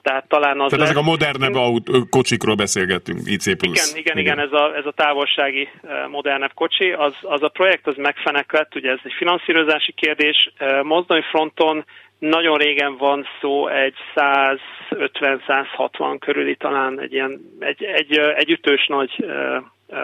tehát 0.03 0.29
talán 0.29 0.61
az 0.61 0.71
Tehát 0.71 0.85
ezek 0.85 0.97
a 0.97 1.03
modernebb 1.03 1.55
aut- 1.55 2.09
kocsikról 2.11 2.55
beszélgettünk, 2.55 3.21
IC+. 3.25 3.47
Igen, 3.47 3.61
igen, 3.63 3.97
igen, 3.97 4.19
igen 4.19 4.39
ez, 4.39 4.53
a, 4.53 4.77
ez 4.77 4.87
a 4.87 4.93
távolsági 4.93 5.69
modernebb 6.11 6.55
kocsi, 6.55 6.91
az, 6.91 7.15
az 7.21 7.43
a 7.43 7.49
projekt 7.49 7.87
az 7.87 7.97
megfenekett, 7.97 8.75
ugye 8.75 8.91
ez 8.91 8.99
egy 9.03 9.13
finanszírozási 9.17 9.93
kérdés, 9.93 10.53
mozdonyfronton 10.83 11.85
nagyon 12.21 12.59
régen 12.59 12.97
van 12.97 13.27
szó 13.41 13.67
egy 13.67 13.95
150-160 14.15 16.17
körüli 16.19 16.57
talán 16.57 17.01
egy 17.01 17.13
ilyen, 17.13 17.41
egy, 17.59 17.85
egy, 17.85 18.19
egy 18.19 18.51
ütős 18.51 18.87
nagy 18.87 19.25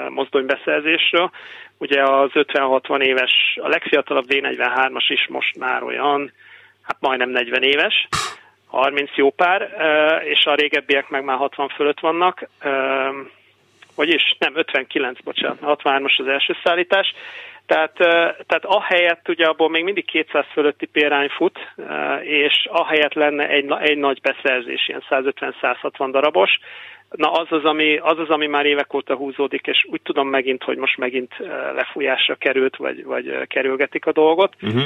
mozdonybeszerzésről. 0.08 1.30
Ugye 1.78 2.02
az 2.02 2.30
50-60 2.32 3.00
éves, 3.00 3.58
a 3.62 3.68
legfiatalabb 3.68 4.24
D43-as 4.28 5.04
is 5.08 5.26
most 5.28 5.58
már 5.58 5.82
olyan, 5.82 6.32
hát 6.82 6.96
majdnem 7.00 7.30
40 7.30 7.62
éves. 7.62 8.08
30 8.66 9.16
jó 9.16 9.30
pár, 9.30 9.70
és 10.24 10.44
a 10.44 10.54
régebbiek 10.54 11.08
meg 11.08 11.24
már 11.24 11.36
60 11.36 11.68
fölött 11.68 12.00
vannak, 12.00 12.48
vagyis 13.94 14.36
nem, 14.38 14.56
59, 14.56 15.20
bocsánat, 15.20 15.58
63-as 15.62 16.18
az 16.18 16.26
első 16.26 16.56
szállítás. 16.64 17.14
Tehát, 17.66 17.92
tehát 18.46 18.64
ahelyett 18.64 19.28
ugye 19.28 19.44
abból 19.44 19.70
még 19.70 19.84
mindig 19.84 20.04
200 20.04 20.44
fölötti 20.52 20.86
pérány 20.86 21.28
fut, 21.28 21.58
és 22.22 22.68
ahelyett 22.70 23.14
lenne 23.14 23.48
egy, 23.48 23.70
egy 23.80 23.98
nagy 23.98 24.20
beszerzés, 24.20 24.88
ilyen 24.88 25.02
150-160 25.10 26.08
darabos, 26.10 26.58
Na 27.10 27.30
az 27.30 27.46
az, 27.50 27.64
ami, 27.64 27.96
az 27.96 28.18
az, 28.18 28.28
ami 28.28 28.46
már 28.46 28.66
évek 28.66 28.94
óta 28.94 29.14
húzódik, 29.14 29.66
és 29.66 29.86
úgy 29.90 30.00
tudom 30.02 30.28
megint, 30.28 30.62
hogy 30.62 30.76
most 30.76 30.96
megint 30.96 31.34
lefújásra 31.74 32.34
került, 32.34 32.76
vagy, 32.76 33.04
vagy 33.04 33.46
kerülgetik 33.46 34.06
a 34.06 34.12
dolgot. 34.12 34.54
Uh-huh 34.62 34.84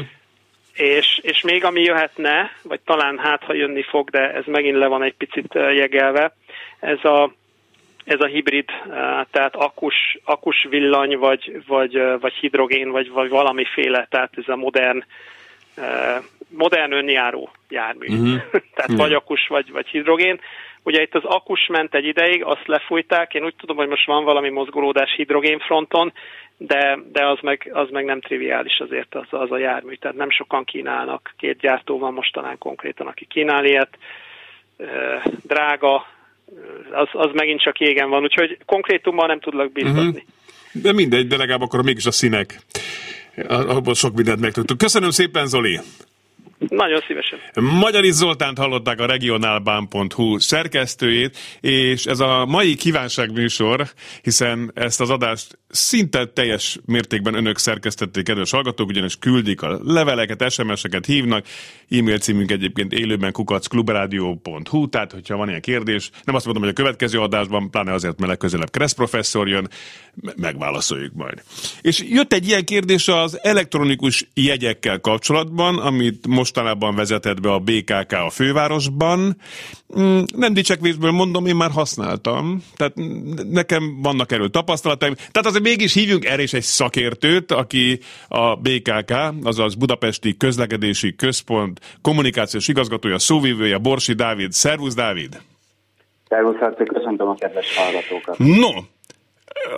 és, 0.75 1.19
és 1.23 1.43
még 1.43 1.65
ami 1.65 1.81
jöhetne, 1.81 2.51
vagy 2.63 2.81
talán 2.81 3.19
hát, 3.19 3.43
ha 3.43 3.55
jönni 3.55 3.83
fog, 3.83 4.11
de 4.11 4.33
ez 4.33 4.45
megint 4.47 4.77
le 4.77 4.87
van 4.87 5.03
egy 5.03 5.15
picit 5.15 5.55
jegelve, 5.55 6.35
ez 6.81 7.05
a, 7.05 7.33
ez 8.05 8.21
a 8.21 8.27
hibrid, 8.27 8.65
tehát 9.31 9.57
akus, 9.57 10.19
akus 10.25 10.67
villany, 10.71 11.19
vagy, 11.19 11.63
vagy, 11.67 12.03
vagy 12.21 12.33
hidrogén, 12.33 12.91
vagy, 12.91 13.11
vagy 13.11 13.29
valamiféle, 13.29 14.07
tehát 14.11 14.33
ez 14.37 14.49
a 14.49 14.57
modern, 14.57 15.05
modern 16.49 16.93
önjáró 16.93 17.51
jármű. 17.69 18.07
Uh-huh. 18.07 18.41
tehát 18.75 18.93
vagy 18.97 19.13
akus, 19.13 19.47
vagy, 19.47 19.71
vagy 19.73 19.87
hidrogén. 19.87 20.41
Ugye 20.83 21.03
itt 21.03 21.15
az 21.15 21.25
akus 21.25 21.67
ment 21.67 21.95
egy 21.95 22.05
ideig, 22.05 22.45
azt 22.45 22.67
lefújták, 22.67 23.35
én 23.35 23.45
úgy 23.45 23.55
tudom, 23.57 23.77
hogy 23.77 23.89
most 23.89 24.07
van 24.07 24.25
valami 24.25 24.49
mozgolódás 24.49 25.15
hidrogén 25.17 25.59
fronton, 25.59 26.13
de, 26.57 26.99
de 27.13 27.27
az, 27.27 27.39
meg, 27.43 27.71
az 27.73 27.89
meg 27.91 28.05
nem 28.05 28.21
triviális 28.21 28.79
azért 28.79 29.15
az, 29.15 29.27
az 29.31 29.51
a 29.51 29.59
jármű, 29.59 29.95
tehát 29.95 30.17
nem 30.17 30.31
sokan 30.31 30.65
kínálnak, 30.65 31.35
két 31.39 31.59
gyártó 31.59 31.99
van 31.99 32.13
mostanán 32.13 32.59
konkrétan, 32.59 33.07
aki 33.07 33.25
kínál 33.25 33.65
ilyet, 33.65 33.99
drága, 35.43 36.07
az, 36.93 37.09
az 37.13 37.31
megint 37.33 37.63
csak 37.63 37.81
égen 37.81 38.09
van, 38.09 38.23
úgyhogy 38.23 38.59
konkrétummal 38.67 39.27
nem 39.27 39.41
tudlak 39.41 39.73
bíztatni. 39.73 40.01
Uh-huh. 40.01 40.23
De 40.73 40.93
mindegy, 40.93 41.27
de 41.27 41.37
legalább 41.37 41.63
akkor 41.63 41.83
mégis 41.83 42.07
a 42.07 42.11
színek. 42.11 42.61
Abban 43.49 43.95
sok 43.95 44.15
mindent 44.15 44.41
megtudtuk. 44.41 44.79
Köszönöm 44.79 45.11
szépen, 45.11 45.47
Zoli! 45.47 45.81
Nagyon 46.69 47.01
szívesen. 47.07 47.39
Magyari 47.55 48.11
Zoltánt 48.11 48.59
hallották 48.59 49.01
a 49.01 49.07
regionálbán.hu 49.07 50.39
szerkesztőjét, 50.39 51.39
és 51.61 52.05
ez 52.05 52.21
a 52.21 52.47
mai 52.47 52.75
kívánságműsor, 52.75 53.87
hiszen 54.23 54.71
ezt 54.75 55.01
az 55.01 55.11
adást 55.11 55.59
szinte 55.71 56.27
teljes 56.27 56.79
mértékben 56.85 57.35
önök 57.35 57.59
szerkesztették, 57.59 58.25
kedves 58.25 58.51
hallgatók, 58.51 58.89
ugyanis 58.89 59.17
küldik 59.19 59.63
a 59.63 59.79
leveleket, 59.83 60.51
SMS-eket 60.51 61.07
hívnak, 61.07 61.47
e-mail 61.91 62.19
címünk 62.19 62.51
egyébként 62.51 62.93
élőben 62.93 63.33
kukacklubrádió.hu, 63.33 64.89
tehát 64.89 65.13
hogyha 65.13 65.37
van 65.37 65.49
ilyen 65.49 65.61
kérdés, 65.61 66.11
nem 66.25 66.35
azt 66.35 66.45
mondom, 66.45 66.63
hogy 66.63 66.73
a 66.73 66.83
következő 66.83 67.21
adásban, 67.21 67.71
pláne 67.71 67.93
azért, 67.93 68.19
mert 68.19 68.31
legközelebb 68.31 68.71
Kressz 68.71 68.93
professzor 68.93 69.49
jön, 69.49 69.69
megválaszoljuk 70.37 71.13
majd. 71.15 71.43
És 71.81 72.03
jött 72.09 72.33
egy 72.33 72.47
ilyen 72.47 72.65
kérdés 72.65 73.09
az 73.09 73.39
elektronikus 73.43 74.29
jegyekkel 74.35 75.01
kapcsolatban, 75.01 75.79
amit 75.79 76.27
mostanában 76.27 76.95
vezetett 76.95 77.41
be 77.41 77.53
a 77.53 77.59
BKK 77.59 78.13
a 78.13 78.31
fővárosban. 78.31 79.37
Mm, 79.99 80.23
nem 80.37 80.55
dicsekvésből 80.55 81.11
mondom, 81.11 81.47
én 81.47 81.57
már 81.57 81.71
használtam, 81.71 82.65
tehát 82.77 82.93
nekem 83.51 84.01
vannak 84.03 84.33
erről 84.33 84.51
tapasztalataim. 84.51 85.15
Tehát 85.15 85.47
mégis 85.61 85.95
hívjunk 85.95 86.25
erre 86.25 86.43
is 86.43 86.53
egy 86.53 86.63
szakértőt, 86.63 87.53
aki 87.53 87.99
a 88.29 88.57
BKK, 88.57 89.13
azaz 89.43 89.75
Budapesti 89.75 90.37
Közlekedési 90.37 91.17
Központ 91.17 91.81
kommunikációs 92.03 92.69
igazgatója, 92.69 93.19
szóvívője, 93.19 93.79
Borsi 93.79 94.13
Dávid. 94.13 94.53
Szervusz, 94.53 94.95
Dávid! 94.95 95.41
Szervusz, 96.29 96.57
köszöntöm 96.93 97.29
a 97.29 97.35
kedves 97.35 97.77
hallgatókat. 97.77 98.39
No, 98.39 98.71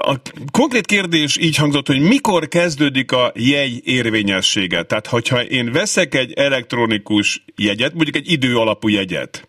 a 0.01 0.16
konkrét 0.53 0.87
kérdés 0.87 1.37
így 1.37 1.57
hangzott, 1.57 1.87
hogy 1.87 2.01
mikor 2.01 2.49
kezdődik 2.49 3.12
a 3.12 3.33
jegy 3.35 3.80
érvényessége? 3.85 4.83
Tehát, 4.83 5.07
hogyha 5.07 5.43
én 5.43 5.72
veszek 5.72 6.14
egy 6.14 6.33
elektronikus 6.33 7.45
jegyet, 7.57 7.95
mondjuk 7.95 8.16
egy 8.16 8.30
idő 8.30 8.57
alapú 8.57 8.89
jegyet, 8.89 9.49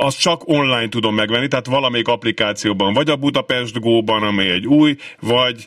azt 0.00 0.20
csak 0.20 0.48
online 0.48 0.88
tudom 0.88 1.14
megvenni, 1.14 1.48
tehát 1.48 1.66
valamelyik 1.66 2.08
applikációban, 2.08 2.92
vagy 2.92 3.10
a 3.10 3.16
Budapest 3.16 3.80
Go-ban, 3.80 4.22
amely 4.22 4.50
egy 4.50 4.66
új, 4.66 4.96
vagy 5.20 5.66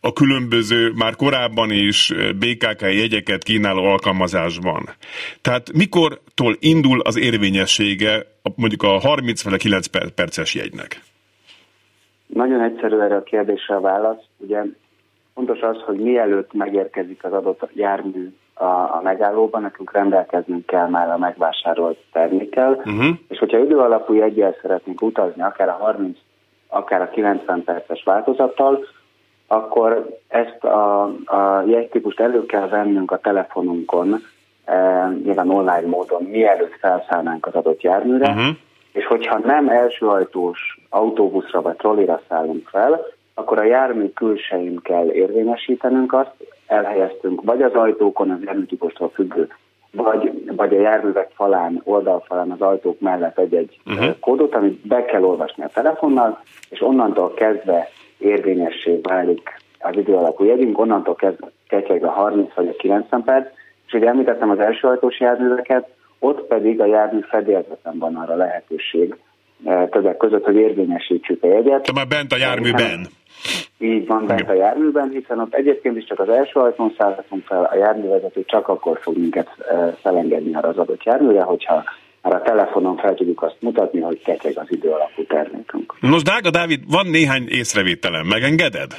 a 0.00 0.12
különböző, 0.12 0.92
már 0.96 1.16
korábban 1.16 1.70
is 1.70 2.14
BKK 2.38 2.80
jegyeket 2.80 3.42
kínáló 3.42 3.84
alkalmazásban. 3.84 4.88
Tehát 5.42 5.72
mikortól 5.72 6.56
indul 6.58 7.00
az 7.00 7.18
érvényessége 7.18 8.26
mondjuk 8.56 8.82
a 8.82 8.98
30 8.98 9.42
vagy 9.42 9.52
a 9.52 9.56
9 9.56 9.86
perces 10.14 10.54
jegynek? 10.54 11.02
Nagyon 12.26 12.62
egyszerű 12.62 12.98
erre 12.98 13.16
a 13.16 13.22
kérdésre 13.22 13.74
a 13.74 13.80
válasz. 13.80 14.22
Ugye 14.36 14.62
fontos 15.34 15.60
az, 15.60 15.76
hogy 15.86 15.96
mielőtt 15.96 16.52
megérkezik 16.52 17.24
az 17.24 17.32
adott 17.32 17.70
jármű 17.74 18.28
a, 18.58 18.64
a 18.64 19.00
megállóban, 19.02 19.62
nekünk 19.62 19.92
rendelkeznünk 19.92 20.66
kell 20.66 20.88
már 20.88 21.10
a 21.10 21.18
megvásárolt 21.18 21.98
termékkel, 22.12 22.72
uh-huh. 22.72 23.06
és 23.28 23.38
hogyha 23.38 23.58
idő 23.58 23.78
alapú 23.78 24.12
jegyel 24.12 24.54
szeretnénk 24.62 25.02
utazni, 25.02 25.42
akár 25.42 25.68
a 25.68 25.76
30, 25.80 26.18
akár 26.68 27.00
a 27.00 27.08
90 27.08 27.64
perces 27.64 28.02
változattal, 28.04 28.84
akkor 29.46 30.18
ezt 30.28 30.64
a, 30.64 31.02
a 31.24 31.62
jegytípust 31.66 32.20
elő 32.20 32.46
kell 32.46 32.68
vennünk 32.68 33.10
a 33.10 33.18
telefonunkon, 33.18 34.22
e, 34.64 35.06
nyilván 35.24 35.50
online 35.50 35.86
módon, 35.86 36.22
mielőtt 36.22 36.78
felszállnánk 36.80 37.46
az 37.46 37.54
adott 37.54 37.80
járműre, 37.80 38.28
uh-huh. 38.28 38.56
és 38.92 39.06
hogyha 39.06 39.38
nem 39.38 39.68
elsőajtós 39.68 40.80
autóbuszra 40.88 41.62
vagy 41.62 41.76
trollira 41.76 42.20
szállunk 42.28 42.68
fel, 42.68 43.06
akkor 43.34 43.58
a 43.58 43.64
jármű 43.64 44.08
külsején 44.08 44.80
kell 44.82 45.10
érvényesítenünk 45.10 46.12
azt, 46.12 46.32
elhelyeztünk 46.68 47.42
vagy 47.42 47.62
az 47.62 47.72
ajtókon, 47.72 48.30
az 48.30 48.42
járműtípustól 48.44 49.10
függő, 49.14 49.48
vagy, 49.90 50.52
vagy 50.56 50.74
a 50.74 50.80
járművek 50.80 51.30
falán, 51.34 51.80
oldalfalán 51.84 52.50
az 52.50 52.60
ajtók 52.60 53.00
mellett 53.00 53.38
egy-egy 53.38 53.80
uh-huh. 53.86 54.18
kódot, 54.20 54.54
amit 54.54 54.86
be 54.86 55.04
kell 55.04 55.22
olvasni 55.22 55.62
a 55.64 55.70
telefonnal, 55.74 56.42
és 56.70 56.82
onnantól 56.82 57.34
kezdve 57.34 57.88
érvényessé 58.18 59.00
válik 59.02 59.60
az 59.78 59.96
idő 59.96 60.14
alapú 60.14 60.44
jegyünk, 60.44 60.78
onnantól 60.78 61.14
kezdve 61.14 61.50
ketyeg 61.68 62.04
a 62.04 62.10
30 62.10 62.54
vagy 62.54 62.68
a 62.68 62.76
90 62.76 63.22
perc, 63.22 63.46
és 63.86 63.92
ugye 63.92 64.08
említettem 64.08 64.50
az 64.50 64.58
első 64.58 64.88
ajtós 64.88 65.20
járműveket, 65.20 65.88
ott 66.18 66.46
pedig 66.46 66.80
a 66.80 66.86
jármű 66.86 67.20
fedélzeten 67.20 67.98
van 67.98 68.16
arra 68.16 68.36
lehetőség, 68.36 69.16
többek 69.64 70.16
között, 70.16 70.44
hogy 70.44 70.56
érvényesítsük 70.56 71.42
a 71.42 71.46
jegyet. 71.46 71.82
Te 71.82 71.92
már 71.92 72.08
bent 72.08 72.32
a 72.32 72.36
járműben. 72.36 73.06
Így 73.78 74.06
van 74.06 74.26
bent 74.26 74.48
a 74.48 74.54
járműben, 74.54 75.10
hiszen 75.10 75.40
ott 75.40 75.54
egyébként 75.54 75.96
is 75.96 76.04
csak 76.04 76.20
az 76.20 76.28
első 76.28 76.60
ajtón 76.60 76.94
szállhatunk 76.98 77.46
fel, 77.46 77.64
a 77.64 77.76
járművezető 77.76 78.44
csak 78.46 78.68
akkor 78.68 78.98
fog 79.02 79.18
minket 79.18 79.48
felengedni 80.02 80.54
arra 80.54 80.68
az 80.68 80.76
adott 80.76 81.02
járműre, 81.02 81.42
hogyha 81.42 81.84
már 82.22 82.34
a 82.34 82.42
telefonon 82.42 82.96
fel 82.96 83.14
tudjuk 83.14 83.42
azt 83.42 83.56
mutatni, 83.60 84.00
hogy 84.00 84.22
ketyeg 84.22 84.58
az 84.58 84.66
idő 84.68 84.88
alapú 84.88 85.24
termékünk. 85.26 86.00
Nos, 86.00 86.22
Dága 86.22 86.50
Dávid, 86.50 86.80
van 86.90 87.06
néhány 87.06 87.48
észrevételem, 87.48 88.26
megengeded? 88.26 88.94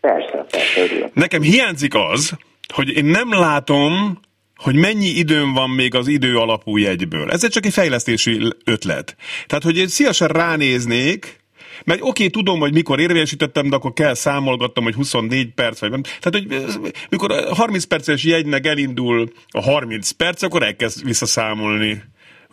Persze, 0.00 0.46
persze, 0.50 0.80
örülök. 0.82 1.14
Nekem 1.14 1.42
hiányzik 1.42 1.94
az, 1.94 2.32
hogy 2.74 2.96
én 2.96 3.04
nem 3.04 3.28
látom 3.30 4.18
hogy 4.56 4.76
mennyi 4.76 5.06
időm 5.06 5.52
van 5.52 5.70
még 5.70 5.94
az 5.94 6.08
idő 6.08 6.36
alapú 6.36 6.76
jegyből. 6.76 7.30
Ez 7.30 7.48
csak 7.48 7.66
egy 7.66 7.72
fejlesztési 7.72 8.52
ötlet. 8.64 9.16
Tehát, 9.46 9.64
hogy 9.64 9.76
én 9.76 9.88
szívesen 9.88 10.28
ránéznék, 10.28 11.44
mert 11.84 12.00
oké, 12.00 12.08
okay, 12.10 12.30
tudom, 12.30 12.58
hogy 12.58 12.72
mikor 12.72 13.00
érvényesítettem, 13.00 13.68
de 13.68 13.76
akkor 13.76 13.92
kell 13.92 14.14
számolgattam, 14.14 14.84
hogy 14.84 14.94
24 14.94 15.54
perc, 15.54 15.80
vagy 15.80 15.90
nem. 15.90 16.02
Tehát, 16.02 16.30
hogy 16.30 16.64
mikor 17.10 17.30
a 17.32 17.54
30 17.54 17.84
perces 17.84 18.24
jegynek 18.24 18.66
elindul 18.66 19.32
a 19.50 19.62
30 19.62 20.10
perc, 20.10 20.42
akkor 20.42 20.62
elkezd 20.62 21.04
visszaszámolni, 21.04 22.02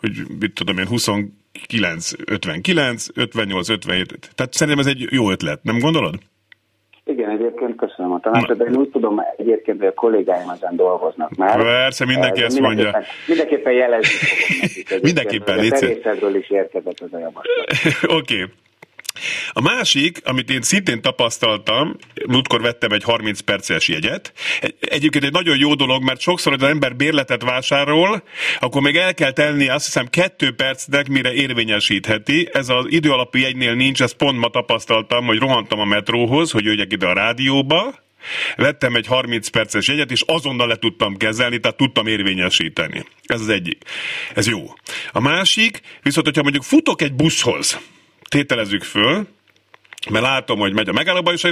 hogy 0.00 0.12
mit 0.38 0.52
tudom 0.52 0.78
én, 0.78 0.86
29, 0.86 2.12
59, 2.26 3.06
58, 3.14 3.68
57. 3.68 4.30
Tehát 4.34 4.52
szerintem 4.52 4.86
ez 4.86 4.92
egy 4.92 5.06
jó 5.10 5.30
ötlet, 5.30 5.62
nem 5.62 5.78
gondolod? 5.78 6.18
Igen, 7.04 7.30
egyébként 7.30 7.53
tanácsot, 8.24 8.56
de 8.56 8.64
én 8.64 8.76
úgy 8.76 8.88
tudom 8.88 9.20
egyébként, 9.36 9.78
hogy 9.78 9.86
a 9.86 9.94
kollégáim 9.94 10.48
ezen 10.48 10.76
dolgoznak 10.76 11.34
már. 11.36 11.62
Persze, 11.62 12.04
mindenki 12.04 12.42
ezt 12.42 12.60
mondja. 12.60 13.02
Mindenképpen 13.26 13.72
jelezni 13.72 14.18
nekik. 14.60 15.00
Mindenképpen, 15.02 15.58
légy 15.58 15.72
A 15.72 16.36
is 16.36 16.50
érkezett 16.50 17.00
az 17.00 17.12
a 17.12 17.18
javaslat. 17.18 17.46
Oké. 18.18 18.34
Okay. 18.34 18.46
A 19.52 19.60
másik, 19.60 20.20
amit 20.24 20.50
én 20.50 20.62
szintén 20.62 21.02
tapasztaltam, 21.02 21.96
múltkor 22.26 22.60
vettem 22.60 22.90
egy 22.90 23.02
30 23.02 23.40
perces 23.40 23.88
jegyet. 23.88 24.32
Egy, 24.60 24.74
egyébként 24.80 25.24
egy 25.24 25.32
nagyon 25.32 25.58
jó 25.58 25.74
dolog, 25.74 26.02
mert 26.02 26.20
sokszor, 26.20 26.52
hogy 26.52 26.62
az 26.62 26.68
ember 26.68 26.96
bérletet 26.96 27.42
vásárol, 27.42 28.22
akkor 28.60 28.82
még 28.82 28.96
el 28.96 29.14
kell 29.14 29.32
tenni 29.32 29.68
azt 29.68 29.84
hiszem 29.84 30.06
kettő 30.06 30.54
percnek, 30.54 31.08
mire 31.08 31.32
érvényesítheti. 31.32 32.48
Ez 32.52 32.68
az 32.68 32.84
időalapú 32.88 33.38
jegynél 33.38 33.74
nincs, 33.74 34.02
ezt 34.02 34.16
pont 34.16 34.38
ma 34.38 34.48
tapasztaltam, 34.48 35.26
hogy 35.26 35.38
rohantam 35.38 35.80
a 35.80 35.84
metróhoz, 35.84 36.50
hogy 36.50 36.64
jöjjek 36.64 36.92
ide 36.92 37.06
a 37.06 37.12
rádióba, 37.12 38.03
Vettem 38.56 38.94
egy 38.94 39.06
30 39.06 39.48
perces 39.48 39.88
jegyet, 39.88 40.10
és 40.10 40.22
azonnal 40.26 40.66
le 40.66 40.76
tudtam 40.76 41.16
kezelni, 41.16 41.60
tehát 41.60 41.76
tudtam 41.76 42.06
érvényesíteni. 42.06 43.04
Ez 43.22 43.40
az 43.40 43.48
egyik. 43.48 43.84
Ez 44.34 44.48
jó. 44.48 44.74
A 45.12 45.20
másik, 45.20 45.80
viszont 46.02 46.26
hogyha 46.26 46.42
mondjuk 46.42 46.64
futok 46.64 47.02
egy 47.02 47.12
buszhoz, 47.12 47.78
tételezzük 48.28 48.82
föl, 48.82 49.26
mert 50.10 50.24
látom, 50.24 50.58
hogy 50.58 50.72
megy 50.72 50.88
a 50.88 50.92
megállóba, 50.92 51.32
és 51.32 51.46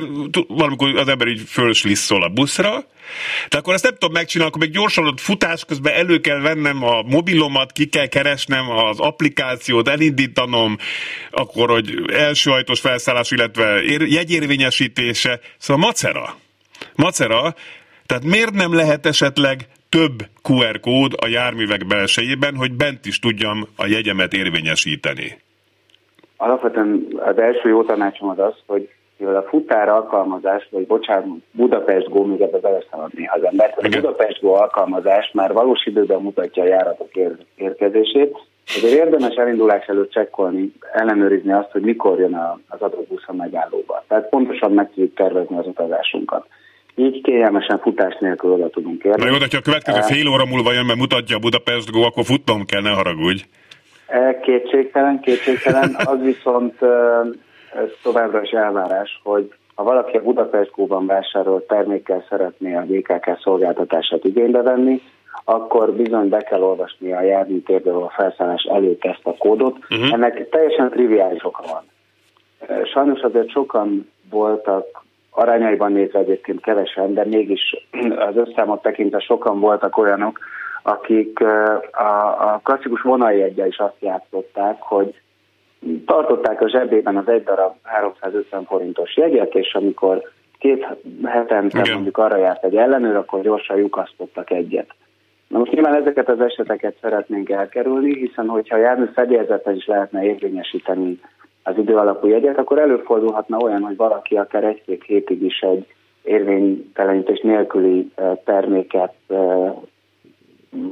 valamikor 0.48 0.96
az 0.96 1.08
ember 1.08 1.26
így 1.26 1.42
fölslisszol 1.48 2.22
a 2.22 2.28
buszra, 2.28 2.86
de 3.48 3.58
akkor 3.58 3.74
ezt 3.74 3.82
nem 3.82 3.92
tudom 3.92 4.12
megcsinálni, 4.12 4.52
akkor 4.52 4.66
még 4.66 4.74
gyorsan 4.74 5.06
ott 5.06 5.20
futás 5.20 5.64
közben 5.64 5.94
elő 5.94 6.20
kell 6.20 6.40
vennem 6.40 6.84
a 6.84 7.02
mobilomat, 7.02 7.72
ki 7.72 7.86
kell 7.86 8.06
keresnem 8.06 8.70
az 8.70 9.00
applikációt, 9.00 9.88
elindítanom, 9.88 10.76
akkor, 11.30 11.70
hogy 11.70 12.12
első 12.12 12.50
ajtós 12.50 12.80
felszállás, 12.80 13.30
illetve 13.30 13.82
jegyérvényesítése. 14.06 15.40
Szóval 15.58 15.86
macera. 15.86 16.38
Macera, 16.96 17.54
tehát 18.06 18.24
miért 18.24 18.52
nem 18.52 18.74
lehet 18.74 19.06
esetleg 19.06 19.56
több 19.88 20.18
QR 20.48 20.80
kód 20.80 21.12
a 21.16 21.26
járművek 21.26 21.86
belsejében, 21.86 22.56
hogy 22.56 22.72
bent 22.72 23.06
is 23.06 23.18
tudjam 23.18 23.66
a 23.76 23.86
jegyemet 23.86 24.32
érvényesíteni? 24.32 25.40
Alapvetően 26.36 27.06
az 27.16 27.38
első 27.38 27.68
jó 27.68 27.82
tanácsom 27.84 28.28
az 28.28 28.38
az, 28.38 28.54
hogy 28.66 28.88
mivel 29.16 29.36
a 29.36 29.48
futár 29.48 29.88
alkalmazás, 29.88 30.68
vagy 30.70 30.86
bocsánat, 30.86 31.26
Budapest 31.50 32.08
Go, 32.08 32.24
még 32.24 32.40
ebbe 32.40 32.58
beleszaladni 32.58 33.26
az 33.26 33.44
ember, 33.44 33.74
a 33.76 33.88
Budapest 33.88 34.40
Go 34.40 34.52
alkalmazás 34.52 35.30
már 35.32 35.52
valós 35.52 35.86
időben 35.86 36.20
mutatja 36.20 36.62
a 36.62 36.66
járatok 36.66 37.14
ér- 37.14 37.46
érkezését, 37.56 38.36
ezért 38.76 38.94
érdemes 38.94 39.34
elindulás 39.34 39.86
előtt 39.86 40.12
csekkolni, 40.12 40.72
ellenőrizni 40.92 41.52
azt, 41.52 41.70
hogy 41.70 41.82
mikor 41.82 42.18
jön 42.18 42.34
az 42.68 42.80
adott 42.80 43.08
busz 43.08 43.24
a 43.26 43.34
megállóba. 43.34 44.04
Tehát 44.08 44.28
pontosan 44.28 44.72
meg 44.72 44.86
tudjuk 44.86 45.14
tervezni 45.14 45.58
az 45.58 45.66
utazásunkat. 45.66 46.46
Így 46.94 47.22
kényelmesen 47.22 47.78
futás 47.78 48.16
nélkül 48.20 48.50
oda 48.50 48.70
tudunk 48.70 49.04
érni. 49.04 49.22
Na 49.22 49.30
jó, 49.30 49.38
hogyha 49.38 49.58
a 49.58 49.62
következő 49.62 50.00
fél 50.00 50.28
óra 50.28 50.44
múlva 50.44 50.72
jön, 50.72 50.86
mert 50.86 50.98
mutatja 50.98 51.36
a 51.36 51.38
Budapest 51.38 51.90
Go, 51.90 52.02
akkor 52.02 52.24
futnom 52.24 52.64
kell, 52.64 52.82
ne 52.82 52.90
haragudj. 52.90 53.44
Kétségtelen, 54.42 55.20
kétségtelen. 55.20 55.96
Az 56.04 56.20
viszont 56.32 56.74
továbbra 58.02 58.42
is 58.42 58.50
elvárás, 58.50 59.20
hogy 59.22 59.52
ha 59.74 59.82
valaki 59.82 60.16
a 60.16 60.22
Budapest 60.22 60.70
Kóban 60.70 61.06
vásárolt 61.06 61.66
termékkel 61.66 62.24
szeretné 62.28 62.74
a 62.74 62.84
DKK 62.84 63.38
szolgáltatását 63.42 64.24
igénybe 64.24 64.62
venni, 64.62 65.00
akkor 65.44 65.92
bizony 65.92 66.28
be 66.28 66.38
kell 66.42 66.62
olvasni 66.62 67.12
a 67.12 67.20
járműtérből 67.20 68.02
a 68.02 68.12
felszállás 68.16 68.62
előtt 68.62 69.04
ezt 69.04 69.20
a 69.22 69.34
kódot. 69.38 69.76
Uh-huh. 69.90 70.12
Ennek 70.12 70.48
teljesen 70.48 70.90
triviális 70.90 71.44
oka 71.44 71.62
van. 71.72 71.84
Sajnos 72.84 73.20
azért 73.20 73.50
sokan 73.50 74.10
voltak 74.30 75.01
arányaiban 75.34 75.92
nézve 75.92 76.18
egyébként 76.18 76.60
kevesen, 76.60 77.14
de 77.14 77.24
mégis 77.24 77.88
az 78.28 78.36
összámot 78.36 78.82
tekintve 78.82 79.18
sokan 79.18 79.60
voltak 79.60 79.96
olyanok, 79.96 80.38
akik 80.82 81.40
a, 81.92 82.26
a 82.52 82.60
klasszikus 82.64 83.00
vonai 83.02 83.42
egyel 83.42 83.66
is 83.66 83.78
azt 83.78 83.96
játszották, 84.00 84.76
hogy 84.80 85.20
tartották 86.06 86.60
a 86.60 86.68
zsebében 86.68 87.16
az 87.16 87.28
egy 87.28 87.42
darab 87.42 87.74
350 87.82 88.64
forintos 88.64 89.16
jegyet, 89.16 89.54
és 89.54 89.74
amikor 89.74 90.22
két 90.58 90.86
hetente 91.24 91.80
Igen. 91.80 91.92
mondjuk 91.94 92.18
arra 92.18 92.36
járt 92.36 92.64
egy 92.64 92.76
ellenőr, 92.76 93.16
akkor 93.16 93.42
gyorsan 93.42 93.76
lyukasztottak 93.76 94.50
egyet. 94.50 94.94
Na 95.48 95.58
most 95.58 95.72
nyilván 95.72 95.94
ezeket 95.94 96.28
az 96.28 96.40
eseteket 96.40 96.96
szeretnénk 97.00 97.50
elkerülni, 97.50 98.18
hiszen 98.18 98.48
hogyha 98.48 98.76
jármű 98.76 99.04
fedélzeten 99.14 99.74
is 99.74 99.86
lehetne 99.86 100.24
érvényesíteni 100.24 101.20
az 101.62 101.78
idő 101.78 101.96
alapú 101.96 102.26
jegyet, 102.26 102.58
akkor 102.58 102.78
előfordulhatna 102.78 103.56
olyan, 103.56 103.82
hogy 103.82 103.96
valaki 103.96 104.36
akár 104.36 104.64
egy-két 104.64 105.02
hétig 105.04 105.42
is 105.42 105.60
egy 105.60 105.86
érvénytelenítés 106.22 107.40
nélküli 107.40 108.12
terméket 108.44 109.14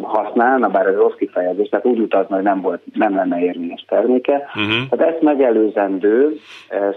használna, 0.02 0.68
bár 0.68 0.86
ez 0.86 0.94
rossz 0.94 1.14
kifejezés, 1.14 1.68
tehát 1.68 1.86
úgy 1.86 1.98
utazna, 1.98 2.34
hogy 2.34 2.44
nem, 2.44 2.60
volt, 2.60 2.82
nem 2.94 3.14
lenne 3.14 3.40
érvényes 3.40 3.84
terméke. 3.88 4.34
Uh-huh. 4.34 4.88
Tehát 4.88 5.12
ezt 5.14 5.22
megelőzendő 5.22 6.36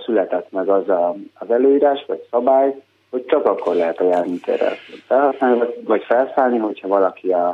született 0.06 0.52
meg 0.52 0.70
az 0.70 0.90
a, 0.90 1.16
az 1.34 1.52
előírás 1.52 2.06
vagy 2.08 2.24
szabály, 2.32 2.76
hogy 3.10 3.26
csak 3.26 3.46
akkor 3.46 3.76
lehet 3.76 4.00
a 4.00 4.08
járműtérrel 4.08 4.74
felhasználni, 5.08 5.62
vagy 5.86 6.04
felszállni, 6.04 6.58
hogyha 6.58 6.88
valaki 6.88 7.32
a, 7.32 7.48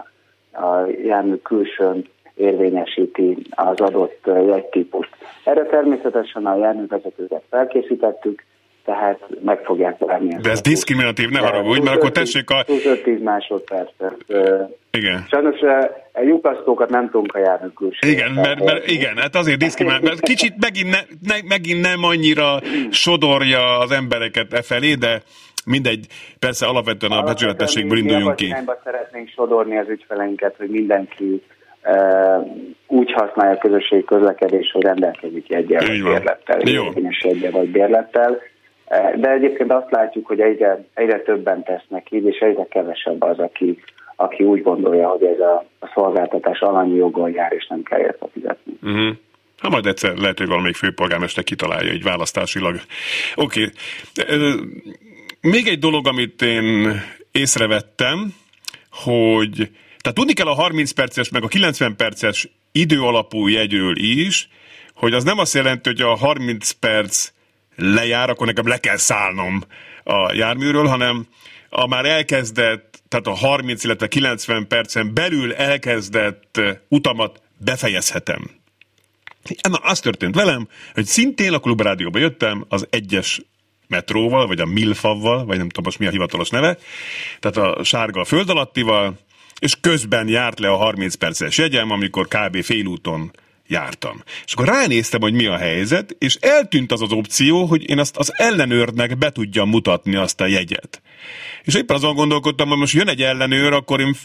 a 0.54 0.86
jármű 1.04 1.36
külsőn 1.36 2.08
érvényesíti 2.40 3.38
az 3.50 3.80
adott 3.80 4.20
jegytípust. 4.26 5.10
Erre 5.44 5.66
természetesen 5.66 6.46
a 6.46 6.58
járművezetőket 6.58 7.44
felkészítettük, 7.50 8.44
tehát 8.86 9.20
meg 9.42 9.60
fogják 9.64 9.98
várni. 9.98 10.36
De 10.42 10.50
ez 10.50 10.62
diszkriminatív, 10.62 11.30
ne 11.30 11.40
haragudj, 11.40 11.82
mert 11.82 11.96
akkor 11.96 12.12
tessék 12.12 12.50
a... 12.50 12.64
5-10 12.64 13.24
másodpercet. 13.24 14.16
Igen. 14.92 15.26
Sajnos 15.30 15.62
a 16.14 16.22
lyukasztókat 16.22 16.90
nem 16.90 17.10
tudunk 17.10 17.36
a 17.36 17.40
járni 17.40 17.74
külső. 17.76 18.08
Igen, 18.08 18.32
mert, 18.32 18.64
mert, 18.64 18.88
igen, 18.88 19.18
hát 19.18 19.36
azért 19.36 19.58
diszkriminál, 19.58 20.00
mert 20.02 20.20
kicsit 20.20 20.54
megint, 20.60 20.90
ne, 20.90 21.00
ne, 21.34 21.36
megint 21.48 21.82
nem 21.82 22.04
annyira 22.04 22.60
sodorja 22.90 23.78
az 23.78 23.92
embereket 23.92 24.54
e 24.54 24.62
felé, 24.62 24.94
de 24.94 25.22
mindegy, 25.66 26.06
persze 26.40 26.66
alapvetően 26.66 27.12
a 27.12 27.24
becsületességből 27.24 27.98
induljunk 27.98 28.36
ki. 28.36 28.56
szeretnénk 28.84 29.30
sodorni 29.30 29.78
az 29.78 29.90
ügyfeleinket, 29.90 30.56
hogy 30.58 30.70
mindenki 30.70 31.44
úgy 32.88 33.12
használja 33.12 33.56
a 33.56 33.58
közösségi 33.58 34.04
közlekedés, 34.04 34.72
hogy 34.72 34.84
rendelkezik 34.84 35.48
jegyel 35.48 35.86
vagy 35.86 36.04
bérlettel, 36.04 36.60
érvényes 36.60 37.24
jegyel 37.24 37.52
vagy 37.52 37.72
bérlettel. 37.72 38.42
De 39.16 39.32
egyébként 39.32 39.72
azt 39.72 39.92
látjuk, 39.92 40.28
hogy 40.28 40.40
egyre, 40.40 40.84
egyre 40.94 41.22
többen 41.22 41.64
tesznek 41.64 42.08
így, 42.12 42.26
és 42.26 42.38
egyre 42.38 42.66
kevesebb 42.70 43.22
az, 43.22 43.40
aki, 43.40 43.80
aki 44.16 44.44
úgy 44.44 44.62
gondolja, 44.62 45.08
hogy 45.08 45.24
ez 45.24 45.40
a, 45.40 45.66
a 45.80 45.92
szolgáltatás 45.94 46.60
alanyi 46.60 46.96
jogon 46.96 47.32
jár, 47.32 47.54
és 47.54 47.68
nem 47.68 47.84
kell 47.84 48.00
érte 48.00 48.28
fizetni. 48.34 48.74
Uh-huh. 48.84 49.16
Ha 49.58 49.70
majd 49.70 49.86
egyszer 49.86 50.18
lehet, 50.18 50.38
hogy 50.38 50.48
valamelyik 50.48 50.76
főpolgármester 50.76 51.44
kitalálja 51.44 51.92
egy 51.92 52.04
választásilag. 52.04 52.76
Oké. 53.36 53.70
Okay. 54.16 54.46
Még 55.42 55.68
egy 55.68 55.80
dolog, 55.80 56.08
amit 56.08 56.42
én 56.42 57.02
észrevettem, 57.32 58.34
hogy 58.92 59.70
tehát 60.10 60.28
tudni 60.28 60.44
kell 60.44 60.54
a 60.54 60.62
30 60.62 60.92
perces 60.92 61.30
meg 61.30 61.44
a 61.44 61.48
90 61.48 61.96
perces 61.96 62.50
idő 62.72 63.02
alapú 63.02 63.48
jegyről 63.48 63.98
is, 63.98 64.50
hogy 64.94 65.14
az 65.14 65.24
nem 65.24 65.38
azt 65.38 65.54
jelenti, 65.54 65.90
hogy 65.90 66.02
a 66.02 66.16
30 66.16 66.72
perc 66.72 67.32
lejár, 67.76 68.30
akkor 68.30 68.48
nekem 68.48 68.68
le 68.68 68.78
kell 68.78 68.98
szállnom 68.98 69.64
a 70.04 70.34
járműről, 70.34 70.86
hanem 70.86 71.28
a 71.70 71.88
már 71.88 72.06
elkezdett, 72.06 73.02
tehát 73.08 73.28
a 73.28 73.34
30, 73.34 73.84
illetve 73.84 74.08
90 74.08 74.68
percen 74.68 75.14
belül 75.14 75.54
elkezdett 75.54 76.62
utamat 76.88 77.42
befejezhetem. 77.58 78.50
Na, 79.70 79.78
az 79.78 80.00
történt 80.00 80.36
velem, 80.36 80.68
hogy 80.94 81.06
szintén 81.06 81.54
a 81.54 81.60
klubrádióba 81.60 82.20
jöttem 82.20 82.66
az 82.70 82.88
egyes 82.90 83.42
metróval, 83.88 84.48
vagy 84.48 84.60
a 84.60 84.66
Milfavval, 84.66 85.46
vagy 85.46 85.58
nem 85.58 85.70
tudom 85.70 85.84
most 85.84 86.00
mi 86.00 86.06
a 86.06 86.12
hivatalos 86.12 86.50
neve, 86.50 86.78
tehát 87.40 87.58
a 87.58 87.84
sárga 87.84 88.24
föld 88.24 88.50
alattival, 88.50 89.28
és 89.60 89.76
közben 89.82 90.28
járt 90.28 90.60
le 90.60 90.70
a 90.70 90.76
30 90.76 91.16
perces 91.16 91.58
jegyem, 91.58 91.92
amikor 91.92 92.28
kb. 92.28 92.64
félúton 92.64 93.32
jártam. 93.68 94.24
És 94.46 94.54
akkor 94.54 94.68
ránéztem, 94.68 95.22
hogy 95.22 95.34
mi 95.34 95.46
a 95.46 95.58
helyzet, 95.58 96.16
és 96.20 96.36
eltűnt 96.36 96.92
az 96.92 97.02
az 97.02 97.12
opció, 97.12 97.66
hogy 97.66 97.90
én 97.90 98.00
azt 98.00 98.18
az 98.18 98.32
ellenőrnek 98.36 99.18
be 99.18 99.32
tudjam 99.32 99.70
mutatni 99.70 100.16
azt 100.16 100.42
a 100.42 100.46
jegyet. 100.46 101.02
És 101.64 101.76
éppen 101.76 101.96
azon 101.96 102.16
gondolkodtam, 102.16 102.68
hogy 102.68 102.78
most 102.78 102.94
jön 102.94 103.08
egy 103.08 103.22
ellenőr, 103.22 103.74
akkor 103.74 104.00
én 104.00 104.16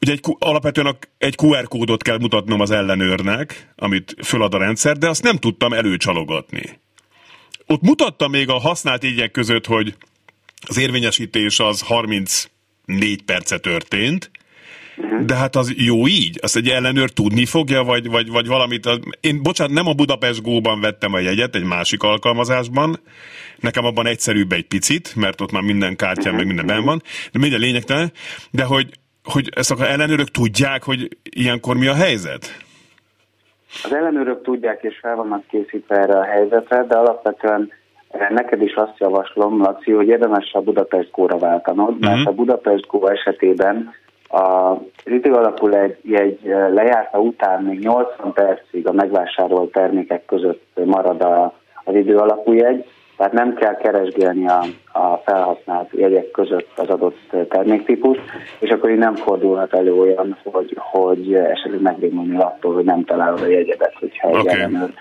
Ugye 0.00 0.12
egy, 0.12 0.20
alapvetően 0.38 0.98
egy 1.18 1.34
QR 1.42 1.68
kódot 1.68 2.02
kell 2.02 2.18
mutatnom 2.18 2.60
az 2.60 2.70
ellenőrnek, 2.70 3.72
amit 3.76 4.16
fölad 4.24 4.54
a 4.54 4.58
rendszer, 4.58 4.96
de 4.96 5.08
azt 5.08 5.22
nem 5.22 5.36
tudtam 5.36 5.72
előcsalogatni. 5.72 6.80
Ott 7.66 7.80
mutatta 7.80 8.28
még 8.28 8.48
a 8.48 8.58
használt 8.58 9.02
jegyek 9.02 9.30
között, 9.30 9.66
hogy 9.66 9.94
az 10.66 10.78
érvényesítés 10.78 11.60
az 11.60 11.80
34 12.88 13.22
perce 13.22 13.58
történt, 13.58 14.30
de 15.26 15.34
hát 15.34 15.56
az 15.56 15.74
jó 15.76 16.06
így? 16.06 16.38
Azt 16.42 16.56
egy 16.56 16.68
ellenőr 16.68 17.10
tudni 17.10 17.44
fogja, 17.44 17.82
vagy, 17.82 18.10
vagy, 18.10 18.28
vagy 18.28 18.46
valamit? 18.46 18.88
Én, 19.20 19.42
bocsánat, 19.42 19.74
nem 19.74 19.86
a 19.86 19.92
Budapest 19.92 20.42
Go-ban 20.42 20.80
vettem 20.80 21.12
a 21.12 21.18
jegyet, 21.18 21.54
egy 21.54 21.64
másik 21.64 22.02
alkalmazásban. 22.02 22.96
Nekem 23.60 23.84
abban 23.84 24.06
egyszerűbb 24.06 24.52
egy 24.52 24.66
picit, 24.66 25.16
mert 25.16 25.40
ott 25.40 25.52
már 25.52 25.62
minden 25.62 25.96
kártyán, 25.96 26.34
meg 26.34 26.46
minden 26.46 26.66
ben 26.66 26.84
van. 26.84 27.02
De 27.32 27.38
minden 27.38 27.60
lényegtelen. 27.60 28.12
De 28.50 28.64
hogy, 28.64 28.88
hogy 29.24 29.48
ezt 29.54 29.70
a 29.70 29.88
ellenőrök 29.88 30.28
tudják, 30.30 30.82
hogy 30.82 31.08
ilyenkor 31.22 31.76
mi 31.76 31.86
a 31.86 31.94
helyzet? 31.94 32.66
Az 33.84 33.94
ellenőrök 33.94 34.42
tudják 34.42 34.82
és 34.82 34.98
fel 35.00 35.16
vannak 35.16 35.46
készítve 35.46 35.96
erre 35.96 36.18
a 36.18 36.24
helyzetre, 36.24 36.84
de 36.84 36.96
alapvetően 36.96 37.72
neked 38.28 38.62
is 38.62 38.74
azt 38.74 38.98
javaslom, 38.98 39.62
Laci, 39.62 39.92
hogy 39.92 40.08
érdemes 40.08 40.52
a 40.52 40.60
Budapest 40.60 41.10
Go-ra 41.10 41.38
váltanod, 41.38 41.88
uh-huh. 41.88 42.14
mert 42.14 42.26
a 42.26 42.32
Budapest 42.32 42.86
Go 42.86 43.06
esetében 43.06 43.94
a 44.28 44.74
idő 45.04 45.32
alapul 45.32 45.74
egy, 45.74 46.12
egy 46.12 46.40
lejárta 46.44 47.18
után 47.18 47.62
még 47.62 47.78
80 47.78 48.32
percig 48.32 48.86
a 48.88 48.92
megvásárolt 48.92 49.72
termékek 49.72 50.24
között 50.24 50.80
marad 50.84 51.22
a, 51.22 51.54
az 51.84 51.94
idő 51.94 52.16
alapú 52.16 52.52
jegy, 52.52 52.84
tehát 53.16 53.32
nem 53.32 53.54
kell 53.54 53.76
keresgélni 53.76 54.48
a, 54.48 54.64
a 54.92 55.16
felhasznált 55.24 55.88
jegyek 55.92 56.30
között 56.30 56.68
az 56.76 56.88
adott 56.88 57.34
terméktípus, 57.48 58.18
és 58.58 58.70
akkor 58.70 58.90
így 58.90 58.98
nem 58.98 59.14
fordulhat 59.14 59.74
elő 59.74 59.94
olyan, 59.94 60.36
hogy, 60.44 60.76
hogy 60.78 61.34
esetleg 61.34 61.80
megrémülni 61.80 62.36
attól, 62.36 62.74
hogy 62.74 62.84
nem 62.84 63.04
találod 63.04 63.40
a 63.40 63.46
jegyedet, 63.46 63.94
hogyha 63.98 64.28
egy 64.28 64.36
okay. 64.36 64.54
ellenőr 64.54 64.92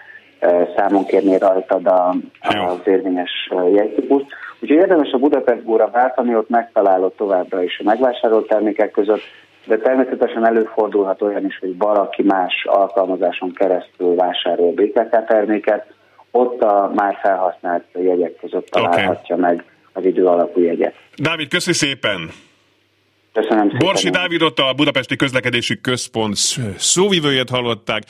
számon 0.76 1.06
kérni 1.06 1.38
rajtad 1.38 1.88
a, 1.88 2.16
az 2.42 2.80
érvényes 2.86 3.50
jegytípust. 3.74 4.26
Úgyhogy 4.60 4.78
érdemes 4.78 5.12
a 5.12 5.18
Budapest 5.18 5.64
Góra 5.64 5.90
váltani, 5.90 6.36
ott 6.36 6.50
megtalálod 6.50 7.14
továbbra 7.14 7.64
is 7.64 7.80
a 7.80 7.84
megvásárolt 7.84 8.48
termékek 8.48 8.92
között, 8.92 9.22
de 9.66 9.78
természetesen 9.78 10.46
előfordulhat 10.46 11.22
olyan 11.22 11.46
is, 11.46 11.60
hogy 11.60 11.78
valaki 11.78 12.24
más 12.24 12.66
alkalmazáson 12.66 13.54
keresztül 13.54 14.16
vásárol 14.16 14.72
BKK 14.72 15.26
terméket, 15.28 15.86
ott 16.32 16.62
a 16.62 16.92
már 16.96 17.18
felhasznált 17.22 17.84
jegyek 17.94 18.36
között 18.36 18.68
találhatja 18.68 19.36
okay. 19.36 19.50
meg 19.50 19.64
az 19.94 20.06
idő 20.06 20.26
alapú 20.26 20.62
jegyet. 20.62 20.96
Dávid, 21.16 21.48
köszi 21.48 21.74
szépen! 21.74 22.30
Köszönöm 23.34 23.70
szépen. 23.70 23.86
Borsi 23.86 24.10
Dávidot 24.10 24.60
a 24.60 24.74
Budapesti 24.74 25.16
Közlekedési 25.16 25.82
Központ 25.82 26.36
szóvivőjét 26.78 27.50
hallották, 27.50 28.04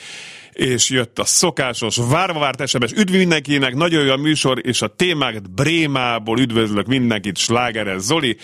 és 0.58 0.90
jött 0.90 1.18
a 1.18 1.24
szokásos 1.24 1.96
várva 2.10 2.38
várt 2.38 2.68
SMS. 2.68 2.92
Üdv 2.92 3.12
mindenkinek, 3.12 3.74
nagyon 3.74 4.04
jó 4.04 4.12
a 4.12 4.16
műsor, 4.16 4.66
és 4.66 4.82
a 4.82 4.86
témák 4.86 5.50
Brémából 5.50 6.38
üdvözlök 6.40 6.86
mindenkit, 6.86 7.36
Slágeres 7.36 8.00
Zoli. 8.00 8.36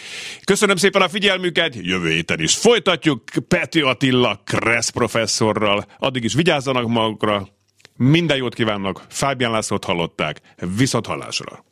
Köszönöm 0.45 0.77
szépen 0.77 1.03
a 1.03 1.09
figyelmüket, 1.09 1.75
jövő 1.75 2.11
héten 2.11 2.41
is 2.41 2.55
folytatjuk 2.55 3.23
Peti 3.49 3.81
Attila 3.81 4.41
Kressz 4.45 4.89
professzorral. 4.89 5.85
Addig 5.99 6.25
is 6.25 6.35
vigyázzanak 6.35 6.89
magukra, 6.89 7.49
minden 7.97 8.37
jót 8.37 8.55
kívánok, 8.55 9.03
Fábián 9.09 9.51
Lászlót 9.51 9.85
hallották, 9.85 10.41
viszont 10.77 11.07
hallásra. 11.07 11.65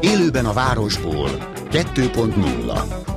Élőben 0.00 0.46
a 0.46 0.52
városból 0.52 1.28
2.0 1.70 3.16